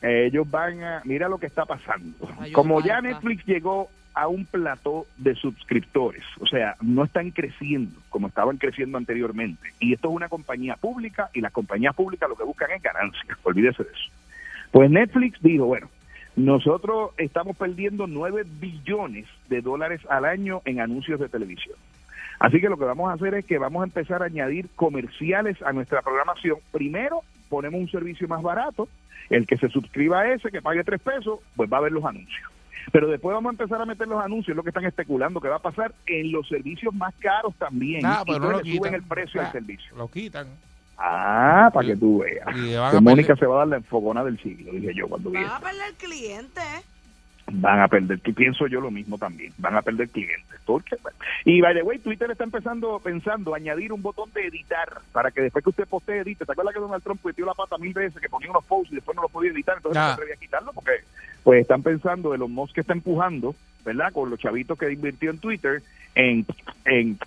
[0.03, 2.29] Ellos van a, mira lo que está pasando.
[2.39, 3.01] Ay, Como ya.
[3.01, 8.97] Netflix llegó a un plató de suscriptores, o sea, no están creciendo como estaban creciendo
[8.97, 9.73] anteriormente.
[9.79, 13.37] Y esto es una compañía pública y las compañías públicas lo que buscan es ganancias,
[13.43, 14.11] olvídese de eso.
[14.71, 15.89] Pues Netflix dijo, bueno,
[16.35, 21.75] nosotros estamos perdiendo 9 billones de dólares al año en anuncios de televisión.
[22.39, 25.61] Así que lo que vamos a hacer es que vamos a empezar a añadir comerciales
[25.61, 26.57] a nuestra programación.
[26.71, 28.87] Primero, ponemos un servicio más barato.
[29.29, 32.05] El que se suscriba a ese, que pague tres pesos, pues va a ver los
[32.05, 32.49] anuncios.
[32.91, 35.57] Pero después vamos a empezar a meter los anuncios, lo que están especulando que va
[35.57, 38.05] a pasar en los servicios más caros también.
[38.05, 39.95] Ah, Y pero no lo le suben el precio Ah, al servicio.
[39.95, 40.47] Lo quitan.
[40.97, 42.45] Ah, para que tú veas.
[42.45, 45.37] Van Que Mónica se va a dar la enfogona del siglo, dije yo cuando vi
[45.37, 46.61] Van a perder cliente.
[47.51, 50.59] Van a perder, que pienso yo lo mismo también, van a perder clientes.
[50.65, 50.97] Porque,
[51.45, 55.41] y by the way, Twitter está empezando, pensando añadir un botón de editar para que
[55.41, 56.45] después que usted postee, edite.
[56.45, 58.95] ¿Te acuerdas que Donald Trump metió la pata mil veces, que ponía unos posts y
[58.95, 59.77] después no los podía editar?
[59.77, 60.07] Entonces no Ah.
[60.09, 60.91] se atrevía a quitarlo porque
[61.43, 64.11] pues están pensando de los mos que está empujando, ¿verdad?
[64.13, 65.81] Con los chavitos que invirtió en Twitter
[66.15, 66.45] en,
[66.85, 67.17] en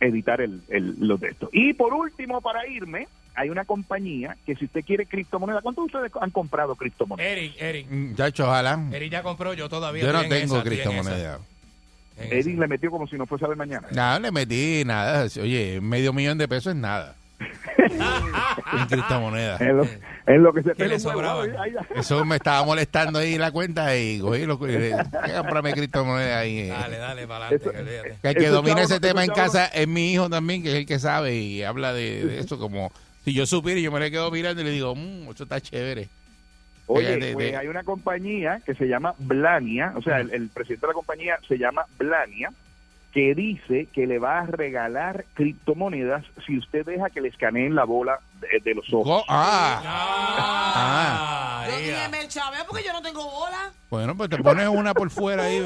[0.00, 1.48] editar el, el- los de estos.
[1.52, 5.96] Y por último, para irme, hay una compañía que si usted quiere criptomonedas, ¿cuántos de
[5.96, 7.32] ustedes han comprado criptomonedas?
[7.32, 7.90] Eric, Eric.
[7.90, 8.80] Muchacho, ojalá.
[8.92, 10.02] Eric ya compró, yo todavía.
[10.04, 11.38] Yo no tengo esa, esa.
[12.20, 13.86] Eric le metió como si no fuese a ver mañana.
[13.92, 15.26] Nada, le metí nada.
[15.40, 17.14] Oye, medio millón de pesos es nada.
[17.40, 19.60] En criptomonedas.
[19.60, 19.86] En lo,
[20.26, 24.44] en lo que se le ahí, Eso me estaba molestando ahí la cuenta y cogí
[24.46, 24.94] lo que
[25.36, 26.68] comprarme criptomonedas ahí.
[26.68, 28.16] Dale, dale, para adelante.
[28.22, 30.86] que el que domina ese tema en casa es mi hijo también, que es el
[30.86, 32.92] que sabe y habla de, de eso como
[33.24, 35.60] si yo supiera y yo me le quedo mirando y le digo, mmm, eso está
[35.60, 36.08] chévere.
[36.86, 40.32] Oye, De- de- pues de- hay una compañía que se llama Blania, o sea, el,
[40.32, 42.50] el presidente de la compañía se llama Blania,
[43.18, 47.82] que dice que le va a regalar criptomonedas si usted deja que le escaneen la
[47.82, 49.06] bola de, de los ojos.
[49.06, 49.82] Go- ah,
[50.76, 51.96] Ah, Yo diga.
[51.96, 53.72] dije, me chavé porque yo no tengo bola.
[53.90, 55.64] bueno, pues te pones una por fuera ahí.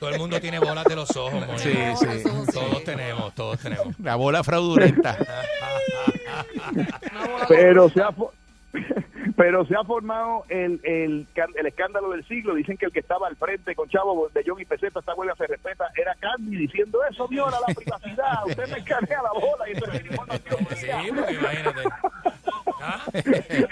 [0.00, 1.44] todo el mundo tiene bolas de los ojos.
[1.58, 2.24] Sí, sí.
[2.52, 3.96] Todos tenemos, todos tenemos.
[4.00, 5.16] La bola fraudulenta.
[7.48, 8.10] Pero se ha
[9.36, 12.54] pero se ha formado el, el, el escándalo del siglo.
[12.54, 15.34] Dicen que el que estaba al frente con Chavo de John y Peseta, esta huelga
[15.36, 18.46] se respeta, era Candy diciendo eso viola la privacidad.
[18.46, 20.76] Usted me escanea la bola y eso es información mía".
[21.04, 21.80] Sí, porque imagínate.
[22.82, 23.04] ¿Ah?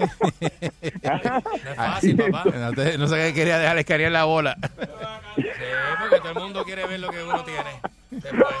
[0.00, 2.44] No es fácil, papá.
[2.54, 4.56] No, te- no sé qué quería dejar escanear la bola.
[5.36, 5.44] Sí,
[6.00, 7.80] porque todo el mundo quiere ver lo que uno tiene.
[8.10, 8.54] Después.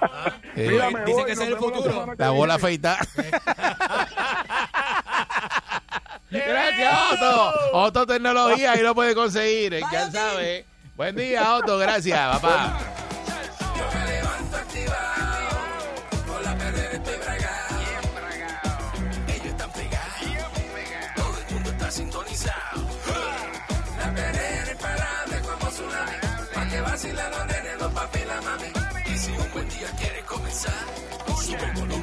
[0.00, 0.32] ¿Ah?
[0.54, 0.78] Dice
[1.12, 2.14] voy, que ese es el futuro.
[2.16, 2.98] la bola afeitada.
[6.34, 7.52] Gracias, Otto.
[7.72, 9.80] Otto Tecnología, ahí lo puede conseguir.
[9.92, 10.66] Ya sabe.
[10.96, 11.78] Buen día, Otto.
[11.78, 12.78] Gracias, papá.
[13.76, 15.58] Yo me levanto activado,
[16.26, 17.76] con la perrera estoy bragado.
[19.28, 20.32] Ellos están pegados,
[21.16, 22.88] todo el mundo está sintonizado.
[23.98, 26.16] La perrera imparable como tsunami,
[26.54, 28.66] pa' que vacilan los nenes, los papi y la mami.
[29.12, 30.72] Y si un buen día quieres comenzar,
[31.44, 31.93] sube el volumen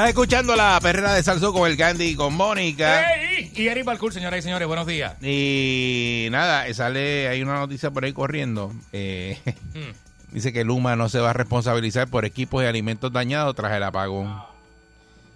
[0.00, 3.02] Estás escuchando la perrera de Salso con el Candy y con Mónica.
[3.16, 3.52] ¡Ey!
[3.54, 5.22] Y Eric Balcour, señoras y señores, buenos días.
[5.22, 8.72] Y nada, sale, hay una noticia por ahí corriendo.
[8.94, 9.38] eh,
[9.74, 9.92] Hmm.
[10.32, 13.82] dice que Luma no se va a responsabilizar por equipos y alimentos dañados tras el
[13.82, 14.42] apagón.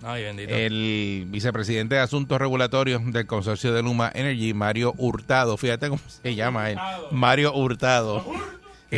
[0.02, 0.54] Ay, bendito.
[0.54, 6.34] El vicepresidente de Asuntos Regulatorios del consorcio de Luma Energy, Mario Hurtado, fíjate cómo se
[6.34, 6.78] llama él,
[7.10, 8.24] Mario Hurtado,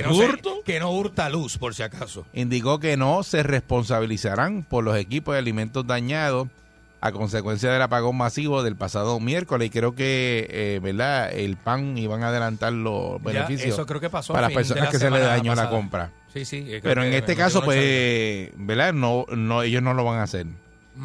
[0.03, 0.63] que, no se- ¿Hurto?
[0.65, 2.25] que no hurta luz, por si acaso.
[2.33, 6.49] indicó que no se responsabilizarán por los equipos de alimentos dañados
[7.01, 9.67] a consecuencia del apagón masivo del pasado miércoles.
[9.67, 11.31] Y creo que, eh, ¿verdad?
[11.33, 14.85] El PAN iban a adelantar los Ya, beneficios eso creo que pasó para las personas
[14.85, 16.11] la que se les dañó la compra.
[16.33, 16.67] Sí, sí.
[16.83, 18.93] Pero en este caso, pues, ¿verdad?
[18.93, 20.47] No, no, ellos no lo van a hacer.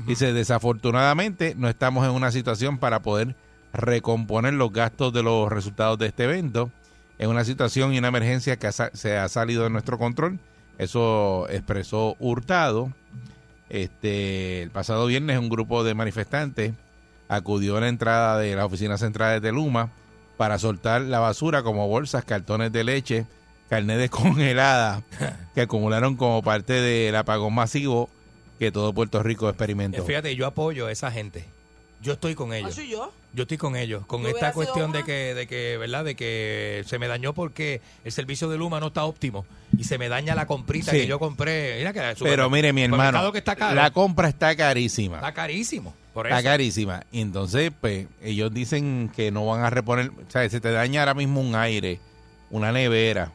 [0.07, 3.35] Dice, desafortunadamente no estamos en una situación para poder
[3.73, 6.71] recomponer los gastos de los resultados de este evento.
[7.21, 10.39] Es una situación y una emergencia que se ha salido de nuestro control.
[10.79, 12.91] Eso expresó Hurtado.
[13.69, 16.73] Este, el pasado viernes un grupo de manifestantes
[17.27, 19.91] acudió a la entrada de las oficinas centrales de Luma
[20.35, 23.27] para soltar la basura como bolsas, cartones de leche,
[23.69, 25.03] carne descongelada
[25.53, 28.09] que acumularon como parte del apagón masivo
[28.57, 30.03] que todo Puerto Rico Eh, experimentó.
[30.03, 31.45] Fíjate, yo apoyo a esa gente.
[32.01, 32.71] Yo estoy con ellos.
[32.71, 33.13] ¿Así yo?
[33.33, 36.03] Yo estoy con ellos, con esta cuestión de que, de que, ¿verdad?
[36.03, 39.45] De que se me dañó porque el servicio de Luma no está óptimo
[39.77, 40.97] y se me daña la comprita Sí.
[40.97, 41.77] que yo compré.
[41.77, 45.15] Mira que Pero mire, mi hermano, supermercado que está caro, la compra está carísima.
[45.17, 45.93] está carísimo.
[46.13, 46.45] Por Está eso.
[46.49, 47.03] carísima.
[47.09, 50.09] Y entonces, pues, ellos dicen que no van a reponer.
[50.09, 52.01] O sea, se te daña ahora mismo un aire,
[52.49, 53.31] una nevera.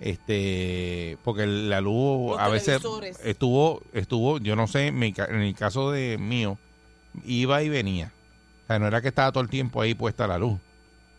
[0.00, 2.82] Este, porque la luz Los a veces
[3.24, 6.58] estuvo, estuvo, yo no sé, en, mi ca- en el caso de mío,
[7.24, 8.12] iba y venía.
[8.64, 10.58] O sea, no era que estaba todo el tiempo ahí puesta la luz.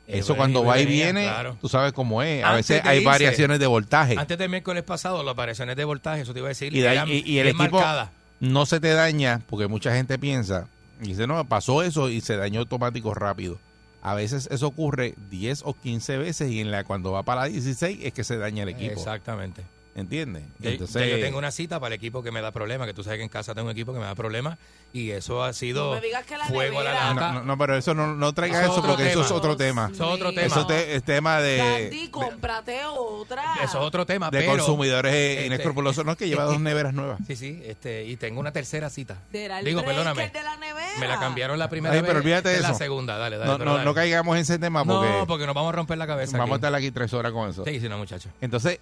[0.08, 1.58] Eh, Eso bueno, cuando va y viene, claro.
[1.60, 2.43] tú sabes cómo es.
[2.43, 4.16] A Antes veces hay dice- variaciones de voltaje.
[4.18, 6.88] Antes del miércoles pasado, las variaciones de voltaje, eso te iba a decir, y, de
[6.89, 8.10] ahí- eran y- y el equipo marcadas.
[8.39, 10.68] no se te daña porque mucha gente piensa
[11.02, 13.58] y dice no pasó eso y se dañó automático rápido
[14.02, 17.48] a veces eso ocurre 10 o 15 veces y en la cuando va para la
[17.48, 19.64] 16 es que se daña el equipo Exactamente.
[19.96, 20.43] ¿Entiendes?
[20.60, 22.93] Ya- entonces ya yo tengo una cita para el equipo que me da problemas, que
[22.93, 24.58] tú sabes que en casa tengo un equipo que me da problemas
[24.93, 27.14] y eso ha sido No me digas que la fuego a la nevera.
[27.14, 27.32] lata.
[27.34, 29.89] no, no, no, pero eso no, no traigas Eso otro porque eso es otro tema
[29.93, 30.46] Eso es otro tema.
[30.48, 31.58] eso te- es tema de,
[31.89, 33.43] Candy, cómprate otra.
[33.64, 34.52] Eso es otro tema, de pero...
[34.58, 38.18] consumidores eh, este, inescrupulosos no es que lleva dos neveras nuevas Sí, sí, este, y
[38.18, 39.18] tengo una tercera cita.
[39.32, 40.30] ¿Será el Digo, breaker perdóname.
[40.30, 41.00] de la nevera?
[41.00, 42.08] Me la cambiaron la primera Ay, vez.
[42.08, 42.68] pero olvídate de eso.
[42.68, 43.52] la segunda, dale, dale.
[43.52, 43.86] no, pero no, dale.
[43.86, 46.52] no caigamos en ese tema porque, No, porque nos vamos a romper la cabeza vamos
[46.54, 46.66] a aquí.
[46.66, 48.30] estar aquí tres horas con eso Sí, sí, no, muchacho.
[48.41, 48.80] Entonces,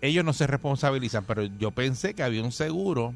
[0.00, 3.14] ellos no se responsabilizan, pero yo pensé que había un seguro,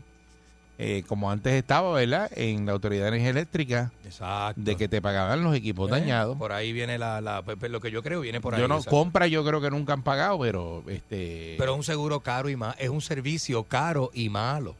[0.79, 2.31] eh, como antes estaba, ¿verdad?
[2.35, 4.61] En la Autoridad de Energía Eléctrica, Exacto.
[4.61, 6.37] de que te pagaban los equipos Eh, dañados.
[6.39, 8.61] Por ahí viene la, la- pues, pues, lo que yo creo viene por ahí.
[8.61, 11.55] yo no, compra yo creo que nunca han pagado, pero este...
[11.59, 14.75] Pero es un seguro caro y más, es un servicio caro y malo.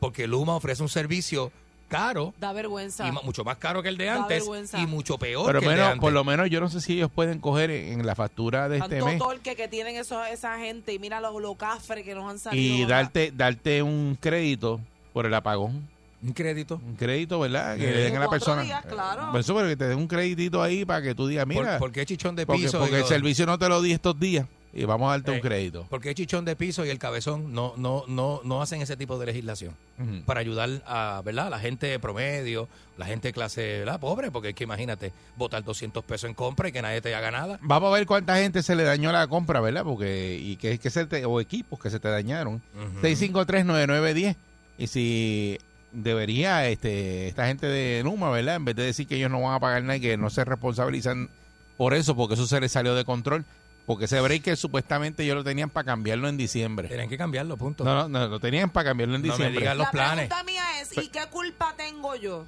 [0.00, 1.50] Porque Luma ofrece un servicio
[1.88, 3.06] caro Da vergüenza.
[3.06, 4.78] y mucho más caro que el de Da antes vergüenza.
[4.80, 6.00] y mucho peor pero que el de menos, antes.
[6.00, 8.78] por lo menos yo no sé si ellos pueden coger en, en la factura de
[8.78, 12.14] este Tanto mes torque que tienen eso, esa gente y mira los, los cafres que
[12.14, 12.76] nos han salido.
[12.76, 14.80] y darte darte un crédito
[15.12, 15.88] por el apagón.
[16.22, 16.80] un crédito.
[16.86, 17.76] Un crédito, ¿verdad?
[17.76, 17.94] Que Eh.
[17.94, 18.62] le den a la persona.
[18.62, 19.30] días, claro.
[19.30, 21.78] Por eso, pero que te den un crédito ahí para que tú digas, ¿Por, mira,
[21.78, 22.78] por qué chichón de porque, piso?
[22.80, 25.40] porque el servicio no te lo di estos días y vamos a darte un Eh,
[25.40, 25.86] crédito.
[25.88, 29.18] ¿Por qué chichón de piso y el cabezón no, no, no, no hacen ese tipo
[29.18, 29.74] de legislación?
[29.98, 30.24] Ujú.
[30.24, 31.46] Para ayudar a, ¿verdad?
[31.46, 32.68] a la gente promedio,
[32.98, 34.00] la gente de clase ¿verdad?
[34.00, 37.30] pobre, porque es que imagínate, botar 200 pesos en compra y que nadie te haga
[37.30, 37.58] nada.
[37.62, 39.84] Vamos a ver cuánta gente se le dañó la compra, ¿verdad?
[39.84, 42.54] Porque y que, que se te, o equipos que se te dañaron.
[42.74, 43.00] Ujú.
[43.02, 44.36] 6539910
[44.78, 45.58] y si
[45.92, 48.56] debería este esta gente de Numa, ¿verdad?
[48.56, 50.44] En vez de decir que ellos no van a pagar nada y que no se
[50.44, 51.28] responsabilizan
[51.76, 53.44] por eso, porque eso se les salió de control,
[53.86, 56.88] porque ese breaker supuestamente ellos lo tenían para cambiarlo en diciembre.
[56.88, 57.84] Tienen que cambiarlo, punto.
[57.84, 59.60] No, no, no, lo tenían para cambiarlo en No me diciembre.
[59.60, 60.28] digas los La planes.
[60.28, 62.44] pregunta mía es, ¿y qué culpa tengo yo?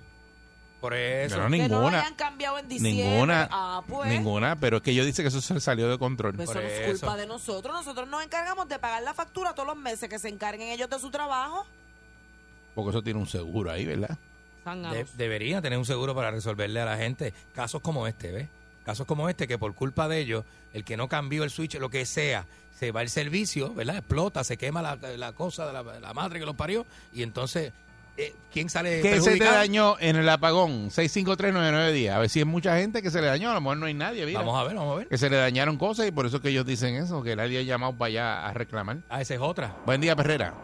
[0.81, 1.37] Por eso.
[1.39, 2.01] No, Que no lo ninguna.
[2.01, 3.05] hayan cambiado en diciembre.
[3.11, 4.11] Ninguna, Ah, pues.
[4.11, 6.35] ninguna, pero es que ellos dicen que eso se salió de control.
[6.39, 7.07] Eso Por no es eso.
[7.07, 7.75] culpa de nosotros.
[7.75, 10.99] Nosotros nos encargamos de pagar la factura todos los meses, que se encarguen ellos de
[10.99, 11.67] su trabajo.
[12.75, 14.17] Porque eso tiene un seguro ahí, ¿verdad?
[14.93, 18.49] De- deberían tener un seguro para resolverle a la gente casos como este, ¿ves?
[18.87, 21.91] Casos como este que por culpa de ellos, el que no cambió el switch, lo
[21.91, 23.97] que sea, se va el servicio, ¿verdad?
[23.97, 27.73] Explota, se quema la, la cosa de la, la madre que lo parió y entonces,
[28.17, 30.91] eh, ¿quién sale ¿Qué se te dañó en el apagón?
[30.91, 32.11] 6539910.
[32.13, 33.51] A ver si es mucha gente que se le dañó.
[33.51, 34.39] A lo mejor no hay nadie, mira.
[34.39, 35.09] Vamos a ver, vamos a ver.
[35.09, 37.63] Que se le dañaron cosas y por eso que ellos dicen eso, que nadie ha
[37.63, 38.99] llamado para allá a reclamar.
[39.09, 39.75] Ah, esa es otra.
[39.85, 40.55] Buen día, Perrera.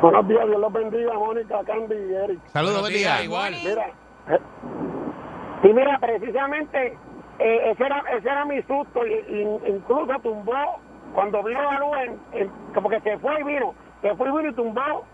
[0.00, 2.40] Buenos días, Dios los bendiga, Mónica, Candy y Eric.
[2.52, 3.24] Saludos, buen día.
[3.24, 3.54] igual.
[3.64, 3.86] Mira,
[4.28, 4.38] eh,
[5.64, 6.98] y mira, precisamente
[7.40, 10.80] eh, ese, era, ese era mi susto, y, incluso tumbó,
[11.14, 14.50] cuando vino la luz, en- como que se fue y vino, se fue y vino
[14.50, 15.04] y tumbó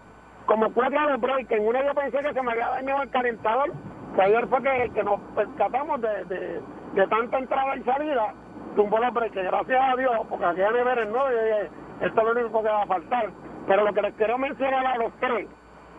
[0.47, 1.53] como cuatro de break.
[1.53, 3.73] En una yo pensé que se me había dañado el calentador,
[4.17, 6.63] que ayer fue que, que nos percatamos de, de,
[6.95, 8.35] de tanta entrada y salida,
[8.77, 11.71] tumbó los breaks, gracias a Dios, porque aquella nevera no, y dije,
[12.03, 13.31] esto es lo único que va a faltar.
[13.69, 15.49] Pero lo que les quiero mencionar a los tres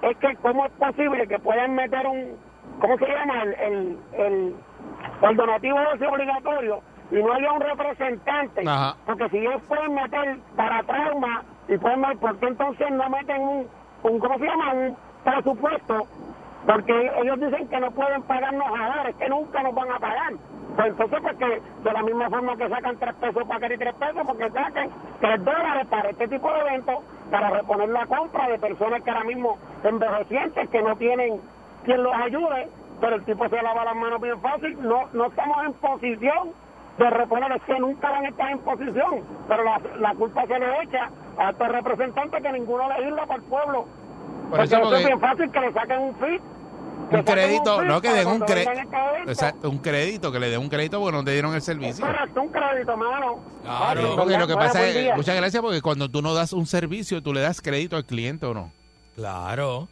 [0.03, 2.37] es que cómo es posible que puedan meter un,
[2.81, 3.43] ¿cómo se llama?
[3.43, 4.55] El, el, el,
[5.21, 8.63] el donativo ese obligatorio y no haya un representante.
[8.67, 8.95] Ajá.
[9.05, 13.41] Porque si ellos pueden meter para trauma y pueden meter, ¿por qué entonces no meten
[13.41, 13.67] un,
[14.03, 14.73] un ¿cómo se llama?
[14.73, 16.07] Un presupuesto.
[16.65, 20.33] Porque ellos dicen que no pueden pagarnos ahora, es que nunca nos van a pagar.
[20.75, 23.93] Pues entonces, pues que de la misma forma que sacan tres pesos para querer tres
[23.95, 26.95] pesos, porque saquen tres dólares para este tipo de eventos,
[27.29, 31.41] para reponer la compra de personas que ahora mismo envejecientes, que no tienen
[31.83, 32.69] quien los ayude,
[32.99, 34.77] pero el tipo se lava las manos bien fácil.
[34.81, 36.51] No, no estamos en posición
[36.97, 40.59] de reponer, es que nunca van a estar en posición, pero la, la culpa se
[40.59, 43.85] le echa a estos representantes que ninguno legisla para el pueblo.
[43.85, 46.41] Por porque eso, porque- es bien fácil que le saquen un fit.
[47.11, 48.71] Un crédito, no que den un crédito.
[48.71, 49.31] este.
[49.31, 52.05] Exacto, un crédito, que le den un crédito porque no te dieron el servicio.
[52.05, 53.39] Correcto, un crédito, mano.
[53.63, 54.15] Claro.
[54.15, 57.33] Porque lo que pasa es, muchas gracias, porque cuando tú no das un servicio, tú
[57.33, 58.71] le das crédito al cliente o no.
[59.15, 59.89] Claro.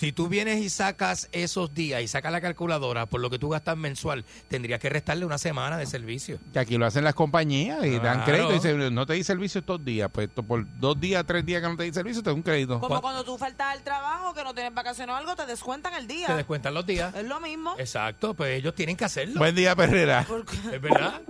[0.00, 3.50] Si tú vienes y sacas esos días y sacas la calculadora por lo que tú
[3.50, 6.38] gastas mensual, tendrías que restarle una semana de servicio.
[6.54, 8.24] Que aquí lo hacen las compañías y dan Claro.
[8.24, 11.44] crédito y dicen, no te di servicio estos días, pues to- por dos días, tres
[11.44, 12.80] días que no te di servicio, te doy un crédito.
[12.80, 16.06] Como cuando tú faltas al trabajo, que no tienes vacaciones o algo, te descuentan el
[16.06, 16.28] día.
[16.28, 17.14] Te descuentan los días.
[17.14, 17.74] Es lo mismo.
[17.78, 19.38] Exacto, pues ellos tienen que hacerlo.
[19.38, 20.24] Buen día, Perrera.
[20.26, 21.20] Porque- ¿Es verdad?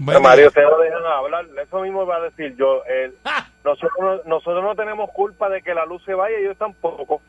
[0.00, 0.28] Buen día.
[0.28, 1.46] Mario, ustedes no dejan hablar.
[1.64, 2.82] Eso mismo iba a decir yo.
[2.84, 3.14] El-
[3.64, 7.22] nosotros, no- nosotros no tenemos culpa de que la luz se vaya, ellos tampoco.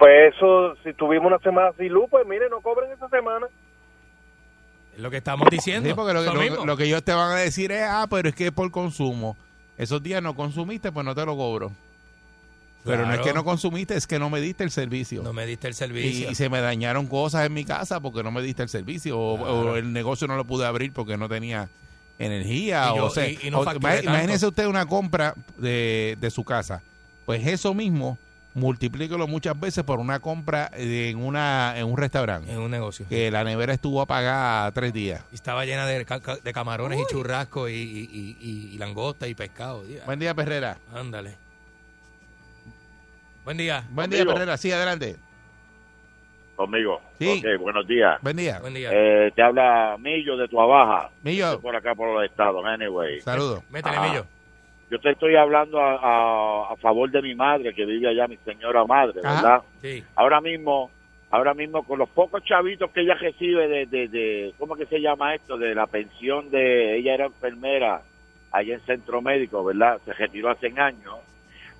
[0.00, 3.46] Pues eso, si tuvimos una semana sin luz, pues mire, no cobren esa semana.
[4.94, 5.88] Es lo que estamos diciendo.
[5.88, 6.64] Sí, porque lo, que- lo- mismo.
[6.66, 9.36] lo que ellos te van a decir es, ah, pero es que es por consumo.
[9.76, 11.70] Esos días no consumiste, pues no te lo cobro.
[12.82, 15.22] Pero no es que no consumiste, es que no me diste el servicio.
[15.22, 16.30] No me diste el servicio.
[16.30, 19.18] y se me dañaron cosas en mi casa porque no me diste el servicio.
[19.20, 19.52] O, Claro.
[19.72, 21.68] o el negocio no lo pude abrir porque no tenía
[22.18, 22.90] energía.
[22.94, 24.48] Y yo- o sea, y- y no o- facturé imag- imagínese tanto.
[24.48, 26.82] usted una compra de, de su casa.
[27.26, 28.16] Pues eso mismo,
[28.54, 32.50] multiplíquelo muchas veces por una compra en, una, en un restaurante.
[32.52, 33.06] En un negocio.
[33.08, 35.24] Que la nevera estuvo apagada tres días.
[35.30, 39.28] Y estaba llena de, ca- ca- de camarones y churrascos y, y, y- y langosta
[39.28, 39.84] y pescado.
[40.06, 40.78] Buen día, Perrera.
[40.94, 41.36] Ándale.
[43.44, 43.84] Buen día.
[43.90, 44.24] Buen día.
[44.24, 44.56] Perrera.
[44.56, 45.16] Sí, adelante.
[46.56, 47.00] Conmigo.
[47.18, 47.42] Sí.
[47.58, 48.18] Buenos días.
[48.20, 48.58] Buen día.
[48.60, 48.90] Buen día.
[48.92, 51.08] Eh, te habla Millo de tu Abaja.
[51.22, 52.62] Millo, Por acá, por los estados.
[52.66, 53.20] Anyway.
[53.22, 53.62] saludos.
[53.70, 53.98] Métele.
[54.00, 54.26] Millo.
[54.90, 58.36] Yo te estoy hablando a, a, a favor de mi madre, que vive allá, mi
[58.38, 59.34] señora madre, Ajá.
[59.42, 59.62] ¿verdad?
[59.80, 60.04] Sí.
[60.16, 60.90] ahora mismo
[61.32, 65.00] ahora mismo con los pocos chavitos que ella recibe de, de, de cómo que se
[65.00, 68.02] llama esto de la pensión de ella era enfermera
[68.50, 71.20] allá en centro médico verdad se retiró hace años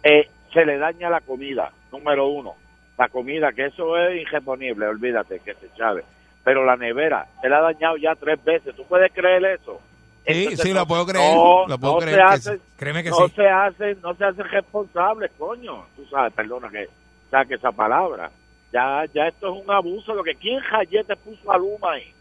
[0.05, 2.55] eh, se le daña la comida número uno
[2.97, 6.05] la comida que eso es irreponible olvídate que se chave
[6.45, 9.81] pero la nevera se la ha dañado ya tres veces tú puedes creer eso
[10.25, 11.35] Entonces, sí, no- lo puedo creer.
[11.35, 12.17] no, lo puedo no creer.
[12.17, 12.61] se hace-.
[12.77, 13.33] Créeme que no sí.
[13.37, 16.89] se hacen no se hacen responsables coño tú sabes perdona que
[17.31, 18.31] saque esa palabra
[18.73, 22.13] ya ya esto es un abuso lo que quién rayete puso a Luma ahí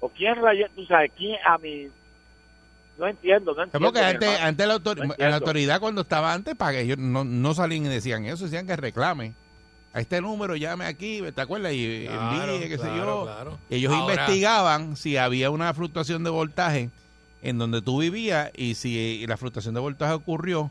[0.00, 1.88] o quién rayete tú sabes quién a mí
[2.98, 5.36] no entiendo no entiendo porque antes, la, autor- No en la entiendo.
[5.36, 9.32] autoridad cuando estaba antes, para ellos no, no salían y decían eso, decían que reclame.
[9.92, 11.72] A este número llame aquí, ¿te acuerdas?
[11.74, 13.24] Y Claro, envíe, qué sé yo.
[13.24, 13.58] claro.
[13.70, 16.88] Ellos Ahora- investigaban si había una fluctuación de voltaje
[17.42, 20.70] en donde tú vivías y si la fluctuación de voltaje ocurrió,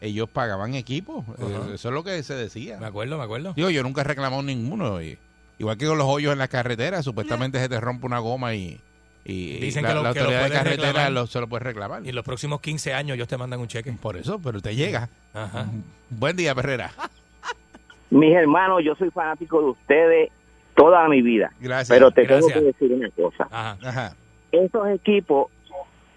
[0.00, 1.24] ellos pagaban equipo.
[1.38, 1.70] Ajá.
[1.70, 2.78] Eh, Eso es lo que se decía.
[2.78, 3.52] Me acuerdo, me acuerdo.
[3.54, 5.00] Digo, yo nunca he reclamado ninguno.
[5.02, 5.18] y-
[5.58, 8.80] igual que con los hoyos en las carreteras, supuestamente se te rompe una goma y,
[9.26, 11.64] y Dicen la, que lo- la que lo autoridad de carretera lo- se lo puede
[11.64, 12.02] reclamar.
[12.04, 13.92] Y en los próximos 15 años ellos te mandan un cheque.
[13.92, 15.10] Por eso, pero te llega.
[15.34, 15.66] Ajá.
[16.08, 16.92] Buen día, Perrera.
[18.10, 20.30] Mis hermanos, yo soy fanático de ustedes
[20.74, 21.52] toda mi vida.
[21.60, 21.88] Gracias.
[21.96, 22.58] Pero te tengo Gracias.
[22.58, 23.48] que decir una cosa.
[23.50, 23.78] Ajá.
[23.86, 24.16] Ajá.
[24.50, 25.48] Esos equipos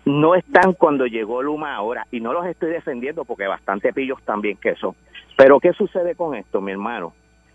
[0.05, 2.07] no están cuando llegó Luma ahora.
[2.11, 4.95] Y no los estoy defendiendo porque bastante pillos también que son.
[5.37, 7.13] Pero ¿qué sucede con esto, mi hermano?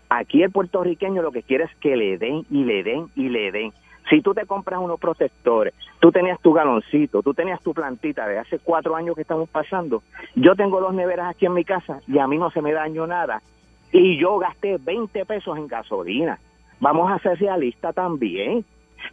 [0.09, 3.51] Aquí el puertorriqueño lo que quiere es que le den y le den y le
[3.51, 3.71] den.
[4.09, 8.39] Si tú te compras unos protectores, tú tenías tu galoncito, tú tenías tu plantita de
[8.39, 10.01] hace cuatro años que estamos pasando.
[10.35, 13.05] Yo tengo dos neveras aquí en mi casa y a mí no se me dañó
[13.05, 13.43] nada.
[13.91, 16.39] Y yo gasté 20 pesos en gasolina.
[16.79, 18.65] Vamos a ser realistas también.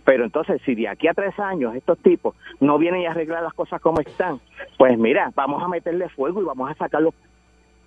[0.04, 3.54] Pero entonces, si de aquí a tres años estos tipos no vienen y arreglan las
[3.54, 4.40] cosas como están,
[4.78, 7.14] pues mira, vamos a meterle fuego y vamos a sacarlos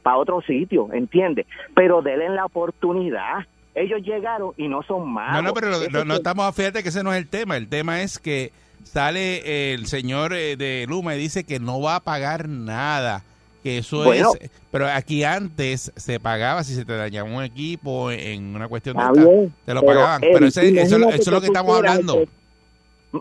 [0.04, 1.46] para otro sitio, ¿entiendes?
[1.76, 3.46] Pero denle la oportunidad.
[3.76, 5.44] Ellos llegaron y no son malos.
[5.44, 7.56] No, no, pero lo- Eso no, estamos, fíjate que ese no es el tema.
[7.58, 8.52] El tema es que
[8.84, 13.24] sale el señor eh, de Luma y dice que no va a pagar nada.
[13.64, 14.32] Que eso Bueno.
[14.40, 14.50] es.
[14.72, 19.04] Pero aquí antes se pagaba si se te dañaba un equipo en una cuestión de.
[19.22, 20.24] Bien, te lo pero, pagaban.
[20.24, 22.24] Eddie, pero ese- eso, eso es lo que estamos hablando.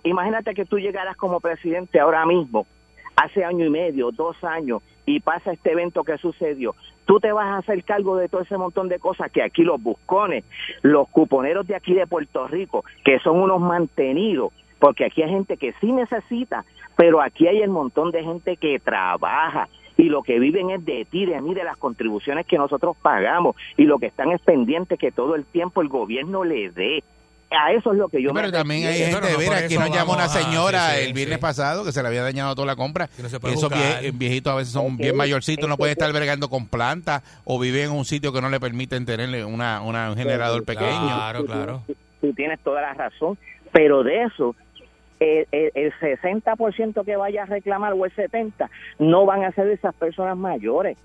[0.05, 2.67] Imagínate que tú llegaras como presidente ahora mismo,
[3.17, 6.75] hace año y medio, dos años, y pasa este evento que sucedió.
[7.07, 9.83] Tú te vas a hacer cargo de todo ese montón de cosas que aquí los
[9.83, 10.45] buscones,
[10.83, 15.57] los cuponeros de aquí de Puerto Rico, que son unos mantenidos, porque aquí hay gente
[15.57, 16.67] que sí necesita,
[16.97, 19.69] pero aquí hay el montón de gente que trabaja
[19.99, 23.55] y lo que viven es de ti, de mí, de las contribuciones que nosotros pagamos
[23.77, 27.05] y lo que están es pendiente que todo el tiempo el gobierno le dé.
[27.51, 30.13] A eso es lo que yo me Pero también hay gente, mira, aquí nos llamó
[30.13, 33.09] una señora sí, sí, el viernes pasado que se le había dañado toda la compra.
[33.23, 36.13] no se Y puede esos vie- viejitos a veces son bien mayorcitos, no pueden estar
[36.13, 40.11] bregando con plantas o viven en un sitio que no le permiten tenerle una, una-
[40.11, 41.07] un generador pequeño.
[41.07, 41.83] Claro, claro.
[42.21, 43.39] Tú tienes toda la razón,
[43.73, 44.55] pero de eso,
[45.21, 48.69] el, el, el 60% que vaya a reclamar o el 70%
[48.99, 50.97] no van a ser esas personas mayores.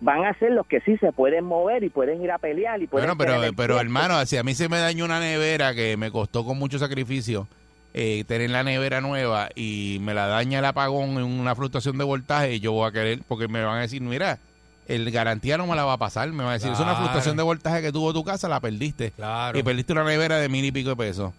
[0.00, 2.86] Van a ser los que sí se pueden mover y pueden ir a pelear y
[2.88, 3.80] pueden Bueno, pero, pero tiempo.
[3.80, 7.46] hermano, si a mí se me dañó una nevera que me costó con mucho sacrificio
[7.94, 12.04] eh, tener la nevera nueva y me la daña el apagón en una fluctuación de
[12.04, 14.38] voltaje, yo voy a querer, porque me van a decir, mira,
[14.88, 17.00] el garantía no me la va a pasar, me va a decir, es una Claro.
[17.00, 19.12] fluctuación de voltaje que tuvo tu casa, la perdiste.
[19.12, 19.56] Claro.
[19.58, 21.32] Y perdiste una nevera de mil y pico de pesos.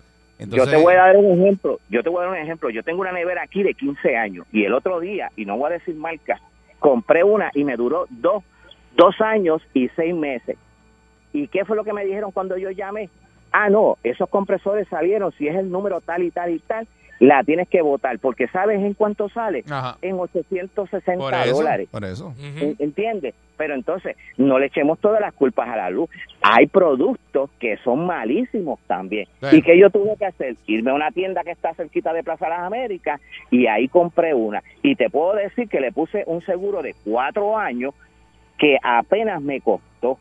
[0.43, 1.79] Entonces, yo te voy a dar un ejemplo.
[1.89, 2.69] Yo te voy a dar un ejemplo.
[2.69, 5.69] Yo tengo una nevera aquí de 15 años y el otro día, y no voy
[5.69, 6.39] a decir marca,
[6.79, 8.43] compré una y me duró dos,
[8.95, 10.57] dos años y seis meses.
[11.31, 13.09] ¿Y qué fue lo que me dijeron cuando yo llamé?
[13.51, 16.87] Ah, no, esos compresores salieron, si es el número tal y tal y tal,
[17.25, 19.63] la tienes que votar, porque ¿sabes en cuánto sale?
[19.69, 19.97] Ajá.
[20.01, 21.87] En 860 por eso, dólares.
[21.89, 22.33] por eso.
[22.39, 23.33] ¿En- ¿Entiendes?
[23.55, 26.09] Pero entonces, no le echemos todas las culpas a la luz.
[26.41, 29.27] Hay productos que son malísimos también.
[29.41, 29.57] Sí.
[29.57, 30.55] ¿Y que yo tuve que hacer?
[30.67, 33.21] Irme a una tienda que está cerquita de Plaza Las Américas
[33.51, 34.61] y ahí compré una.
[34.81, 37.93] Y te puedo decir que le puse un seguro de cuatro años
[38.57, 40.17] que apenas me costó.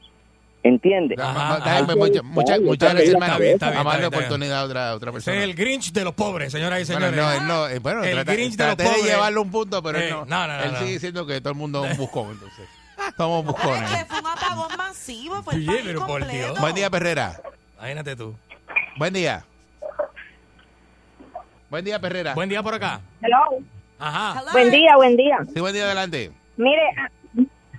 [0.64, 1.18] ¿Entiendes?
[1.18, 3.84] Mucha- muchas muchas que gracias, a hermano.
[3.84, 5.36] Vamos a oportunidad a otra, a otra persona.
[5.38, 7.16] es el Grinch de los pobres, señoras y Bueno, señores.
[7.16, 9.04] no, él no, eh, bueno, el trata- Grinch de los traté de pobres.
[9.12, 10.24] llevarlo un punto, pero él Eh, no.
[10.24, 10.78] no, no, no, él no.
[10.78, 12.68] sigue diciendo que todo el mundo es un buscón, entonces.
[13.16, 13.90] Somos buscones.
[14.06, 16.26] Fue un apagón masivo, fue el país pero por.
[16.28, 16.60] Dios.
[16.60, 17.40] Buen día, Perrera.
[17.78, 18.36] Imagínate tú.
[18.96, 19.44] Buen día.
[21.70, 22.34] Buen día, Perrera.
[22.34, 23.00] Buen día por acá.
[23.20, 23.64] Hello.
[23.98, 24.40] Ajá.
[24.40, 24.52] Hello.
[24.52, 25.38] Buen día, buen día.
[25.52, 26.30] Sí, buen día, adelante.
[26.56, 26.82] Mire,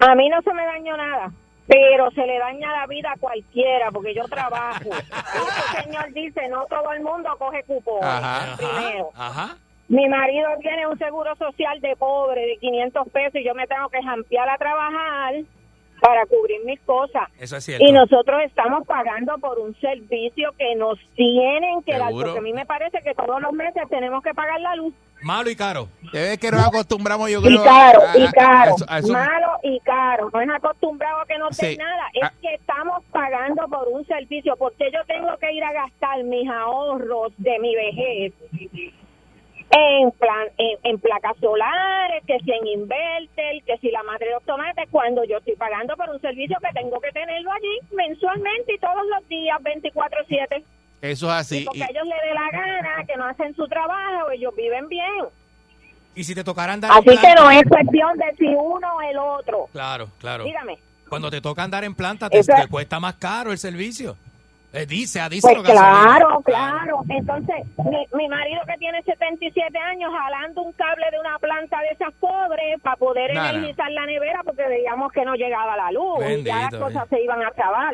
[0.02, 1.32] a, a mí no se me dañó nada,
[1.68, 4.90] pero se le daña la vida a cualquiera porque yo trabajo.
[4.94, 8.04] Este señor dice, no todo el mundo coge cupones.
[8.04, 8.56] Ajá.
[8.58, 9.10] Primero.
[9.16, 9.58] Ajá.
[9.88, 13.90] Mi marido tiene un seguro social de pobre de 500 pesos y yo me tengo
[13.90, 15.36] que jampear a trabajar
[16.04, 17.30] para cubrir mis cosas.
[17.40, 17.86] Eso es cierto.
[17.88, 22.26] Y nosotros estamos pagando por un servicio que nos tienen que dar, Seguro.
[22.28, 24.94] porque a mí me parece que todos los meses tenemos que pagar la luz.
[25.22, 25.88] Malo y caro.
[26.12, 27.64] Es que nos acostumbramos, yo Y creo.
[27.64, 30.30] caro, a- y caro, a eso- a eso- malo y caro.
[30.34, 31.66] No es acostumbrado a que no Sí.
[31.68, 32.34] den nada, es Ah.
[32.42, 37.32] que estamos pagando por un servicio, porque yo tengo que ir a gastar mis ahorros
[37.38, 38.34] de mi vejez
[39.76, 44.34] en plan en, en placas solares, que si en inverter, que si la madre de
[44.34, 48.76] los tomates, cuando yo estoy pagando por un servicio que tengo que tenerlo allí mensualmente
[48.76, 50.64] y todos los días, 24/7.
[51.02, 51.64] Eso es así.
[51.66, 54.88] porque y- a ellos les dé la gana, que no hacen su trabajo, ellos viven
[54.88, 55.26] bien.
[56.16, 59.02] Y si te tocaran dar Así en que no es cuestión de si uno o
[59.02, 59.68] el otro.
[59.72, 60.44] Claro, claro.
[60.44, 60.78] Dígame.
[61.10, 64.16] Cuando te toca andar en planta, te cuesta más caro el servicio.
[64.74, 66.42] Eh, dice, ah, dice Pues gasolineros.
[66.42, 67.02] claro, claro.
[67.08, 71.90] Entonces, mi, mi marido que tiene 77 años jalando un cable de una planta de
[71.90, 76.44] esas pobres para poder energizar la nevera porque veíamos que no llegaba la luz y
[76.44, 77.94] ya las cosas se iban a acabar.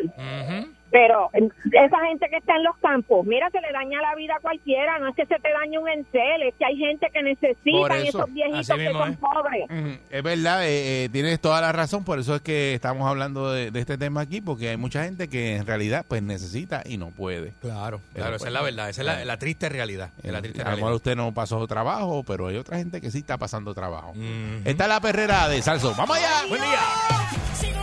[0.92, 4.36] Pero eh, esa gente que está en los campos, mira, se le daña la vida
[4.38, 4.98] a cualquiera.
[5.00, 8.20] No es que se te dañe un encel, es que hay gente que necesita eso,
[8.20, 9.18] esos viejitos que son es.
[9.18, 9.66] pobres.
[10.10, 13.72] Es verdad, eh, eh, tienes toda la razón, por eso es que estamos hablando de,
[13.72, 17.10] de este tema aquí, porque hay mucha gente que en realidad pues necesita y no
[17.10, 17.54] puede.
[17.62, 20.10] Claro, Pero, claro, pues, esa es la verdad, esa es la, la triste realidad.
[20.24, 23.00] es la Eh, triste a lo mejor usted no pasó trabajo, pero hay otra gente
[23.02, 24.12] que sí está pasando trabajo.
[24.12, 24.62] Ujú.
[24.66, 25.94] Esta es la perrera de Salso.
[25.96, 26.48] ¡Vamos allá!
[26.50, 27.79] Buen día.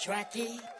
[0.00, 0.79] Escucho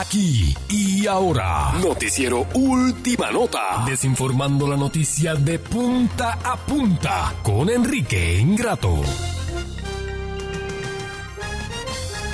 [0.00, 1.72] Aquí y ahora.
[1.82, 3.82] Noticiero Última Nota.
[3.84, 9.02] Desinformando la noticia de punta a punta con Enrique Ingrato.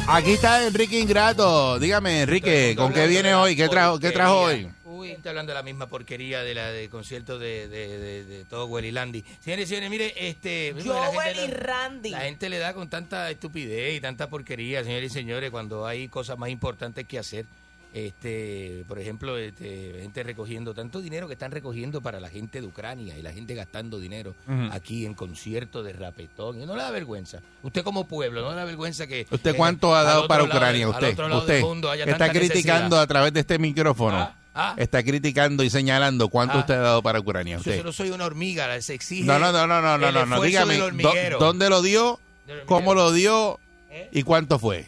[0.06, 1.78] Aquí está Enrique Ingrato.
[1.78, 3.56] Dígame, Enrique, ¿con qué viene hoy?
[3.56, 4.68] ¿Qué trajo, qué trajo hoy?
[5.04, 8.44] Uy, está hablando de la misma porquería de la de concierto de, de, de, de
[8.44, 9.24] todo Welly Landy.
[9.40, 10.74] Señores y señores, mire, este...
[10.84, 12.10] La gente le- Randy.
[12.10, 16.08] La gente le da con tanta estupidez y tanta porquería, señores y señores, cuando hay
[16.08, 17.46] cosas más importantes que hacer.
[17.92, 22.66] Este, por ejemplo, este, gente recogiendo tanto dinero que están recogiendo para la gente de
[22.66, 24.34] Ucrania y la gente gastando dinero
[24.72, 26.60] aquí en conciertos de rapetón.
[26.60, 27.38] Y no le da vergüenza.
[27.62, 29.28] Usted como pueblo, no le da vergüenza que...
[29.30, 30.88] ¿Usted que cuánto ha dado para Ucrania?
[30.88, 33.02] Usted, usted del mundo haya que está criticando necesidad.
[33.02, 34.16] a través de este micrófono.
[34.16, 34.34] ah.
[34.76, 36.60] Está criticando y señalando cuánto Ah.
[36.60, 37.54] usted ha dado para Ucrania.
[37.56, 37.78] Yo Usted.
[37.78, 39.24] solo soy una hormiga, se exige.
[39.24, 41.38] No, no, no, no, no, no, no, Dígame, del ¿dó- hormiguero.
[41.38, 42.20] ¿dónde lo dio?
[42.66, 43.58] ¿Cómo lo dio?
[43.90, 44.08] ¿Eh?
[44.12, 44.86] ¿Y cuánto fue?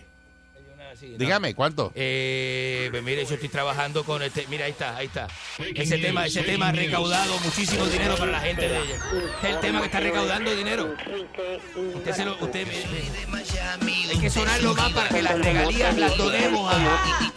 [0.99, 1.19] Sí, no.
[1.19, 1.93] Dígame, ¿cuánto?
[1.95, 4.47] Eh, pues mire, yo estoy trabajando con este.
[4.49, 5.29] Mira, ahí está, ahí está.
[5.75, 8.95] Ese tema, ese tema ha recaudado muchísimo dinero para la gente de ella.
[9.43, 10.95] Es el tema que está recaudando dinero.
[11.97, 12.67] Usted se lo, usted
[14.11, 17.33] hay que sonarlo más para que las regalías las donemos a.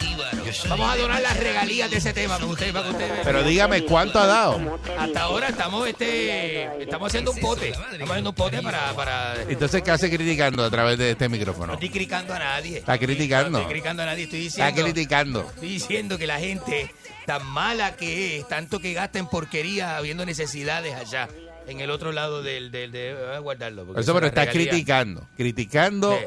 [0.68, 3.22] Vamos a donar las regalías de ese tema para que usted, para que usted vea.
[3.24, 4.78] Pero dígame, ¿cuánto ha dado?
[4.98, 7.68] Hasta ahora estamos este estamos haciendo un pote.
[7.70, 11.68] Estamos haciendo un pote para, para Entonces, ¿qué hace criticando a través de este micrófono?
[11.68, 12.78] No estoy criticando a nadie.
[12.78, 13.50] Está criticando.
[13.50, 14.24] No estoy criticando a nadie.
[14.24, 14.82] Estoy Está diciendo.
[14.92, 15.40] criticando.
[15.54, 16.94] Estoy diciendo que la gente
[17.26, 21.28] tan mala que es, tanto que gasta en porquería habiendo necesidades allá,
[21.66, 22.70] en el otro lado del.
[22.70, 23.84] del de, voy a guardarlo.
[23.86, 24.68] porque Eso, pero está regalía.
[24.70, 25.26] criticando.
[25.36, 26.18] Criticando,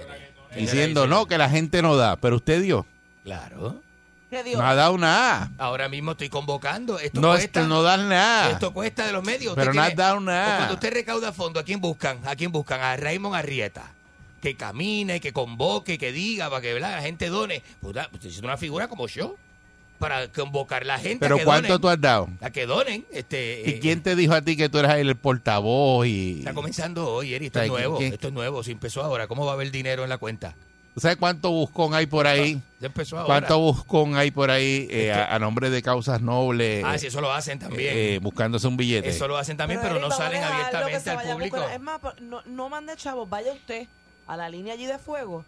[0.53, 0.60] Sí.
[0.61, 2.15] diciendo, no, que la gente no da.
[2.18, 2.86] Pero usted dio.
[3.24, 3.82] Claro.
[4.56, 5.52] No ha dado nada.
[5.60, 6.98] Ahora mismo estoy convocando.
[6.98, 7.45] Esto No, cuesta.
[7.60, 8.50] este, no das nada.
[8.50, 9.54] Esto cuesta de los medios.
[9.54, 10.58] Pero Usted no has tiene- dado nada.
[10.58, 12.20] Cuando usted recauda fondos, ¿a quién buscan?
[12.26, 12.82] ¿A quién buscan?
[12.82, 13.91] A Raymond Arrieta.
[14.41, 16.95] Que camine, que convoque, que diga, para que ¿verdad?
[16.95, 17.62] la gente done.
[17.80, 19.36] Puta, usted es una figura como yo.
[20.00, 21.82] Para convocar la gente Pero a que ¿cuánto donen.
[21.82, 22.30] tú has dado?
[22.41, 23.06] A que donen.
[23.12, 26.08] Este, ¿Y eh, quién te dijo a ti que tú eras el portavoz?
[26.08, 27.45] y Está comenzando hoy, Eri.
[27.45, 27.98] Esto es ¿Sabe nuevo.
[28.00, 28.64] quién- Esto es nuevo.
[28.64, 30.56] Si empezó ahora, ¿cómo va a haber dinero en la cuenta?
[30.94, 32.61] ¿Tú sabes cuánto buscón hay por ahí?
[32.80, 33.26] Ya empezó ahora.
[33.26, 36.84] ¿Cuánto buscón hay por ahí eh, a, a nombre de causas nobles?
[36.86, 37.94] Ah, sí, eso lo hacen también.
[37.95, 39.10] eh, buscándose un billete.
[39.10, 41.57] Eso lo hacen también, pero, no salen abiertamente al público.
[41.57, 43.88] Es más, no, no mande chavos, vaya usted
[44.28, 45.44] a la línea allí de fuego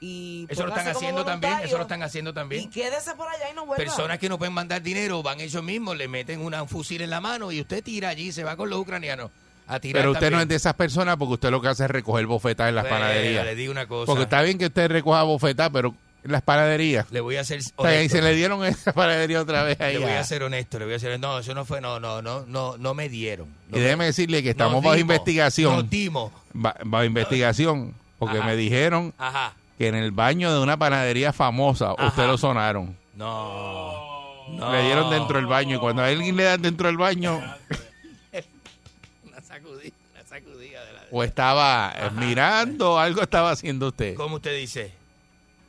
[0.00, 1.58] y Eso lo están haciendo también.
[1.62, 2.70] Eso lo están haciendo Y también.
[2.70, 3.84] quédese por allá y no vuelva.
[3.84, 7.10] Personas que no pueden mandar dinero van ellos mismos, le meten una, un fusil en
[7.10, 9.30] la mano y usted tira allí y se va con los ucranianos
[9.74, 10.02] a tirar.
[10.02, 12.68] Pero usted no es de esas personas porque usted lo que hace es recoger bofetas
[12.68, 13.44] en las Bueno, panaderías.
[13.44, 14.06] le digo una cosa.
[14.06, 17.06] Porque está bien que usted recoja bofetas, pero en las panaderías.
[17.10, 18.16] Le voy a ser O sea, y honesto.
[18.18, 19.94] se le dieron esa panadería otra vez ahí.
[19.94, 22.20] Le voy a- ser honesto, le voy a ser no, eso no fue, no, no,
[22.20, 23.48] no, no, no me dieron.
[23.68, 25.74] No Y me- déjeme decirle que estamos bajo investigación.
[25.74, 26.30] Nos dimos.
[26.52, 27.94] Ba- bajo investigación.
[28.18, 28.46] Porque Ajá.
[28.48, 29.54] me dijeron Ajá.
[29.78, 32.08] que en el baño de una panadería famosa Ajá.
[32.08, 32.94] usted lo sonaron.
[33.14, 34.48] No.
[34.58, 34.72] no.
[34.72, 35.76] Le dieron dentro del baño.
[35.76, 37.40] Y cuando a alguien le dan dentro del baño,
[41.10, 44.14] o estaba eh, mirando, algo estaba haciendo usted.
[44.14, 44.92] ¿Cómo usted dice?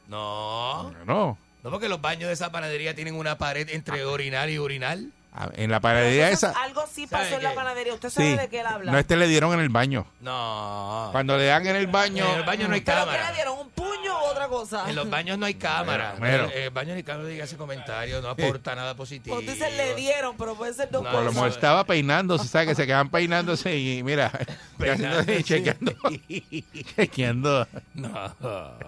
[0.08, 0.92] No.
[1.06, 1.38] No.
[1.64, 5.12] No, porque los baños de esa panadería tienen una pared entre orinal y urinal.
[5.34, 6.62] A- En la panadería Eso esa.
[6.62, 7.94] algo sí pasó ¿Sabe en la panadería.
[7.94, 8.38] ¿Usted sabe Sí.
[8.38, 8.92] de qué él habla?
[8.92, 10.06] No, este le dieron en el baño.
[10.20, 11.08] No.
[11.14, 12.26] Cuando le dan en el baño.
[12.34, 13.30] En el baño no hay ¿Pero qué cámara.
[13.30, 13.58] le dieron?
[13.60, 14.90] ¿Un puño u otra cosa?
[14.90, 16.16] En los baños no hay cámara.
[16.20, 16.52] Mero, mero.
[16.58, 19.36] En el baño hay cámara, no diga ese comentario, no aporta nada positivo.
[19.38, 21.36] Pues dice le dieron, pero puede ser dos No, Por lo cosas.
[21.36, 22.68] mejor estaba peinándose, ¿sabes?
[22.68, 24.32] Que se quedan peinándose y mira,
[24.78, 25.44] Peinándose.
[25.46, 25.94] chequeando.
[26.96, 27.68] chequeando.
[27.94, 28.34] No,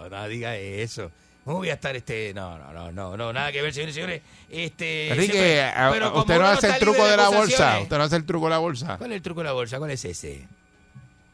[0.09, 1.11] no diga eso.
[1.45, 2.33] ¿Cómo voy a estar este?
[2.33, 4.21] No, no, no, no, no, nada que ver, señores y señores.
[4.49, 7.79] Este, Enrique, siempre- a- pero usted no hace el truco de la bolsa.
[7.81, 8.97] Usted no hace el truco de la bolsa.
[8.97, 9.77] ¿Cuál es el truco de la bolsa?
[9.77, 10.47] ¿Cuál es ese?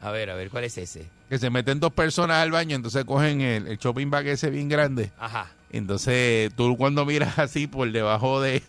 [0.01, 1.07] A ver, a ver, ¿cuál es ese?
[1.29, 4.67] Que se meten dos personas al baño, entonces cogen el, el shopping bag ese bien
[4.69, 5.11] grande.
[5.19, 8.63] Ajá, Entonces tú cuando miras así por debajo de,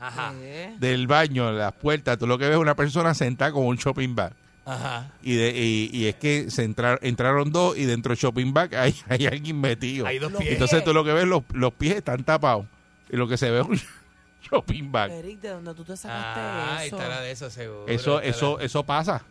[0.00, 0.74] ajá, ¿Eh?
[0.78, 4.14] del baño, las puertas, tú lo que ves es una persona sentada con un shopping
[4.14, 4.32] bag.
[4.64, 5.10] Ajá.
[5.22, 8.74] Y, de, y, y es que se entra- entraron dos y dentro del shopping bag
[8.74, 10.06] hay, hay alguien metido.
[10.06, 10.52] Hay dos pies.
[10.52, 12.66] Entonces tú lo que ves, los, los pies están tapados.
[13.10, 13.80] Y lo que se ve es un
[14.50, 15.10] shopping bag.
[15.12, 16.96] Eric, ¿de dónde tú te sacaste Ah, ahí eso?
[16.96, 17.88] estará de eso seguro.
[17.88, 19.22] Eso, estará- eso, eso pasa.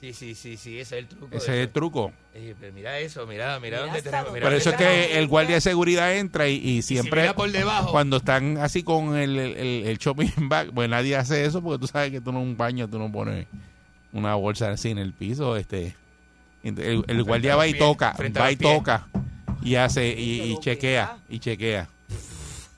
[0.00, 1.28] Sí, sí, sí, sí, ese es el truco.
[1.36, 2.12] Ese es el truco.
[2.34, 4.32] Eh, pero mira eso, mira, mira, Mira dónde tenemos.
[4.32, 7.48] Mira Por eso es que el guardia de seguridad entra y, y siempre mira por
[7.52, 7.92] debajo.
[7.92, 11.78] cuando están así con el, el, el- el shopping bag, pues nadie hace eso porque
[11.80, 13.46] tú sabes que tú en un baño tú no pones
[14.12, 15.56] una bolsa así en el piso.
[15.56, 15.96] este
[16.62, 19.06] El, el guardia va y toca, va y toca
[19.62, 21.88] y hace y, chequea y chequea.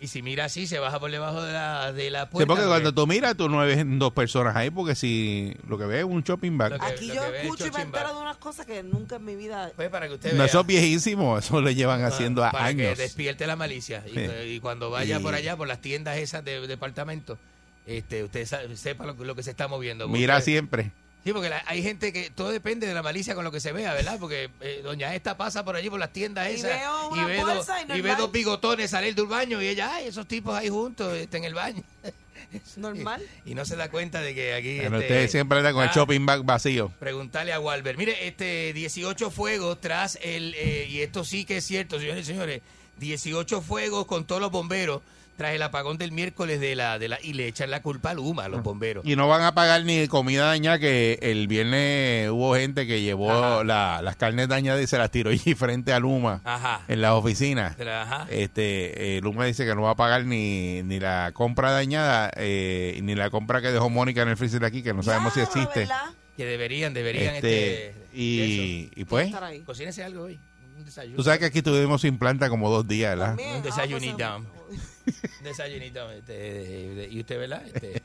[0.01, 2.47] Y si mira así, se baja por debajo de la, de la Sí, puerta.
[2.47, 6.01] porque cuando tú miras, tú no ves dos personas ahí, porque si lo que ves
[6.01, 6.75] es un shopping bag.
[6.79, 9.73] Aquí yo escucho y me entero de unas cosas que nunca en mi vida...
[9.75, 10.47] Pues para que usted No, vea.
[10.47, 12.97] eso es viejísimo, eso lo llevan haciendo a para años.
[12.99, 14.05] que despierte la malicia.
[14.07, 14.27] Y, Sí.
[14.49, 17.39] y cuando vaya Y- por allá, por las tiendas esas de departamento,
[17.87, 20.07] este, usted sepa lo, que- lo que se está moviendo.
[20.07, 20.91] Mira siempre.
[21.25, 23.73] Sí, porque la- hay gente que todo depende de la malicia con lo que se
[23.73, 24.19] vea, ¿verdad?
[24.21, 27.43] Porque eh, doña esta pasa por allí por las tiendas Y esas veo una ve,
[27.43, 30.55] bolsa y dos, y ve dos bigotones salir del baño y ella, ay, esos tipos
[30.55, 31.83] ahí juntos este, en el baño.
[32.77, 33.23] Normal.
[33.47, 34.79] Y no se da cuenta de que aquí...
[34.81, 36.93] Pero este, usted siempre anda con el ah, shopping bag vacío.
[37.01, 37.97] Preguntarle a Walber.
[37.97, 42.27] Mire, este 18 fuegos tras el, eh, y esto sí que es cierto, señores y
[42.27, 42.61] señores,
[42.99, 45.01] 18 fuegos con todos los bomberos
[45.37, 48.15] tras el apagón del miércoles de la, de la, y le echan la culpa a
[48.15, 49.05] Luma, a los bomberos.
[49.07, 53.65] Y no van a pagar ni comida dañada, que el viernes hubo gente que llevó
[53.65, 56.83] la- las carnes dañadas y se las tiró allí frente a Luma Ajá.
[56.89, 57.77] en las oficinas.
[57.81, 58.27] Ajá.
[58.31, 62.99] Este, eh, Luma dice que no va a pagar ni, ni la compra dañada, eh,
[63.03, 65.41] ni la compra que dejó Mónica en el freezer de aquí, que no sabemos si
[65.41, 65.89] existe.
[66.37, 69.33] Que deberían, deberían Este, este, y, y pues,
[69.65, 70.39] Cocínese algo hoy.
[70.77, 71.17] Un desayuno.
[71.17, 73.37] tú sabes que aquí tuvimos sin planta como dos días, ¿verdad?
[73.57, 74.45] Un desayunito.
[75.07, 76.11] Un desayunito.
[76.13, 77.63] este, de- de- y usted, ¿verdad?
[77.67, 78.03] Este,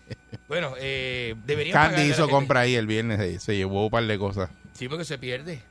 [0.47, 4.17] bueno, eh, deberían Candy hizo compra ahí el viernes, se, se llevó un par de
[4.17, 4.49] cosas.
[4.73, 5.61] Sí, porque se pierde.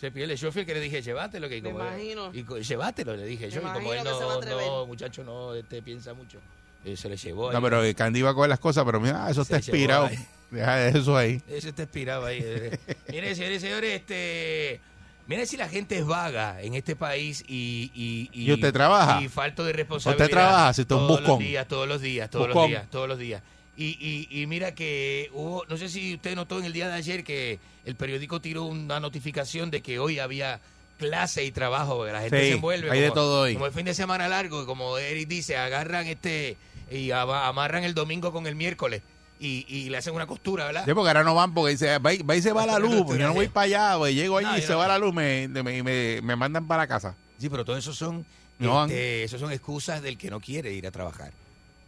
[0.00, 0.34] Se pierde.
[0.36, 1.48] Yo fui el que le dije, llévatelo.
[1.48, 2.30] Que Me como imagino.
[2.34, 3.60] Y, llévatelo, le dije Me yo.
[3.60, 6.38] Y como él que se va a no, no, muchacho, no este, piensa mucho.
[6.84, 7.52] eh, se le llevó.
[7.52, 7.62] No, ahí.
[7.62, 10.10] pero eh, Candy iba a coger las cosas, pero mira, ah, eso está Se expirado.
[10.50, 11.40] Deja eso ahí.
[11.48, 12.40] Ese está expirado ahí.
[12.42, 12.78] eh.
[13.08, 14.80] Mire, señores señores, este...
[15.28, 17.90] Mire si la gente es vaga en este país y...
[17.94, 19.22] ¿Y, ¿Y usted trabaja?
[19.22, 20.24] Y falto de responsabilidad.
[20.26, 20.72] ¿Usted trabaja?
[20.74, 21.44] Si usted es un Todos los buscón.
[21.46, 23.42] días, todos los días, todos los días, todos los días.
[23.76, 23.96] Y,
[24.30, 25.64] y, y mira que hubo...
[25.68, 29.00] No sé si usted notó en el día de ayer que el periódico tiró una
[29.00, 30.60] notificación de que hoy había
[30.98, 32.90] clase y trabajo, la gente Sí, se envuelve.
[32.90, 33.54] hay de como- todo hoy.
[33.54, 36.56] Como el fin de semana largo, como Eric dice, agarran este
[36.90, 39.02] y ama- amarran el domingo con el miércoles
[39.44, 40.84] y, y le hacen una costura, ¿verdad?
[40.84, 43.06] Sí, porque ahora no van porque dice, va, y- va y se va la luz.
[43.18, 45.12] yo no voy para allá, pues llego allí No, y se no- va la luz,
[45.12, 47.14] me, me, me, me mandan para la casa.
[47.38, 48.24] Sí, pero todo eso son,
[48.58, 51.32] No este, eso son excusas del que no quiere ir a trabajar.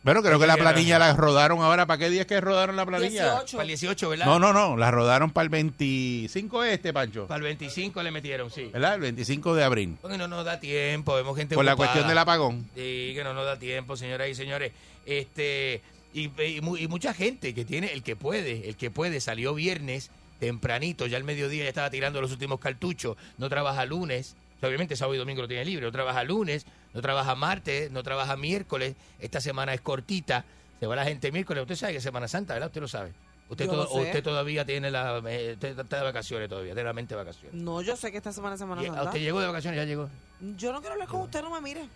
[0.02, 1.86] Pero creo que la planilla la rodaron ahora.
[1.86, 3.40] ¿Para qué día es que rodaron la planilla?
[3.50, 4.26] Para el 18, ¿verdad?
[4.26, 4.76] No, no, no.
[4.76, 7.26] La rodaron para el 25 este, Pancho.
[7.26, 8.68] Para el 25 le metieron, sí.
[8.70, 8.96] ¿Verdad?
[8.96, 9.96] El 25 de abril.
[10.02, 11.92] Porque no nos da tiempo, vemos gente Por la ocupada.
[11.92, 12.68] cuestión del apagón.
[12.74, 14.72] Sí, que no nos da tiempo, señoras y señores.
[15.06, 15.80] Este
[16.14, 19.52] y, y mu- y mucha gente que tiene, el que puede, el que puede, salió
[19.54, 24.60] viernes tempranito, ya al mediodía ya estaba tirando los últimos cartuchos, no trabaja lunes, o
[24.60, 28.02] sea, obviamente sábado y domingo lo tiene libre, no trabaja lunes, no trabaja martes, no
[28.02, 30.44] trabaja miércoles, esta semana es cortita,
[30.80, 32.68] se va la gente miércoles, usted sabe que es Semana Santa, ¿verdad?
[32.68, 33.12] Usted lo sabe.
[33.48, 37.14] Usted, todo- usted todavía tiene la, eh, usted está de vacaciones todavía, tiene la mente
[37.14, 37.54] de vacaciones.
[37.60, 39.02] No, yo sé que esta semana es Semana Santa.
[39.10, 39.78] ¿Usted llegó de vacaciones?
[39.78, 40.08] Ya llegó.
[40.56, 41.88] Yo no quiero hablar con usted, no me mire.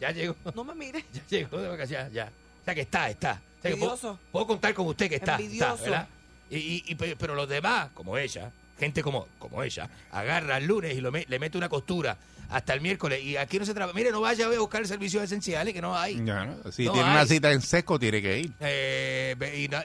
[0.00, 0.36] Ya llegó.
[0.54, 1.04] No me mire.
[1.14, 2.30] Ya llegó de vacaciones, ya.
[2.68, 3.40] Sea que está, está.
[3.58, 5.72] O sea que puedo, contar con usted que está, está.
[5.84, 6.08] ¿verdad?
[6.50, 10.66] Y, y- y pe- pero los demás, como ella, gente como, como ella, agarra el
[10.66, 12.18] lunes y lo me- le mete una costura
[12.50, 13.94] hasta el miércoles y aquí no se trabaja.
[13.94, 16.14] Mire, no vaya a buscar servicios esenciales que no hay.
[16.14, 17.14] Si No tiene hay.
[17.14, 18.52] una cita en seco, tiene que ir.
[18.60, 19.36] Eh,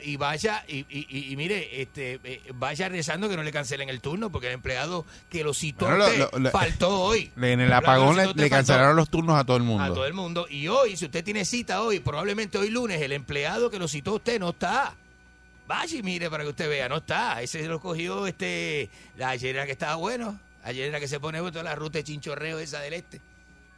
[0.03, 4.29] y, vaya y, y- mire este eh, vaya rezando que no le cancelen el turno
[4.31, 7.73] porque el empleado que lo citó Bueno, usted lo- lo- faltó hoy En el El
[7.73, 9.83] apagón le, le cancelaron los turnos a todo el mundo.
[9.83, 13.11] a todo el mundo y hoy si usted tiene cita hoy probablemente hoy lunes el
[13.11, 14.95] empleado que lo citó usted no está
[15.67, 19.65] vaya y mire para que usted vea no está ese lo cogió este la ayer
[19.65, 22.93] que estaba bueno ayer era que se pone toda la ruta de chinchorreo esa del
[22.93, 23.21] este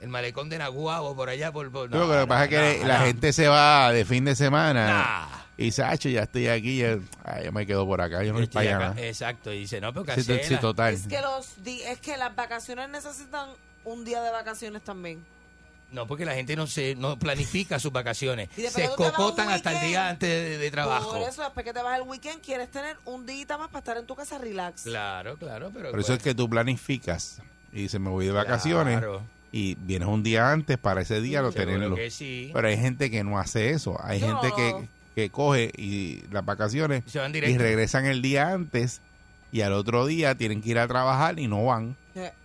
[0.01, 2.79] el malecón de Naguabo por allá por, por creo que lo que pasa es que
[2.81, 3.05] no, la no.
[3.05, 5.37] gente se va de fin de semana Nah.
[5.57, 8.39] y dice, "Acho, ya estoy aquí, ya, ay, yo me quedo por acá, yo no
[8.41, 8.85] Estoy para allá.
[8.89, 8.95] acá.
[8.95, 9.01] ¿no?".
[9.07, 10.43] Exacto, y dice, no, pero Sí, cancela.
[10.43, 10.93] sí, total.
[10.93, 13.49] Es que, los di- es que las vacaciones necesitan
[13.85, 15.25] un día de vacaciones también.
[15.95, 18.49] No, porque la gente no se no planifica sus vacaciones.
[18.57, 21.13] Y Se cocotan hasta el día antes de, de trabajo.
[21.13, 23.97] Por eso, después que te vas el weekend, quieres tener un día más para estar
[23.97, 24.83] en tu casa relax.
[24.83, 25.91] Claro, claro, pero...
[25.91, 27.41] Por eso es que tú planificas
[27.71, 29.21] y dices, me voy de vacaciones Claro.
[29.51, 31.95] y vienes un día antes para ese día lo Seguro tenerlo.
[31.95, 32.51] que sí.
[32.53, 33.97] Pero hay gente que no hace eso.
[34.03, 34.55] Hay Yo gente no.
[34.55, 39.01] que, que coge y las vacaciones Se van y regresan el día antes
[39.51, 41.95] y al otro día tienen que ir a trabajar y no van.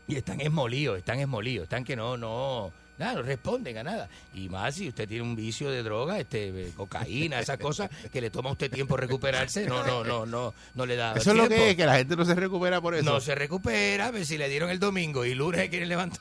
[0.09, 4.09] Y están esmolíos, están esmolíos, están que no, no, nada, no responden a nada.
[4.35, 8.21] Y más si usted tiene un vicio de droga, este, eh, cocaína, esas cosas, que
[8.21, 11.37] le toma a usted tiempo recuperarse, no, no, no, no, no le da Eso es
[11.37, 13.05] lo que es, que la gente no se recupera por eso.
[13.11, 16.21] No se recupera, a ver si le dieron el domingo y lunes se quieren levantar.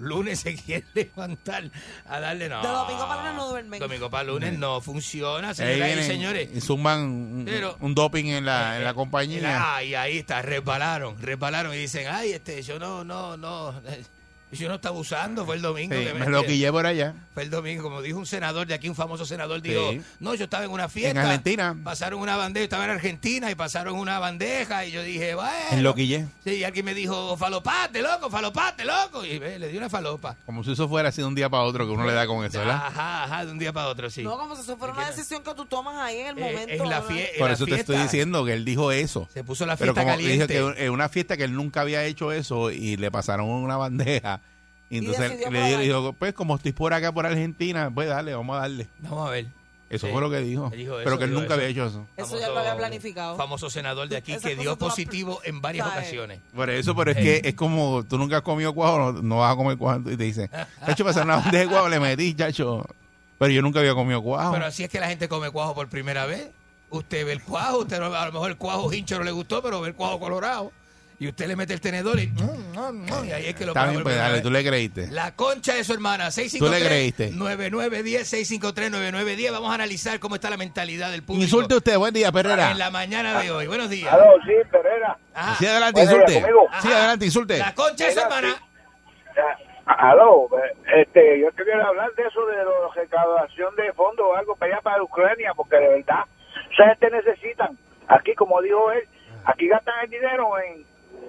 [0.00, 1.64] Lunes se quiere levantar
[2.06, 2.62] a darle no.
[2.62, 3.80] De domingo para lunes no duermen.
[3.80, 6.48] Domingo para lunes no funciona, señoras y señores.
[6.54, 9.74] y zumban un, Pero- un doping en la, en la Eh, compañía.
[9.74, 14.04] Ah, y ahí está, resbalaron, resbalaron y dicen, ay, este, yo no, no, no, eh,
[14.50, 15.94] Y Yo no estaba usando, fue el domingo.
[15.94, 17.14] Sí, que me lo quillé por allá.
[17.34, 20.00] Fue el domingo, como dijo un senador de aquí, un famoso senador, dijo, Sí.
[20.20, 21.10] no, yo estaba en una fiesta.
[21.10, 21.76] En Argentina.
[21.84, 25.50] Pasaron una bandeja, estaba en Argentina y pasaron una bandeja y yo dije, bueno.
[25.70, 26.26] En lo quillé.
[26.44, 29.24] Sí, y alguien me dijo, falopate, loco, falopate, loco.
[29.24, 30.34] Y le di una falopa.
[30.46, 32.42] Como si eso fuera así de un día para otro que uno le da con
[32.44, 32.76] eso, ¿verdad?
[32.86, 34.22] Ajá, ajá, de un día para otro, sí.
[34.22, 36.84] No, como si eso fuera una decisión que tú tomas ahí en el Eh, momento.
[36.84, 39.28] en la fie- en Por la eso te estoy diciendo que él dijo eso.
[39.32, 40.54] Se puso la Pero fiesta como caliente.
[40.54, 43.76] dijo que en una fiesta que él nunca había hecho eso y le pasaron una
[43.76, 44.37] bandeja.
[44.90, 48.60] Y entonces le dijo, pues como estoy por acá, por Argentina, pues dale, vamos a
[48.60, 48.88] darle.
[49.00, 49.46] Vamos a ver.
[49.90, 50.12] Eso Sí.
[50.12, 50.68] fue lo que dijo.
[50.70, 51.54] Dijo Pero eso, que él nunca eso.
[51.54, 52.06] había hecho eso.
[52.16, 53.36] Eso ya lo había planificado.
[53.36, 56.02] Famoso senador de aquí que dio positivo en varias ¿sabes?
[56.02, 56.40] ocasiones.
[56.54, 57.22] Por eso, pero es Eh.
[57.42, 60.00] que es como tú nunca has comido cuajo, no, no vas a comer cuajo.
[60.10, 60.50] Y te dicen,
[60.84, 62.84] chacho, pasar una bandeja de cuajo, le metí, chacho.
[63.38, 64.52] Pero yo nunca había comido cuajo.
[64.52, 66.50] Pero así es que la gente come cuajo por primera vez.
[66.90, 69.62] Usted ve el cuajo, usted no- a lo mejor el cuajo hincho no le gustó,
[69.62, 70.70] pero ve el cuajo colorado.
[71.20, 73.72] Y usted le mete el tenedor y, mm, mm, mm, y ahí es que lo
[73.72, 75.08] Está bien, pues dale, tú le creíste.
[75.08, 77.30] La concha de su hermana, 653 ¿Tú le creíste?
[77.36, 81.42] 9910 653 9910 Vamos a analizar cómo está la mentalidad del público.
[81.42, 82.70] Insulte usted, buen día, Perrera.
[82.70, 83.66] En la mañana de hoy.
[83.66, 84.12] Buenos días.
[84.12, 85.18] Aló, sí, Pereira.
[85.34, 85.56] Ajá.
[85.56, 86.34] Sí, adelante, insulte.
[86.34, 86.68] conmigo.
[86.82, 87.58] Sí, adelante, insulte.
[87.58, 88.62] La concha de su Mira, hermana.
[89.86, 90.48] Aló,
[90.94, 94.82] este, yo quería hablar de eso, de la recaudación de fondos o algo para allá
[94.82, 96.24] para Ucrania, porque de verdad,
[96.72, 97.76] esa gente necesitan.
[98.06, 99.08] Aquí, como dijo él,
[99.46, 100.86] aquí gastan el dinero en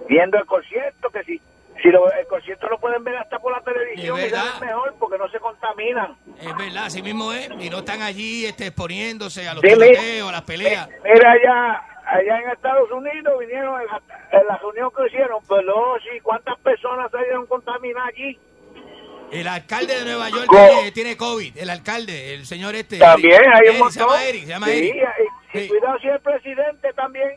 [0.09, 1.39] viendo el concierto, que si,
[1.81, 4.45] si lo- el concierto lo pueden ver hasta por la televisión, Es verdad.
[4.55, 6.17] es mejor porque no se contaminan.
[6.41, 7.49] Es verdad, así mismo es.
[7.59, 10.89] Y no están allí este, exponiéndose a los Sí, tiroteos, a las peleas.
[11.03, 15.95] Mira, allá, allá en Estados Unidos vinieron en la, en la reunión que hicieron, pero
[16.03, 18.37] sí, ¿cuántas personas salieron contaminadas allí?
[19.31, 21.55] El alcalde de Nueva York tiene, tiene COVID.
[21.59, 22.97] El alcalde, el señor este.
[22.97, 24.07] También hay un Eric, Se montón.
[24.07, 24.95] llama Eric, se llama Sí, Eric.
[25.53, 27.29] y- y cuidado si el presidente también.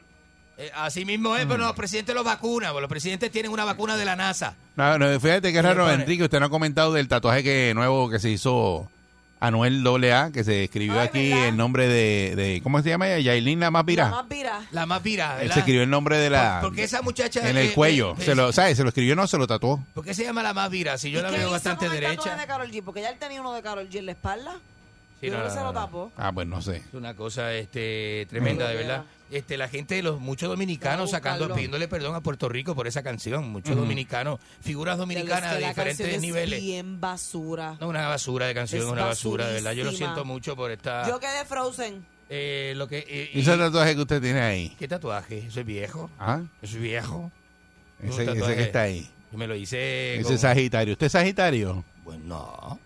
[0.59, 2.75] Eh, así mismo es, pero los presidentes los vacunan.
[2.75, 4.55] Los presidentes tienen una vacuna de la NASA.
[4.77, 8.19] No, no, fíjate que raro, Enrique, usted no ha comentado del tatuaje que nuevo que
[8.19, 8.89] se hizo
[9.41, 13.19] Anuel AA, que se escribió aquí el nombre de, de ¿cómo se llama ella?
[13.33, 14.09] Yailin la más La vira.
[14.11, 14.61] más vira.
[14.71, 16.61] La más vira, Él se escribió el nombre de la...
[16.61, 17.49] Por- porque esa muchacha...
[17.51, 18.15] en eh, el cuello.
[18.19, 18.77] eh, se lo, ¿sabes?
[18.77, 19.85] Se lo escribió, no, se lo tatuó.
[19.95, 20.97] ¿Por qué se llama la más vira?
[20.97, 22.37] Si yo la ¿Qué veo bastante derecha.
[22.37, 22.83] de Karol G?
[22.85, 24.55] Porque ya él tenía uno de Karol G en la espalda.
[25.23, 25.81] Sí, Yo no, creo que no, se lo no.
[25.81, 26.13] tapó.
[26.17, 26.77] Ah, pues no sé.
[26.79, 29.05] Es una cosa este, tremenda, de verdad.
[29.31, 33.49] Este, la gente, los muchos dominicanos sacando, pidiéndole perdón a Puerto Rico por esa canción.
[33.49, 36.61] Muchos dominicanos, figuras dominicanas que de la diferentes canción es niveles.
[36.61, 37.77] bien basura.
[37.81, 39.73] No, una basura de canción, Es una basura, de verdad.
[39.73, 40.09] Yo lo basurísima.
[40.15, 41.09] siento mucho por esta...
[41.09, 42.05] Yo quedé frozen.
[42.29, 44.75] Eh, lo que, eh, ¿Y ese tatuaje que usted tiene ahí?
[44.79, 45.39] ¿Qué tatuaje?
[45.47, 46.11] Eso es viejo.
[46.19, 46.41] ¿Ah?
[46.61, 47.31] Eso es viejo.
[48.03, 48.57] Ese, Un ese tatuaje.
[48.57, 49.09] que está ahí.
[49.31, 50.15] Yo me lo hice.
[50.17, 50.93] Ese con- es Sagitario.
[50.93, 51.85] ¿Usted es Sagitario?
[52.05, 52.79] Pues no.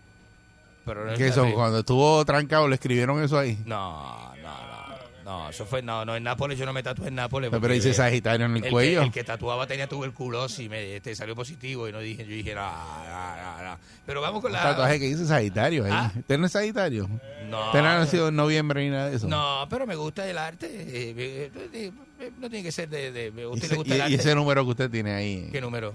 [0.87, 1.53] Pero no ¿Qué bien.
[1.53, 3.59] Cuando estuvo trancado, le escribieron eso ahí.
[3.67, 4.77] No, no, no.
[5.25, 5.83] No, eso fue.
[5.83, 7.51] No, no, en Nápoles yo no me tatué en Nápoles.
[7.51, 9.03] Pero dice Sagitario en el cuello.
[9.03, 12.55] el que tatuaba tenía tuberculosis y me este, salió positivo y no dije, yo dije,
[12.55, 13.79] no, no, no, no.
[14.07, 14.63] Pero vamos con Un la.
[14.63, 15.91] tatuaje que dice Sagitario ahí.
[15.93, 16.13] ¿Ah?
[16.17, 17.11] ¿Usted no es Sagitario?
[17.51, 17.67] No.
[17.67, 19.27] ¿Usted no ha nacido en noviembre ni nada de eso?
[19.27, 20.67] No, pero me gusta el arte.
[20.69, 21.91] eh, eh,
[22.21, 23.11] eh, no tiene que ser de.
[23.11, 24.13] de ¿A ¿Y usted ese, le gusta el arte?
[24.13, 25.93] y ese número que usted tiene ahí ¿Qué número?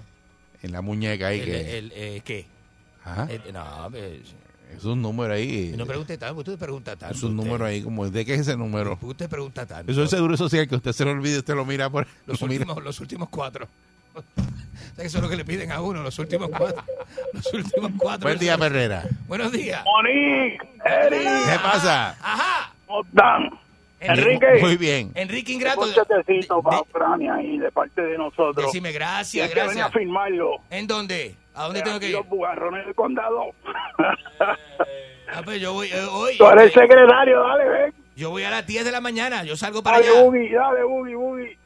[0.62, 2.46] en la muñeca ahí El, que el, eh, ¿Qué?
[3.02, 3.26] Ajá.
[3.30, 4.20] Eh, no, pues,
[4.76, 5.74] es un número ahí.
[5.76, 7.14] no pregunte tanto, usted pregunta tanto.
[7.16, 7.44] es un usted.
[7.46, 8.98] número ahí como ¿de qué es ese número?
[9.00, 9.90] Usted pregunta tanto.
[9.90, 12.46] Eso es seguro social que usted se lo olvide, usted lo mira por Los lo
[12.48, 12.62] mira.
[12.62, 13.66] últimos, los últimos cuatro.
[14.14, 14.20] O
[14.96, 16.82] sea, Eso es lo que le piden a uno, los últimos cuatro.
[17.32, 18.28] Los últimos cuatro.
[18.28, 19.04] Buen día, Perrera.
[19.26, 19.82] Buenos días.
[19.84, 21.20] Monique, Eric,
[21.50, 22.10] ¿Qué pasa?
[22.20, 22.72] Ajá.
[22.86, 23.50] ¿cómo están?
[24.00, 24.46] Enrique.
[24.60, 25.12] Muy bien.
[25.14, 25.82] Enrique Ingrato.
[25.82, 28.66] Un chetecito para Ucrania ahí de parte de nosotros.
[28.66, 29.92] Decime Y gracias, que venir a gracias.
[29.92, 30.56] firmarlo.
[30.70, 31.36] ¿En dónde?
[31.54, 32.14] ¿A dónde tengo que ir?
[32.14, 33.50] Los bugarrones del condado.
[35.34, 36.36] Ah, pues yo voy eh, hoy.
[36.36, 37.94] Tú eres el secretario, dale, ven.
[38.14, 39.44] Yo voy a las 10 de la mañana.
[39.44, 40.22] Yo salgo para Dale, allá.
[40.22, 41.58] Boogie, dale, Boogie, Boogie.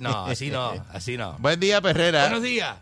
[0.00, 1.36] No, así no, así no.
[1.38, 2.22] Buen día, Perrera.
[2.22, 2.76] Buenos días.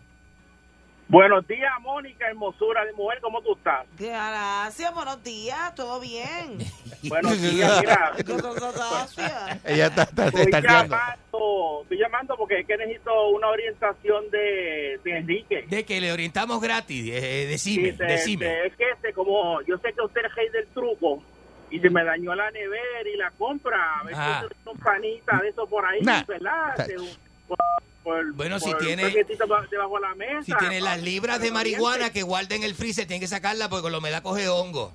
[1.08, 3.86] Buenos días, Mónica, hermosura de mujer, ¿cómo tú estás?
[3.96, 6.58] Gracias, buenos días, todo bien.
[7.08, 8.12] Buenos días, mira.
[8.26, 9.64] Gracias.
[9.64, 14.98] Ella está, está, está Estoy llamando, estoy llamando porque es que necesito una orientación de,
[15.04, 15.64] de Enrique.
[15.68, 17.08] De que le orientamos gratis.
[17.12, 18.44] Eh, Sí, decime, de- decime.
[18.46, 21.22] de- es que este, como yo sé que usted es rey del truco
[21.70, 24.44] y se me dañó la nevera y la compra, a ver Ah.
[24.48, 26.24] si son panitas de eso por ahí, Nah.
[26.26, 26.74] ¿verdad?
[27.48, 27.58] Por-
[28.02, 30.42] por- Bueno, si por tiene- paquetito ba- debajo de la mesa.
[30.44, 33.82] Si tiene las libras de marihuana que guarda en el freezer, tiene que sacarla porque
[33.82, 34.92] con la humedad coge hongo.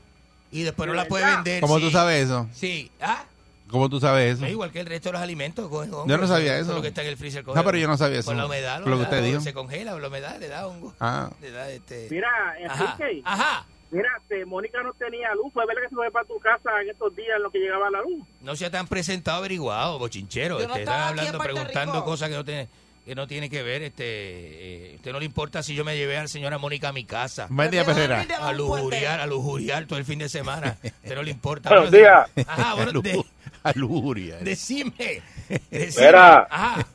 [0.52, 1.61] Y después no la puede vender.
[1.61, 1.84] ¿Cómo sí.
[1.86, 2.48] tú sabes eso?
[2.53, 2.91] Sí.
[2.99, 3.23] Ah,
[3.69, 4.45] ¿Cómo tú sabes eso?
[4.45, 5.69] es igual que el resto de los alimentos.
[5.69, 6.06] Coge hongo.
[6.07, 6.73] Yo no sabía eso.
[6.73, 8.28] Lo que está en el freezer coge No, pero yo no sabía eso.
[8.28, 8.82] Con la humedad.
[8.86, 9.40] Lo que usted dijo.
[9.40, 10.94] Se congela, la humedad le da hongo.
[10.99, 11.30] Ah.
[11.41, 12.07] Le da este...
[12.11, 12.28] Mira,
[12.69, 13.65] Ajá, ajá.
[13.92, 15.52] Mira, este, Mónica no tenía luz.
[15.54, 17.90] Fue verdad que se fue para tu casa en estos días en lo que llegaba
[17.90, 18.26] la luz.
[18.42, 20.60] No se te han presentado averiguado, bochinchero.
[20.62, 22.06] Yo no están hablando, preguntando Rico.
[22.06, 22.70] cosas que no tienen.
[23.06, 26.18] que no tiene que ver, este, eh, usted no le importa si yo me llevé
[26.18, 27.48] al señora Mónica a mi casa.
[27.50, 28.26] Buen día, Perrera.
[28.40, 30.78] A lujuriar, a lujuriar todo el fin de semana.
[30.84, 31.70] usted no le importa.
[31.70, 32.30] Buenos días.
[32.48, 33.18] Ajá, buenos días.
[33.64, 34.38] A lujuria.
[34.38, 35.22] Decime.
[35.70, 36.08] decime.
[36.16, 36.86] Ajá,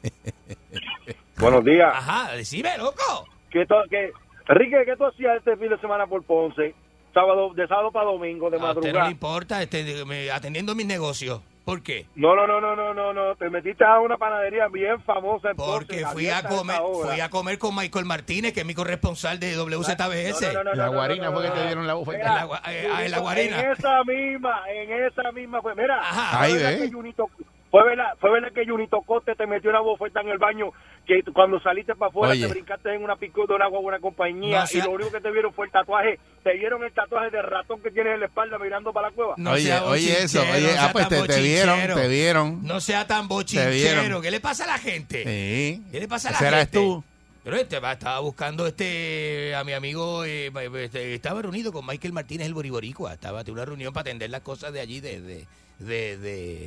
[1.38, 1.92] Buenos días.
[1.94, 3.26] ajá, decime, loco.
[3.50, 4.10] ¿Qué to- qué-
[4.48, 6.74] Enrique, ¿qué tú hacías este fin de semana por Ponce?
[7.16, 9.04] Sábado, de sábado para domingo, de A usted no madrugada.
[9.06, 11.40] le importa este, me- atendiendo mis negocios.
[11.64, 12.06] ¿Por qué?
[12.14, 13.34] No, no, no, no, no, no, no.
[13.36, 15.72] Te metiste a una panadería bien famosa en Ponce.
[15.72, 19.56] Porque fui a comer, fui a comer con Michael Martínez, que es mi corresponsal de
[19.58, 20.52] WZBS.
[20.52, 22.60] No, no, no, La no, no, guarina no, fue que no, te dieron la gua-
[22.68, 23.60] eh, en la guarina.
[23.62, 25.74] En esa misma, en esa misma fue.
[25.74, 26.42] Mira, Ajá.
[26.42, 26.78] Ahí ve.
[26.82, 27.30] que Junito-
[27.70, 30.70] fue verdad, fue verdad que Junito Cote te metió una bofeta en el baño,
[31.06, 32.46] que cuando saliste para afuera Oye.
[32.46, 35.20] te brincaste en una pico de una buena compañía No sea- y lo único que
[35.20, 38.26] te vieron fue el tatuaje, te vieron el tatuaje de ratón que tienes en la
[38.26, 39.34] espalda mirando para la cueva.
[39.36, 42.62] No oye, sea oye eso, oye, no ah, pues te, te vieron, te vieron.
[42.64, 44.00] No sea tan Te bochinchero.
[44.02, 44.22] vieron.
[44.22, 45.22] ¿Qué le pasa a la gente?
[45.24, 45.82] Sí.
[45.92, 46.78] ¿Qué le pasa a la gente?
[46.78, 47.04] tú.
[47.44, 50.50] Pero este va- estaba buscando este a mi amigo, eh,
[50.82, 53.12] este, estaba reunido con Michael Martínez el Boriboricua.
[53.12, 55.46] Estaba en una reunión para atender las cosas de allí, de, de,
[55.78, 56.16] de,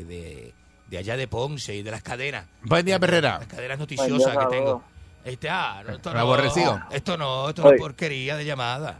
[0.06, 0.54] de,
[0.90, 2.46] de- allá de Ponce y de las cadenas.
[2.64, 3.40] Buen día, Perrera.
[3.40, 4.84] Las cadenas noticiosas día, que tengo.
[5.24, 6.80] Este, ah, no, esto no, Aborrecido.
[6.92, 9.00] esto no, esto no es porquería de llamada.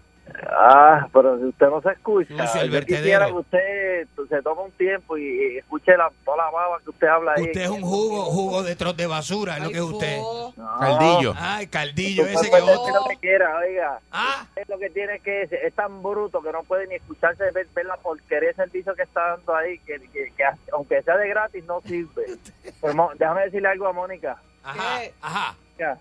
[0.52, 4.72] Ah, pero si usted no se escucha, el yo quisiera que usted se tome un
[4.72, 7.44] tiempo y, y escuche la, toda la baba que usted habla ahí.
[7.44, 10.18] Usted es un jugo, jugo de troz de basura, es lo que es usted.
[10.20, 10.54] No.
[10.80, 11.34] Caldillo.
[11.60, 12.94] El caldillo Usted ese que otro.
[12.94, 14.00] lo que quiera, oiga.
[14.12, 14.46] Ah.
[14.50, 17.68] Usted lo que tiene que es, es tan bruto que no puede ni escucharse, ver,
[17.74, 20.44] ver la porquería de servicio que está dando ahí, que, que- que
[20.74, 22.26] aunque sea de gratis no sirve.
[22.82, 24.38] Pero, Mo- déjame decirle algo a Mónica.
[24.64, 25.98] Ajá, ajá, Ya,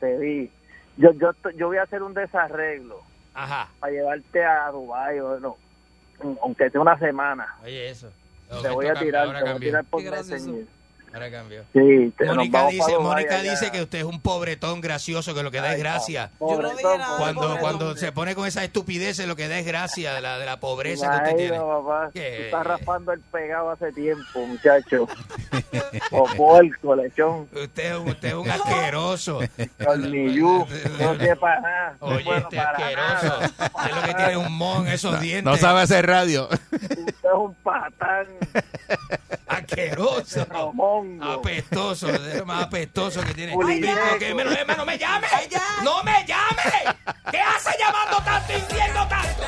[0.00, 0.50] te vi.
[0.96, 3.00] Yo, yo, yo voy a hacer un desarreglo
[3.38, 3.68] ajá.
[3.80, 5.56] para llevarte a Dubái, o no,
[6.42, 7.56] aunque sea una semana.
[7.62, 8.10] Oye, eso.
[8.62, 10.02] te voy a tirar, te voy a tirar por.
[10.02, 10.66] Messenger.
[11.12, 11.64] Ahora cambió.
[11.72, 13.38] Sí, Mónica dice, Mónica
[13.72, 16.30] que usted es un pobretón gracioso, que lo que da es gracia.
[16.38, 17.60] Yo no dije Pobretón, nada de Cuando, pobretón.
[17.60, 20.60] cuando se pone con esa estupidez, lo que da es gracia de la, de la
[20.60, 21.58] pobreza que usted tiene.
[21.58, 22.10] papá.
[22.12, 22.36] ¿Qué?
[22.36, 25.08] Tú estás raspando el pegado hace tiempo, muchacho.
[26.12, 27.48] o puerco, lechón.
[27.52, 29.40] Usted, es un- usted es un asqueroso.
[29.82, 30.66] Tornillú.
[31.00, 31.96] No sepa nada.
[32.00, 33.38] Oye, bueno este asqueroso.
[33.40, 35.44] Usted lo que tiene un mon esos dientes.
[35.44, 36.48] No sabe hacer radio.
[36.72, 38.26] Usted es un patán.
[39.46, 40.46] Asqueroso.
[41.16, 41.40] Romongo.
[41.40, 42.08] Apestoso.
[42.08, 43.52] Es lo más apestoso que tiene.
[44.18, 45.26] Que me, no, no me llame.
[45.82, 46.62] No me llame.
[47.30, 49.42] ¿Qué hace llamando tanto y diciendo tanto?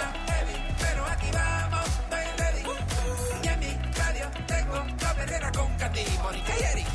[0.79, 2.63] Pero aquí vamos, estoy ready.
[3.43, 6.87] Y en mi radio tengo la perrera con Katy, Mónica y Eric.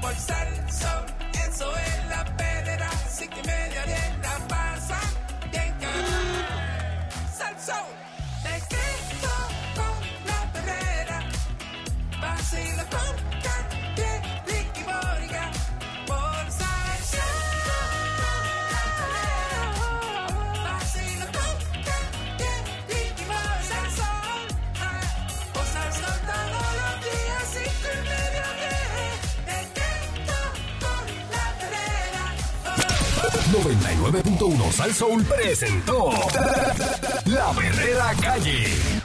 [0.00, 1.06] Por Salsón,
[1.46, 2.90] eso es la perrera.
[3.10, 5.00] Cinco y media, diez, la pasa
[5.50, 6.44] bien cabrón.
[7.36, 7.86] Salsón,
[8.42, 9.34] te quedo
[9.74, 9.96] con
[10.26, 11.18] la perrera.
[12.20, 13.13] Vacilo con
[33.52, 36.10] 99.1 Sal Soul presentó
[37.26, 39.03] La Verdadera Calle.